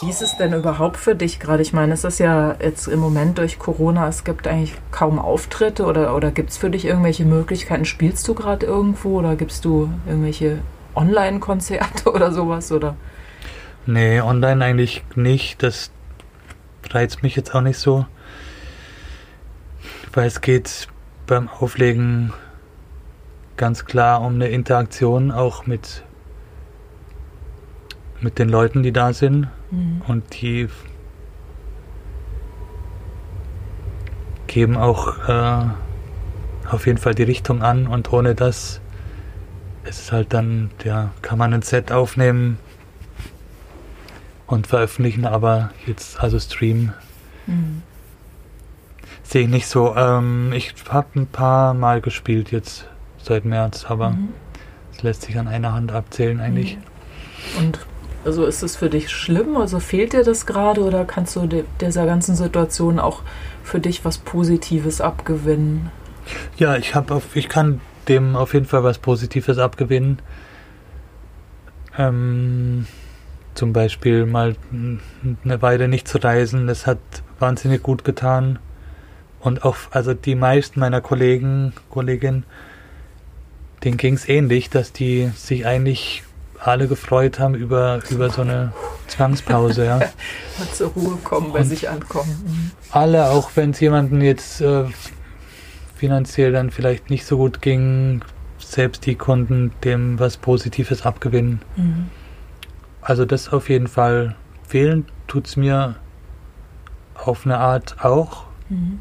Wie 0.04 0.10
ist 0.10 0.22
es 0.22 0.36
denn 0.36 0.52
überhaupt 0.52 0.98
für 0.98 1.16
dich 1.16 1.40
gerade? 1.40 1.62
Ich 1.62 1.72
meine, 1.72 1.94
es 1.94 2.04
ist 2.04 2.20
ja 2.20 2.58
jetzt 2.62 2.88
im 2.90 3.00
Moment 3.00 3.38
durch 3.38 3.58
Corona, 3.58 4.10
es 4.10 4.26
gibt 4.26 4.50
eigentlich 4.50 4.74
kaum 4.92 5.18
Auftritte 5.18 5.86
oder, 5.86 6.14
oder 6.14 6.32
gibt 6.32 6.50
es 6.50 6.58
für 6.58 6.70
dich 6.70 6.84
irgendwelche 6.84 7.24
Möglichkeiten? 7.24 7.86
Spielst 7.86 8.28
du 8.28 8.34
gerade 8.34 8.66
irgendwo 8.66 9.20
oder 9.20 9.38
gibst 9.38 9.64
du 9.64 9.90
irgendwelche 10.06 10.60
Online-Konzerte 10.94 12.12
oder 12.14 12.34
sowas? 12.34 12.70
Oder? 12.74 12.98
Nee, 13.86 14.20
online 14.20 14.66
eigentlich 14.66 15.06
nicht. 15.16 15.64
Das 15.64 15.90
reizt 16.90 17.24
mich 17.24 17.38
jetzt 17.38 17.56
auch 17.56 17.62
nicht 17.62 17.78
so. 17.80 18.06
Weil 20.12 20.28
es 20.28 20.42
geht 20.42 20.90
beim 21.28 21.48
Auflegen 21.48 22.34
ganz 23.56 23.86
klar 23.86 24.20
um 24.20 24.34
eine 24.34 24.50
Interaktion 24.50 25.32
auch 25.32 25.66
mit 25.66 26.04
mit 28.20 28.38
den 28.38 28.50
Leuten, 28.50 28.84
die 28.84 28.92
da 28.92 29.14
sind. 29.14 29.48
Mhm. 29.74 30.02
Und 30.08 30.42
die 30.42 30.70
geben 34.48 34.78
auch 34.78 35.28
äh, 35.28 35.66
auf 36.70 36.86
jeden 36.86 37.00
Fall 37.00 37.16
die 37.16 37.24
Richtung 37.24 37.64
an 37.64 37.88
und 37.88 38.14
ohne 38.14 38.36
das 38.36 38.80
ist 39.84 40.00
es 40.00 40.12
halt 40.12 40.32
dann, 40.32 40.72
ja, 40.84 41.12
kann 41.22 41.38
man 41.38 41.54
ein 41.54 41.62
Set 41.62 41.92
aufnehmen 41.92 42.58
und 44.48 44.68
veröffentlichen, 44.68 45.26
aber 45.26 45.72
jetzt, 45.86 46.22
also 46.22 46.40
Stream, 46.40 46.94
mhm. 47.48 47.82
sehe 49.24 49.42
ich 49.42 49.50
nicht 49.50 49.68
so. 49.68 49.96
Ähm, 49.96 50.54
ich 50.54 50.74
habe 50.90 51.20
ein 51.20 51.28
paar 51.28 51.74
Mal 51.74 52.00
gespielt 52.00 52.52
jetzt 52.52 52.88
seit 53.22 53.44
März, 53.44 53.86
aber 53.90 54.16
es 54.92 55.00
mhm. 55.00 55.08
lässt 55.08 55.24
sich 55.24 55.38
an 55.38 55.48
einer 55.48 55.74
Hand 55.74 55.92
abzählen 55.92 56.40
eigentlich. 56.40 56.78
Mhm. 56.78 57.66
Und 57.66 57.80
also 58.26 58.46
ist 58.46 58.64
es 58.64 58.76
für 58.76 58.90
dich 58.90 59.10
schlimm? 59.10 59.58
Also 59.58 59.80
fehlt 59.80 60.14
dir 60.14 60.24
das 60.24 60.46
gerade 60.46 60.82
oder 60.82 61.06
kannst 61.06 61.36
du 61.36 61.48
dieser 61.82 62.06
ganzen 62.06 62.36
Situation 62.36 63.00
auch 63.00 63.22
für 63.64 63.80
dich 63.80 64.06
was 64.06 64.18
Positives 64.18 65.02
abgewinnen? 65.02 65.92
Ja, 66.58 66.76
ich 66.78 66.96
habe 66.96 67.22
ich 67.34 67.50
kann 67.50 67.82
dem 68.08 68.36
auf 68.36 68.54
jeden 68.54 68.66
Fall 68.66 68.84
was 68.84 68.98
Positives 68.98 69.58
abgewinnen. 69.58 70.20
Ähm, 71.98 72.88
zum 73.54 73.74
Beispiel 73.74 74.26
mal 74.26 74.56
eine 75.44 75.62
Weile 75.62 75.88
nicht 75.88 76.08
zu 76.08 76.18
reisen, 76.18 76.68
das 76.68 76.88
hat 76.88 77.00
wahnsinnig 77.40 77.84
gut 77.84 78.04
getan. 78.04 78.60
Und 79.40 79.64
auch, 79.64 79.76
also 79.92 80.14
die 80.14 80.36
meisten 80.36 80.80
meiner 80.80 81.02
Kollegen, 81.02 81.74
Kolleginnen, 81.90 82.46
denen 83.84 83.98
ging 83.98 84.14
es 84.14 84.28
ähnlich, 84.30 84.70
dass 84.70 84.94
die 84.94 85.30
sich 85.36 85.66
eigentlich 85.66 86.24
alle 86.64 86.88
gefreut 86.88 87.40
haben 87.40 87.56
über, 87.56 88.00
über 88.10 88.30
so 88.30 88.42
eine 88.42 88.72
Zwangspause, 89.08 89.86
ja. 89.86 89.98
Und 90.60 90.76
zur 90.76 90.90
Ruhe 90.92 91.18
kommen, 91.24 91.52
bei 91.52 91.64
sich 91.64 91.90
ankommen. 91.90 92.44
Mhm. 92.46 92.72
Alle, 92.92 93.30
auch 93.30 93.52
wenn 93.56 93.72
es 93.72 93.80
jemandem 93.80 94.22
jetzt 94.22 94.62
äh, 94.62 94.86
finanziell 95.96 96.52
dann 96.52 96.72
vielleicht 96.72 97.10
nicht 97.10 97.26
so 97.26 97.38
gut 97.38 97.62
ging, 97.62 98.24
selbst 98.58 99.06
die 99.06 99.16
konnten 99.16 99.72
dem 99.84 100.20
was 100.20 100.38
Positives 100.38 101.06
abgewinnen. 101.06 101.62
Mhm. 101.76 102.10
Also 103.02 103.26
das 103.26 103.52
auf 103.52 103.70
jeden 103.70 103.88
Fall 103.88 104.36
fehlen 104.68 105.06
tut 105.28 105.48
es 105.48 105.58
mir 105.58 105.96
auf 107.16 107.46
eine 107.46 107.58
Art 107.58 108.04
auch. 108.04 108.46
Mhm. 108.70 109.00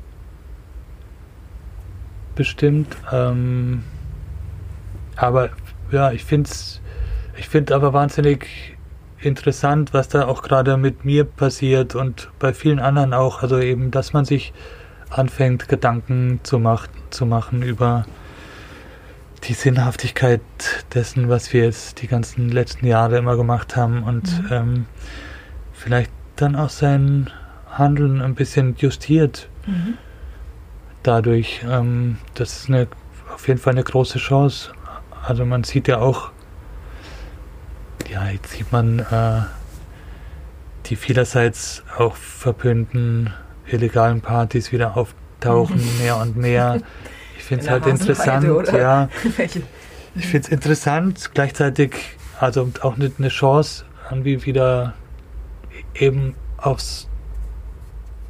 Bestimmt. 2.35 2.97
Ähm, 3.13 3.85
aber 5.17 5.51
ja, 5.93 6.11
ich 6.11 6.25
finde 6.25 6.51
es 6.51 6.82
ich 7.43 7.49
finde 7.49 7.75
aber 7.75 7.93
wahnsinnig 7.93 8.47
interessant, 9.19 9.93
was 9.93 10.09
da 10.09 10.27
auch 10.27 10.43
gerade 10.43 10.77
mit 10.77 11.05
mir 11.05 11.25
passiert 11.25 11.97
und 11.97 12.31
bei 12.39 12.55
vielen 12.55 12.79
anderen 12.79 13.13
auch. 13.13 13.43
Also 13.43 13.59
eben, 13.59 13.91
dass 13.91 14.13
man 14.13 14.25
sich 14.25 14.53
anfängt, 15.11 15.67
Gedanken 15.67 16.39
zu, 16.45 16.61
mach 16.61 16.87
zu 17.11 17.27
machen 17.27 17.63
über 17.63 18.07
die 19.43 19.55
Sinnhaftigkeit 19.55 20.41
dessen, 20.95 21.29
was 21.29 21.53
wir 21.53 21.65
jetzt 21.65 22.01
die 22.01 22.07
ganzen 22.07 22.49
letzten 22.49 22.87
Jahre 22.87 23.19
immer 23.19 23.37
gemacht 23.37 23.75
haben 23.75 24.05
und 24.05 24.45
mhm. 24.45 24.49
ähm, 24.53 24.87
vielleicht 25.73 26.13
dann 26.37 26.55
auch 26.55 26.71
sein 26.71 27.29
Handeln 27.73 28.23
ein 28.23 28.37
bisschen 28.37 28.77
justiert. 28.77 29.49
Mhm. 29.67 29.99
Dadurch, 31.03 31.63
ähm, 31.69 32.19
das 32.35 32.61
ist 32.61 32.69
eine, 32.69 32.87
auf 33.35 33.49
jeden 33.49 33.59
Fall 33.59 33.73
eine 33.73 33.83
große 33.83 34.21
Chance. 34.21 34.71
Also 35.27 35.45
man 35.45 35.65
sieht 35.65 35.89
ja 35.89 35.99
auch, 35.99 36.32
ja, 38.13 38.29
jetzt 38.29 38.53
sieht 38.53 38.71
man 38.73 38.99
äh, 38.99 39.43
die 40.87 40.97
vielerseits 40.97 41.83
auch 41.97 42.17
verpönten 42.17 43.33
illegalen 43.67 44.21
Partys 44.21 44.73
wieder 44.73 44.97
auftauchen, 44.97 45.77
mhm. 45.77 46.03
mehr 46.03 46.17
und 46.19 46.37
mehr. 46.37 46.81
Ich 47.39 47.49
finde 47.49 47.65
es 47.65 47.71
halt 47.71 47.87
interessant, 47.87 48.69
ja. 48.73 49.09
ich 50.15 50.27
finde 50.27 50.47
es 50.47 50.49
interessant, 50.49 51.33
gleichzeitig, 51.35 51.93
also 52.39 52.71
auch 52.83 52.95
eine, 52.95 53.11
eine 53.19 53.29
Chance, 53.31 53.85
irgendwie 54.09 54.47
wieder 54.47 54.95
eben 55.93 56.37
aufs 56.57 57.09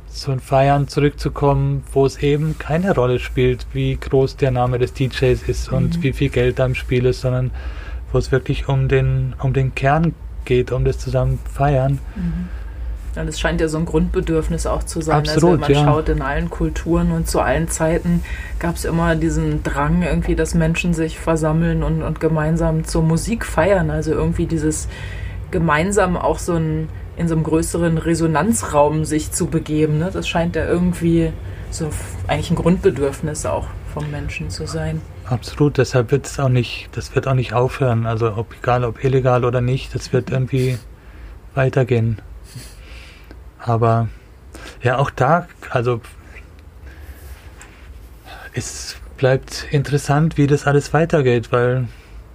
so 0.09 0.33
ein 0.33 0.41
Feiern 0.41 0.89
zurückzukommen, 0.89 1.85
wo 1.93 2.07
es 2.07 2.23
eben 2.23 2.57
keine 2.59 2.95
Rolle 2.95 3.19
spielt, 3.19 3.67
wie 3.75 3.97
groß 3.97 4.39
der 4.39 4.51
Name 4.51 4.79
des 4.79 4.95
DJs 4.95 5.43
ist 5.47 5.71
und 5.71 5.99
mhm. 5.99 6.03
wie 6.03 6.13
viel 6.15 6.31
Geld 6.31 6.59
da 6.59 6.65
im 6.65 6.75
Spiel 6.75 7.05
ist, 7.05 7.21
sondern 7.21 7.51
wo 8.13 8.19
es 8.19 8.33
wirklich 8.33 8.69
um 8.69 8.89
den, 8.89 9.35
um 9.41 9.53
den 9.53 9.75
Kern 9.75 10.15
geht, 10.45 10.73
um 10.73 10.85
das 10.85 10.99
zusammen 10.99 11.39
feiern. 11.53 11.99
Mhm. 12.15 12.49
Ja, 13.15 13.25
das 13.25 13.39
scheint 13.39 13.61
ja 13.61 13.69
so 13.69 13.77
ein 13.77 13.85
Grundbedürfnis 13.85 14.67
auch 14.67 14.85
zu 14.85 15.03
sein. 15.03 15.19
Absolut, 15.19 15.63
also 15.63 15.69
wenn 15.69 15.77
man 15.77 15.87
ja. 15.87 15.93
schaut, 15.93 16.09
in 16.09 16.23
allen 16.23 16.49
Kulturen 16.49 17.13
und 17.13 17.29
zu 17.29 17.41
allen 17.41 17.69
Zeiten 17.69 18.23
gab 18.59 18.77
es 18.77 18.87
immer 18.87 19.17
diesen 19.17 19.63
Drang, 19.63 20.03
irgendwie, 20.03 20.35
dass 20.35 20.55
Menschen 20.55 20.95
sich 20.95 21.19
versammeln 21.19 21.83
und, 21.83 22.03
und 22.03 22.21
gemeinsam 22.21 22.85
zur 22.85 23.03
Musik 23.03 23.45
feiern. 23.45 23.91
Also 23.91 24.13
irgendwie 24.13 24.47
dieses 24.47 24.89
gemeinsam 25.51 26.17
auch 26.17 26.39
so 26.39 26.55
ein 26.55 26.89
in 27.15 27.29
so 27.29 27.35
einem 27.35 27.45
größeren 27.45 27.99
Resonanzraum 27.99 29.05
sich 29.05 29.33
zu 29.33 29.47
begeben. 29.47 29.99
Ne? 29.99 30.11
Das 30.11 30.27
scheint 30.27 30.57
ja 30.57 30.67
irgendwie 30.67 31.31
so 31.71 31.91
eigentlich 32.27 32.51
ein 32.51 32.57
Grundbedürfnis 32.57 33.45
auch 33.45 33.67
vom 33.93 34.11
Menschen 34.11 34.49
zu 34.49 34.67
sein. 34.67 35.03
Absolut, 35.33 35.79
deshalb 35.79 36.11
wird 36.11 36.27
es 36.27 36.39
auch 36.39 36.51
nicht, 36.51 36.91
das 36.93 37.15
wird 37.15 37.27
auch 37.27 37.33
nicht 37.33 37.55
aufhören. 37.55 38.05
Also 38.05 38.37
ob 38.37 38.55
egal 38.55 38.85
ob 38.85 39.03
illegal 39.03 39.47
oder 39.47 39.63
nicht, 39.63 39.95
das 39.95 40.13
wird 40.13 40.29
irgendwie 40.29 40.79
weitergehen. 41.55 42.21
Aber 43.59 44.09
ja, 44.83 44.99
auch 44.99 45.09
da, 45.09 45.47
also 45.71 46.03
es 48.53 48.97
bleibt 49.17 49.69
interessant, 49.71 50.37
wie 50.37 50.47
das 50.47 50.67
alles 50.67 50.93
weitergeht, 50.93 51.51
weil 51.51 51.89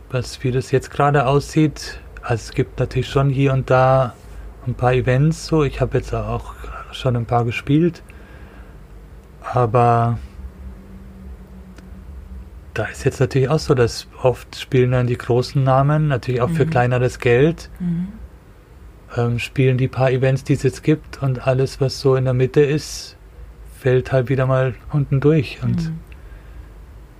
was 0.09 0.43
wie 0.43 0.49
das 0.49 0.71
jetzt 0.71 0.89
gerade 0.89 1.27
aussieht, 1.27 1.99
also 2.23 2.41
es 2.45 2.51
gibt 2.51 2.79
natürlich 2.79 3.09
schon 3.09 3.29
hier 3.29 3.53
und 3.53 3.69
da 3.69 4.15
ein 4.65 4.73
paar 4.73 4.93
Events 4.93 5.45
so. 5.45 5.63
Ich 5.63 5.81
habe 5.81 5.99
jetzt 5.99 6.15
auch 6.15 6.55
schon 6.93 7.15
ein 7.15 7.27
paar 7.27 7.45
gespielt. 7.45 8.01
Aber 9.53 10.17
da 12.78 12.86
ist 12.86 13.05
jetzt 13.05 13.19
natürlich 13.19 13.49
auch 13.49 13.59
so, 13.59 13.73
dass 13.73 14.07
oft 14.21 14.55
spielen 14.55 14.91
dann 14.91 15.07
die 15.07 15.17
großen 15.17 15.63
Namen, 15.63 16.07
natürlich 16.07 16.41
auch 16.41 16.49
mhm. 16.49 16.55
für 16.55 16.65
kleineres 16.67 17.19
Geld. 17.19 17.69
Mhm. 17.80 18.07
Ähm, 19.15 19.39
spielen 19.39 19.78
die 19.78 19.88
paar 19.88 20.11
Events, 20.11 20.43
die 20.43 20.53
es 20.53 20.63
jetzt 20.63 20.84
gibt 20.84 21.23
und 21.23 21.47
alles, 21.47 21.82
was 21.82 21.99
so 21.99 22.15
in 22.15 22.25
der 22.25 22.34
Mitte 22.34 22.61
ist, 22.61 23.15
fällt 23.80 24.11
halt 24.11 24.30
wieder 24.30 24.45
mal 24.45 24.75
unten 24.91 25.19
durch. 25.21 25.59
Und 25.63 25.86
mhm. 25.86 25.99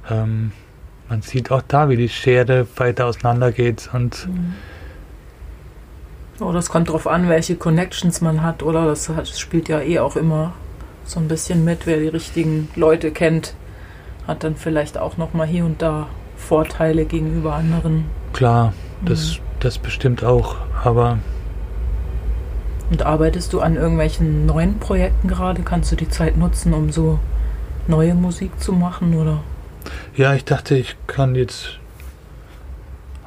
ähm, 0.10 0.52
man 1.10 1.22
sieht 1.22 1.50
auch 1.50 1.64
da, 1.68 1.90
wie 1.90 1.96
die 1.96 2.10
Schere 2.10 2.68
weiter 2.76 3.06
auseinandergeht 3.08 3.90
und 3.94 4.28
mhm. 4.28 4.54
Oh, 6.40 6.52
das 6.52 6.70
kommt 6.70 6.90
drauf 6.90 7.08
an, 7.08 7.30
welche 7.30 7.56
Connections 7.56 8.22
man 8.22 8.44
hat, 8.44 8.62
oder? 8.62 8.86
Das, 8.86 9.10
hat, 9.10 9.22
das 9.22 9.40
spielt 9.40 9.70
ja 9.70 9.82
eh 9.82 9.98
auch 9.98 10.16
immer 10.16 10.54
so 11.04 11.20
ein 11.20 11.28
bisschen 11.28 11.66
mit, 11.66 11.88
wer 11.88 11.98
die 11.98 12.10
richtigen 12.10 12.70
Leute 12.76 13.10
kennt, 13.10 13.56
hat 14.28 14.44
dann 14.44 14.56
vielleicht 14.56 14.98
auch 14.98 15.18
noch 15.18 15.34
mal 15.34 15.48
hier 15.48 15.66
und 15.66 15.82
da 15.82 16.08
Vorteile 16.36 17.06
gegenüber 17.06 17.56
anderen. 17.56 18.06
Klar, 18.34 18.74
das, 19.04 19.38
mhm. 19.38 19.44
das 19.62 19.78
bestimmt 19.78 20.24
auch, 20.24 20.58
aber. 20.84 21.18
Und 22.92 23.06
arbeitest 23.06 23.52
du 23.54 23.62
an 23.62 23.76
irgendwelchen 23.76 24.46
neuen 24.46 24.80
Projekten 24.80 25.28
gerade? 25.28 25.62
Kannst 25.64 25.92
du 25.92 25.96
die 25.96 26.10
Zeit 26.10 26.38
nutzen, 26.38 26.74
um 26.74 26.92
so 26.92 27.20
neue 27.88 28.14
Musik 28.14 28.60
zu 28.60 28.74
machen, 28.74 29.16
oder? 29.16 29.40
Ja, 30.16 30.34
ich 30.34 30.46
dachte, 30.46 30.76
ich 30.76 30.96
kann 31.08 31.36
jetzt 31.36 31.80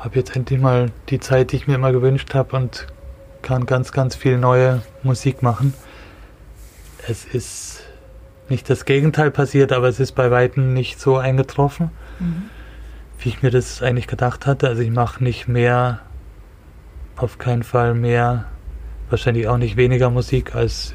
habe 0.01 0.16
jetzt 0.16 0.34
endlich 0.34 0.59
mal 0.59 0.90
die 1.11 1.20
Zeit, 1.20 1.53
die 1.53 1.57
ich 1.57 1.66
mir 1.66 1.74
immer 1.74 1.92
gewünscht 1.92 2.34
habe 2.34 2.57
und 2.57 2.86
kann 3.42 3.66
ganz, 3.66 3.92
ganz 3.92 4.16
viel 4.16 4.38
neue 4.38 4.82
Musik 5.03 5.42
machen. 5.42 5.74
Es 7.07 7.24
ist 7.24 7.70
nicht 8.51 8.68
das 8.68 8.84
Gegenteil 8.84 9.30
passiert, 9.30 9.72
aber 9.72 9.88
es 9.88 10.01
ist 10.01 10.12
bei 10.12 10.30
weitem 10.30 10.72
nicht 10.72 11.01
so 11.01 11.16
eingetroffen, 11.16 11.90
mhm. 12.18 12.42
wie 13.18 13.28
ich 13.28 13.42
mir 13.42 13.51
das 13.51 13.82
eigentlich 13.82 14.07
gedacht 14.07 14.46
hatte. 14.46 14.68
Also 14.68 14.82
ich 14.82 14.90
mache 14.90 15.22
nicht 15.22 15.48
mehr, 15.48 16.01
auf 17.16 17.38
keinen 17.38 17.62
Fall 17.62 17.94
mehr, 17.94 18.46
wahrscheinlich 19.09 19.48
auch 19.48 19.59
nicht 19.59 19.76
weniger 19.76 20.11
Musik 20.11 20.55
als 20.55 20.94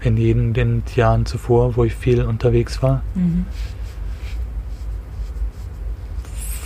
in 0.00 0.16
jeden 0.16 0.54
den 0.54 0.84
Jahren 0.94 1.26
zuvor, 1.26 1.76
wo 1.76 1.84
ich 1.84 1.94
viel 1.94 2.22
unterwegs 2.22 2.82
war. 2.82 3.02
Mhm. 3.14 3.46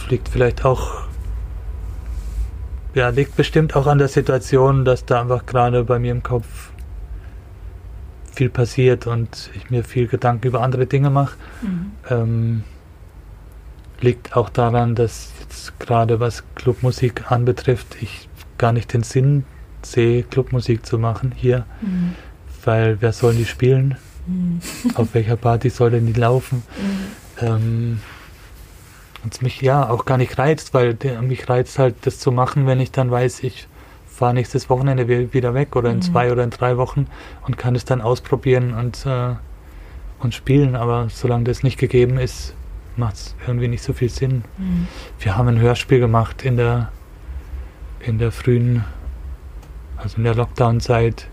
Liegt 0.08 0.28
vielleicht 0.28 0.64
auch 0.64 1.02
ja, 2.94 3.08
liegt 3.08 3.36
bestimmt 3.36 3.74
auch 3.74 3.86
an 3.86 3.98
der 3.98 4.08
Situation, 4.08 4.84
dass 4.84 5.06
da 5.06 5.22
einfach 5.22 5.46
gerade 5.46 5.84
bei 5.84 5.98
mir 5.98 6.12
im 6.12 6.22
Kopf 6.22 6.71
viel 8.32 8.50
passiert 8.50 9.06
und 9.06 9.50
ich 9.54 9.70
mir 9.70 9.84
viel 9.84 10.06
Gedanken 10.06 10.46
über 10.46 10.62
andere 10.62 10.86
Dinge 10.86 11.10
mache. 11.10 11.36
Mhm. 11.62 11.92
Ähm, 12.10 12.64
liegt 14.00 14.36
auch 14.36 14.48
daran, 14.48 14.94
dass 14.94 15.32
jetzt 15.40 15.78
gerade 15.78 16.20
was 16.20 16.44
Clubmusik 16.54 17.30
anbetrifft, 17.30 17.96
ich 18.00 18.28
gar 18.58 18.72
nicht 18.72 18.92
den 18.92 19.02
Sinn 19.02 19.44
sehe, 19.82 20.22
Clubmusik 20.22 20.84
zu 20.86 20.98
machen 20.98 21.32
hier, 21.34 21.66
mhm. 21.80 22.14
weil 22.64 22.98
wer 23.00 23.12
soll 23.12 23.34
die 23.34 23.44
spielen? 23.44 23.96
Mhm. 24.26 24.60
Auf 24.94 25.14
welcher 25.14 25.36
Party 25.36 25.70
soll 25.70 25.90
denn 25.90 26.06
die 26.06 26.18
laufen? 26.18 26.62
Mhm. 27.40 27.46
Ähm, 27.46 28.00
und 29.24 29.34
es 29.34 29.40
mich 29.40 29.60
ja 29.60 29.88
auch 29.88 30.04
gar 30.04 30.18
nicht 30.18 30.38
reizt, 30.38 30.74
weil 30.74 30.94
der, 30.94 31.22
mich 31.22 31.48
reizt 31.48 31.78
halt 31.78 31.94
das 32.02 32.18
zu 32.18 32.32
machen, 32.32 32.66
wenn 32.66 32.80
ich 32.80 32.90
dann 32.90 33.10
weiß, 33.10 33.44
ich 33.44 33.68
fahre 34.22 34.34
nächstes 34.34 34.70
Wochenende 34.70 35.08
wieder 35.08 35.52
weg 35.52 35.74
oder 35.74 35.90
in 35.90 35.96
mhm. 35.96 36.02
zwei 36.02 36.30
oder 36.30 36.44
in 36.44 36.50
drei 36.50 36.76
Wochen 36.76 37.08
und 37.44 37.58
kann 37.58 37.74
es 37.74 37.84
dann 37.84 38.00
ausprobieren 38.00 38.72
und, 38.72 39.04
äh, 39.04 39.34
und 40.20 40.32
spielen. 40.32 40.76
Aber 40.76 41.08
solange 41.08 41.42
das 41.42 41.64
nicht 41.64 41.76
gegeben 41.76 42.18
ist, 42.18 42.54
macht 42.96 43.14
es 43.16 43.34
irgendwie 43.48 43.66
nicht 43.66 43.82
so 43.82 43.92
viel 43.92 44.10
Sinn. 44.10 44.44
Mhm. 44.58 44.86
Wir 45.18 45.36
haben 45.36 45.48
ein 45.48 45.58
Hörspiel 45.58 45.98
gemacht 45.98 46.44
in 46.44 46.56
der, 46.56 46.92
in 47.98 48.18
der 48.18 48.30
frühen, 48.30 48.84
also 49.96 50.18
in 50.18 50.22
der 50.22 50.36
Lockdown-Zeit. 50.36 51.26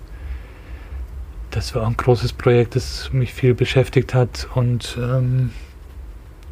Das 1.52 1.76
war 1.76 1.84
auch 1.84 1.90
ein 1.90 1.98
großes 1.98 2.34
Projekt, 2.34 2.76
das 2.76 3.14
mich 3.14 3.36
viel 3.36 3.54
beschäftigt 3.54 4.16
hat 4.16 4.48
und 4.56 4.98
ähm, 5.00 5.52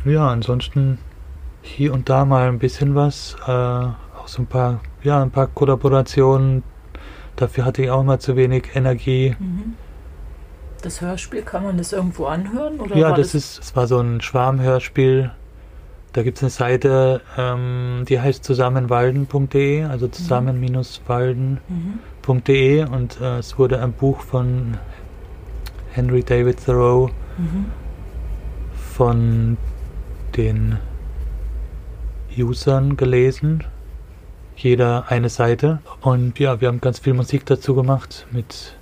ja, 0.05 0.27
ansonsten 0.27 0.99
hier 1.63 1.93
und 1.93 2.09
da 2.09 2.25
mal 2.25 2.47
ein 2.47 2.59
bisschen 2.59 2.93
was, 2.93 3.35
äh, 3.47 3.51
auch 3.51 4.27
so 4.27 4.43
ein 4.43 4.45
paar, 4.45 4.81
ja, 5.03 5.21
ein 5.21 5.31
paar 5.31 5.47
Kollaborationen. 5.47 6.63
Dafür 7.35 7.65
hatte 7.65 7.83
ich 7.83 7.89
auch 7.89 8.01
immer 8.01 8.19
zu 8.19 8.35
wenig 8.35 8.75
Energie. 8.75 9.35
Mhm. 9.39 9.75
Das 10.81 11.01
Hörspiel, 11.01 11.41
kann 11.41 11.63
man 11.63 11.77
das 11.77 11.93
irgendwo 11.93 12.25
anhören? 12.25 12.79
Oder 12.79 12.95
ja, 12.95 13.09
das, 13.09 13.31
das, 13.31 13.35
ist, 13.35 13.59
das 13.59 13.75
war 13.75 13.87
so 13.87 13.99
ein 13.99 14.21
Schwarmhörspiel. 14.21 15.31
Da 16.13 16.23
gibt 16.23 16.37
es 16.37 16.43
eine 16.43 16.49
Seite, 16.49 17.21
ähm, 17.37 18.05
die 18.07 18.19
heißt 18.19 18.43
zusammenwalden.de, 18.43 19.83
also 19.83 20.07
mhm. 20.07 20.13
zusammen-walden.de 20.13 22.85
mhm. 22.85 22.93
und 22.93 23.21
äh, 23.21 23.37
es 23.37 23.59
wurde 23.59 23.81
ein 23.81 23.93
Buch 23.93 24.21
von 24.21 24.77
Henry 25.91 26.23
David 26.23 26.65
Thoreau 26.65 27.11
mhm. 27.37 27.65
von 28.95 29.57
den 30.35 30.79
Usern 32.35 32.97
gelesen. 32.97 33.63
Jeder 34.57 35.05
eine 35.09 35.29
Seite. 35.29 35.79
Und 36.01 36.37
ja, 36.39 36.59
wir 36.59 36.67
haben 36.67 36.81
ganz 36.81 36.99
viel 36.99 37.13
Musik 37.13 37.45
dazu 37.45 37.75
gemacht 37.75 38.25
mit 38.31 38.75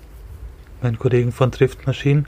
meinen 0.82 0.98
Kollegen 0.98 1.32
von 1.32 1.52
Drift 1.52 1.86
Machine. 1.86 2.24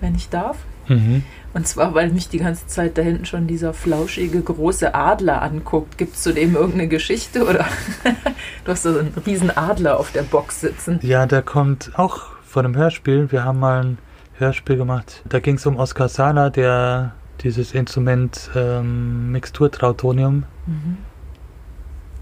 wenn 0.00 0.14
ich 0.14 0.28
darf. 0.28 0.58
Mhm. 0.86 1.24
Und 1.52 1.66
zwar, 1.66 1.94
weil 1.94 2.10
mich 2.10 2.28
die 2.28 2.38
ganze 2.38 2.68
Zeit 2.68 2.96
da 2.96 3.02
hinten 3.02 3.26
schon 3.26 3.48
dieser 3.48 3.74
flauschige 3.74 4.40
große 4.40 4.94
Adler 4.94 5.42
anguckt. 5.42 5.98
Gibt 5.98 6.14
es 6.14 6.22
zu 6.22 6.32
dem 6.32 6.54
irgendeine 6.54 6.86
Geschichte 6.86 7.44
oder 7.44 7.66
du 8.64 8.70
hast 8.70 8.84
so 8.84 8.90
einen 8.90 9.12
riesen 9.26 9.50
Adler 9.50 9.98
auf 9.98 10.12
der 10.12 10.22
Box 10.22 10.60
sitzen? 10.60 11.00
Ja, 11.02 11.26
der 11.26 11.42
kommt 11.42 11.90
auch 11.96 12.31
von 12.52 12.66
einem 12.66 12.76
Hörspiel. 12.76 13.32
Wir 13.32 13.44
haben 13.44 13.58
mal 13.58 13.82
ein 13.82 13.98
Hörspiel 14.38 14.76
gemacht. 14.76 15.22
Da 15.26 15.40
ging 15.40 15.54
es 15.56 15.64
um 15.64 15.76
Oskar 15.76 16.08
Sala, 16.10 16.50
der 16.50 17.12
dieses 17.40 17.72
Instrument 17.72 18.50
ähm, 18.54 19.32
Mixturtrautonium 19.32 20.44
Mhm. 20.66 20.98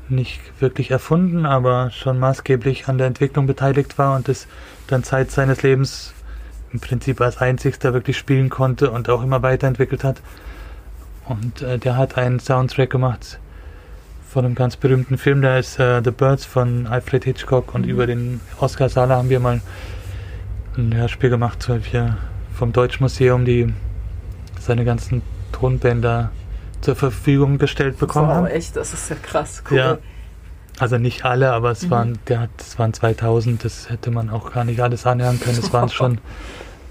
nicht 0.09 0.41
wirklich 0.61 0.91
erfunden, 0.93 1.45
aber 1.47 1.91
schon 1.91 2.19
maßgeblich 2.19 2.89
an 2.89 2.97
der 2.97 3.07
Entwicklung 3.09 3.47
beteiligt 3.47 3.99
war 3.99 4.17
und 4.17 4.29
es 4.29 4.47
dann 4.87 5.03
Zeit 5.05 5.31
seines 5.31 5.63
Lebens 5.63 6.15
im 6.73 6.81
Prinzip 6.81 7.21
als 7.21 7.39
einzigster 7.39 7.93
wirklich 7.93 8.17
spielen 8.17 8.49
konnte 8.49 8.91
und 8.93 9.09
auch 9.11 9.23
immer 9.23 9.43
weiterentwickelt 9.43 10.05
hat. 10.05 10.23
Und 11.27 11.61
äh, 11.63 11.79
der 11.79 11.97
hat 11.97 12.17
einen 12.17 12.39
Soundtrack 12.41 12.89
gemacht 12.91 13.39
von 14.29 14.45
einem 14.45 14.55
ganz 14.55 14.77
berühmten 14.77 15.19
Film, 15.19 15.43
der 15.43 15.59
ist 15.59 15.79
äh, 15.81 16.01
The 16.05 16.13
Birds 16.13 16.45
von 16.45 16.87
Alfred 16.87 17.25
Hitchcock 17.25 17.75
und 17.75 17.85
Mhm. 17.85 17.91
über 17.91 18.07
den 18.07 18.41
Oscar 18.61 18.89
Sala 18.89 19.17
haben 19.17 19.29
wir 19.29 19.41
mal 19.41 19.61
ein 20.77 20.95
Hörspiel 20.95 21.31
gemacht, 21.31 21.69
weil 21.69 21.83
wir 21.93 22.17
vom 22.55 22.73
Deutschmuseum 22.73 23.45
die 23.45 23.73
seine 24.59 24.85
ganzen 24.85 25.23
Tonbänder 25.53 26.31
zur 26.81 26.97
Verfügung 26.97 27.59
gestellt 27.59 27.99
bekommen 27.99 28.29
wow, 28.29 28.37
haben. 28.37 28.47
echt, 28.47 28.77
das 28.77 28.93
ist 28.95 29.11
ja 29.11 29.17
krass. 29.21 29.63
Cool. 29.71 29.79
Ja. 29.79 29.99
Also 30.79 30.97
nicht 30.99 31.25
alle, 31.25 31.53
aber 31.53 31.71
es 31.73 31.83
Mhm. 31.87 31.91
waren, 31.91 32.19
der 32.29 32.41
hat, 32.41 32.51
es 32.59 32.79
waren 32.79 32.93
2000, 32.95 33.65
das 33.65 33.91
hätte 33.91 34.11
man 34.11 34.31
auch 34.31 34.53
gar 34.53 34.65
nicht 34.65 34.81
alles 34.81 35.07
anhören 35.07 35.39
können. 35.41 35.59
Es 35.59 35.73
waren 35.73 35.91
schon 35.91 36.19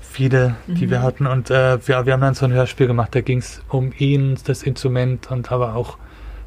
viele, 0.02 0.56
die 0.68 0.86
Mhm. 0.86 0.90
wir 0.92 1.02
hatten. 1.02 1.26
Und 1.26 1.50
äh, 1.50 1.80
wir, 1.88 2.06
wir 2.06 2.14
haben 2.14 2.22
dann 2.22 2.36
so 2.36 2.46
ein 2.46 2.52
Hörspiel 2.52 2.86
gemacht, 2.88 3.16
da 3.16 3.22
ging 3.22 3.40
es 3.40 3.62
um 3.70 3.92
ihn, 3.98 4.38
das 4.46 4.62
Instrument 4.64 5.32
und 5.32 5.52
aber 5.52 5.76
auch 5.76 5.98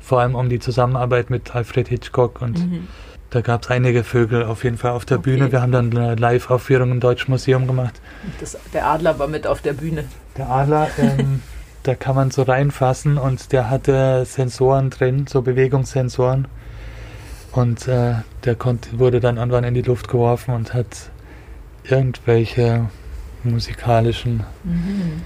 vor 0.01 0.21
allem 0.21 0.35
um 0.35 0.49
die 0.49 0.59
Zusammenarbeit 0.61 1.31
mit 1.31 1.55
Alfred 1.55 1.89
Hitchcock. 1.89 2.43
Und 2.43 2.59
Mhm. 2.59 2.87
Da 3.33 3.41
gab 3.41 3.65
es 3.65 3.71
einige 3.71 4.05
Vögel 4.05 4.45
auf 4.45 4.63
jeden 4.63 4.79
Fall 4.79 4.93
auf 4.93 5.05
der 5.05 5.19
Okay. 5.19 5.31
Bühne. 5.31 5.51
Wir 5.53 5.61
haben 5.63 5.73
dann 5.73 5.91
eine 5.97 6.15
Live-Aufführung 6.15 6.91
im 6.93 7.01
Deutschen 7.01 7.31
Museum 7.31 7.67
gemacht. 7.67 8.01
Das, 8.41 8.57
der 8.73 8.87
Adler 8.87 9.19
war 9.19 9.27
mit 9.27 9.47
auf 9.47 9.61
der 9.63 9.73
Bühne. 9.73 10.05
Der 10.37 10.49
Adler, 10.51 10.89
ähm, 10.99 11.43
da 11.83 11.95
kann 11.95 12.15
man 12.15 12.31
so 12.31 12.43
reinfassen 12.43 13.19
und 13.19 13.53
der 13.53 13.69
hatte 13.71 14.25
Sensoren 14.27 14.91
drin, 14.91 15.27
so 15.27 15.43
Bewegungssensoren. 15.43 16.47
Und 17.53 17.89
äh, 17.89 18.15
der 18.45 18.55
konnte, 18.55 18.99
wurde 18.99 19.21
dann 19.21 19.37
irgendwann 19.37 19.65
in 19.65 19.75
die 19.75 19.83
Luft 19.83 20.09
geworfen 20.09 20.55
und 20.55 20.73
hat 20.75 21.11
irgendwelche 21.85 22.89
musikalischen 23.45 24.45
Mhm. 24.65 25.23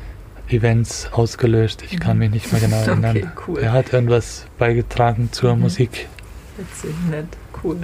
Events 0.48 1.08
ausgelöst. 1.12 1.82
Ich 1.90 1.98
kann 1.98 2.16
Mhm. 2.16 2.18
mich 2.20 2.30
nicht 2.30 2.52
mehr 2.52 2.60
genau 2.60 2.76
erinnern. 2.86 3.16
Okay, 3.16 3.28
cool. 3.48 3.58
Er 3.60 3.72
hat 3.72 3.92
irgendwas 3.92 4.46
beigetragen 4.58 5.28
zur 5.32 5.54
Mhm. 5.56 5.62
Musik. 5.62 6.08
Witzig, 6.56 6.94
nett, 7.10 7.26
cool. 7.62 7.76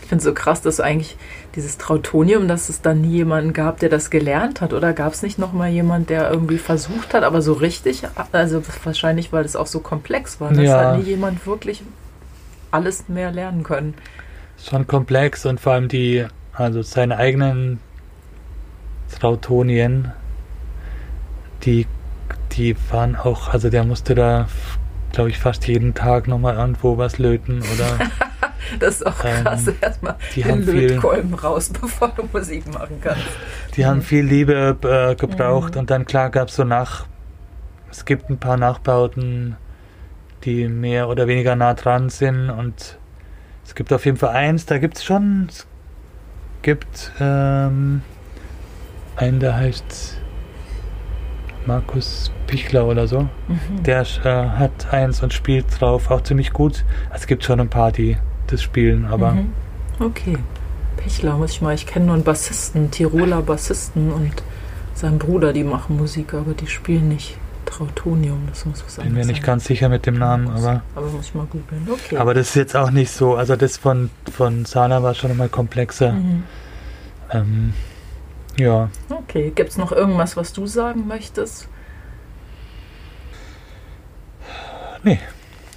Ich 0.00 0.08
finde 0.08 0.20
es 0.20 0.24
so 0.24 0.32
krass, 0.32 0.62
dass 0.62 0.80
eigentlich 0.80 1.16
dieses 1.56 1.76
Trautonium, 1.76 2.48
dass 2.48 2.70
es 2.70 2.80
dann 2.80 3.02
nie 3.02 3.16
jemanden 3.18 3.52
gab, 3.52 3.80
der 3.80 3.90
das 3.90 4.08
gelernt 4.08 4.62
hat. 4.62 4.72
Oder 4.72 4.94
gab 4.94 5.12
es 5.12 5.22
nicht 5.22 5.38
noch 5.38 5.52
mal 5.52 5.68
jemand, 5.68 6.08
der 6.08 6.30
irgendwie 6.30 6.56
versucht 6.56 7.12
hat, 7.12 7.22
aber 7.22 7.42
so 7.42 7.52
richtig? 7.52 8.02
Also 8.32 8.62
wahrscheinlich, 8.84 9.32
weil 9.32 9.44
es 9.44 9.56
auch 9.56 9.66
so 9.66 9.80
komplex 9.80 10.40
war. 10.40 10.52
Das 10.52 10.64
Ja. 10.64 10.78
hat 10.92 10.98
nie 10.98 11.04
jemand 11.04 11.46
wirklich 11.46 11.82
alles 12.70 13.08
mehr 13.08 13.30
lernen 13.30 13.62
können. 13.62 13.94
Schon 14.62 14.86
komplex 14.86 15.44
und 15.44 15.60
vor 15.60 15.74
allem 15.74 15.88
die, 15.88 16.24
also 16.54 16.80
seine 16.80 17.18
eigenen 17.18 17.78
Trautonien, 19.18 20.12
die, 21.64 21.86
die 22.52 22.74
waren 22.90 23.16
auch, 23.16 23.48
also 23.48 23.68
der 23.70 23.84
musste 23.84 24.14
da, 24.14 24.48
glaube 25.14 25.30
ich, 25.30 25.38
fast 25.38 25.66
jeden 25.66 25.94
Tag 25.94 26.28
nochmal 26.28 26.56
irgendwo 26.56 26.98
was 26.98 27.18
löten 27.18 27.62
oder 27.74 27.98
Das 28.80 28.96
ist 28.96 29.06
auch 29.06 29.24
Ähm, 29.24 29.44
krass. 29.44 29.66
Erstmal 29.80 30.16
die 30.34 30.42
den 30.42 30.52
haben 30.52 30.62
viel- 30.64 30.90
Lötkolben 30.92 31.34
raus, 31.34 31.70
bevor 31.80 32.08
du 32.16 32.28
Musik 32.32 32.66
machen 32.72 32.98
kannst. 33.00 33.22
die 33.76 33.84
haben 33.86 34.02
viel 34.02 34.24
Liebe 34.24 34.76
äh, 34.82 35.14
gebraucht 35.14 35.74
Mhm. 35.74 35.80
und 35.80 35.90
dann 35.90 36.04
klar 36.06 36.30
gab 36.30 36.48
es 36.48 36.56
so 36.56 36.64
nach, 36.64 37.06
es 37.90 38.04
gibt 38.04 38.28
ein 38.30 38.38
paar 38.38 38.56
Nachbauten, 38.56 39.56
die 40.44 40.66
mehr 40.68 41.08
oder 41.08 41.26
weniger 41.26 41.56
nah 41.56 41.74
dran 41.74 42.08
sind 42.08 42.50
und 42.50 42.98
es 43.64 43.74
gibt 43.74 43.92
auf 43.92 44.04
jeden 44.06 44.16
Fall 44.16 44.30
eins, 44.34 44.66
da 44.66 44.78
gibt 44.78 44.96
es 44.96 45.04
schon, 45.04 45.46
es 45.48 45.66
gibt 46.62 47.12
ähm, 47.20 48.02
einen, 49.16 49.40
der 49.40 49.56
heißt 49.56 50.18
Markus 51.66 52.30
Pichler 52.46 52.86
oder 52.86 53.06
so. 53.06 53.22
Mhm. 53.48 53.82
Der 53.84 54.02
äh, 54.02 54.24
hat 54.58 54.92
eins 54.92 55.22
und 55.22 55.32
spielt 55.32 55.66
drauf 55.80 56.10
auch 56.10 56.22
ziemlich 56.22 56.52
gut. 56.52 56.84
Es 57.14 57.26
gibt 57.26 57.44
schon 57.44 57.60
ein 57.60 57.68
paar, 57.68 57.92
die 57.92 58.16
das 58.48 58.62
spielen, 58.62 59.06
aber 59.06 59.32
Mhm. 59.32 59.52
Okay. 60.00 60.36
Pichler 60.96 61.36
muss 61.36 61.52
ich 61.52 61.60
mal. 61.62 61.74
Ich 61.74 61.86
kenne 61.86 62.06
nur 62.06 62.14
einen 62.14 62.24
Bassisten, 62.24 62.90
Tiroler 62.90 63.42
Bassisten 63.42 64.12
und 64.12 64.32
seinen 64.94 65.18
Bruder, 65.18 65.52
die 65.52 65.64
machen 65.64 65.96
Musik, 65.96 66.34
aber 66.34 66.52
die 66.54 66.66
spielen 66.66 67.08
nicht 67.08 67.36
Trautonium. 67.64 68.40
Das 68.48 68.64
muss 68.66 68.84
was 68.84 68.96
bin 68.96 69.12
mir 69.14 69.24
nicht 69.24 69.36
sein. 69.36 69.44
ganz 69.46 69.64
sicher 69.64 69.88
mit 69.88 70.06
dem 70.06 70.14
Namen, 70.18 70.48
aber, 70.48 70.82
Aber 70.94 71.06
muss 71.08 71.26
ich 71.26 71.34
mal 71.34 71.46
googeln. 71.46 71.88
Okay. 71.90 72.16
aber 72.16 72.34
das 72.34 72.48
ist 72.50 72.54
jetzt 72.56 72.76
auch 72.76 72.90
nicht 72.90 73.10
so. 73.10 73.34
Also 73.34 73.56
das 73.56 73.76
von, 73.76 74.10
von 74.32 74.64
Sana 74.64 75.02
war 75.02 75.14
schon 75.14 75.36
mal 75.36 75.48
komplexer. 75.48 76.12
Mhm. 76.12 76.42
Ähm, 77.30 77.72
ja, 78.58 78.88
Okay. 79.08 79.52
Gibt 79.54 79.70
es 79.70 79.76
noch 79.78 79.92
irgendwas, 79.92 80.36
was 80.36 80.52
du 80.52 80.66
sagen 80.66 81.06
möchtest? 81.06 81.68
nee, 85.02 85.18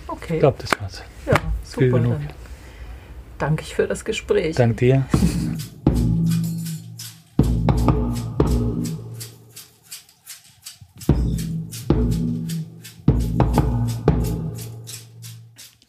Okay. 0.08 0.36
ich 0.36 0.40
glaube, 0.40 0.58
das 0.62 0.80
war's. 0.82 1.04
ja, 1.26 1.34
super. 1.64 2.20
danke 3.38 3.64
ich 3.64 3.76
für 3.76 3.88
das 3.88 4.06
Gespräch. 4.06 4.56
Dank 4.56 4.78
dir. 4.78 5.06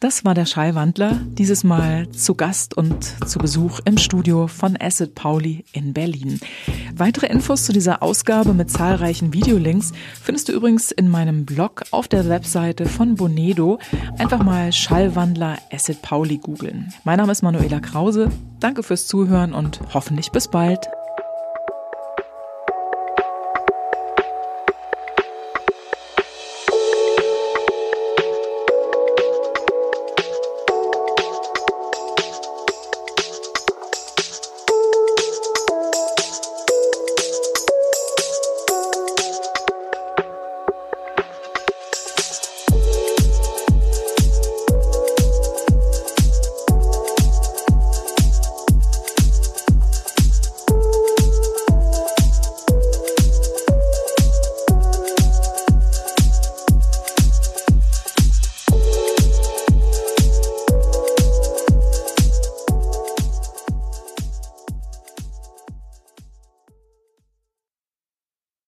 Das 0.01 0.23
war 0.23 0.33
der 0.33 0.45
Schallwandler, 0.45 1.19
dieses 1.33 1.65
Mal 1.65 2.09
zu 2.11 2.33
Gast 2.33 2.77
und 2.77 3.27
zu 3.27 3.37
Besuch 3.37 3.81
im 3.83 3.97
Studio 3.97 4.47
von 4.47 4.77
Acid 4.79 5.13
Pauli 5.13 5.65
in 5.73 5.91
Berlin. 5.91 6.39
Weitere 6.95 7.25
Infos 7.27 7.65
zu 7.65 7.73
dieser 7.73 8.01
Ausgabe 8.01 8.53
mit 8.53 8.71
zahlreichen 8.71 9.33
Videolinks 9.33 9.91
findest 10.23 10.47
du 10.47 10.53
übrigens 10.53 10.91
in 10.91 11.09
meinem 11.09 11.43
Blog 11.43 11.83
auf 11.91 12.07
der 12.07 12.29
Webseite 12.29 12.85
von 12.85 13.15
Bonedo. 13.15 13.77
Einfach 14.17 14.41
mal 14.41 14.71
Schallwandler 14.71 15.57
Acid 15.69 16.01
Pauli 16.01 16.37
googeln. 16.37 16.93
Mein 17.03 17.17
Name 17.17 17.33
ist 17.33 17.41
Manuela 17.41 17.81
Krause. 17.81 18.31
Danke 18.61 18.83
fürs 18.83 19.05
Zuhören 19.05 19.53
und 19.53 19.81
hoffentlich 19.93 20.31
bis 20.31 20.47
bald. 20.47 20.79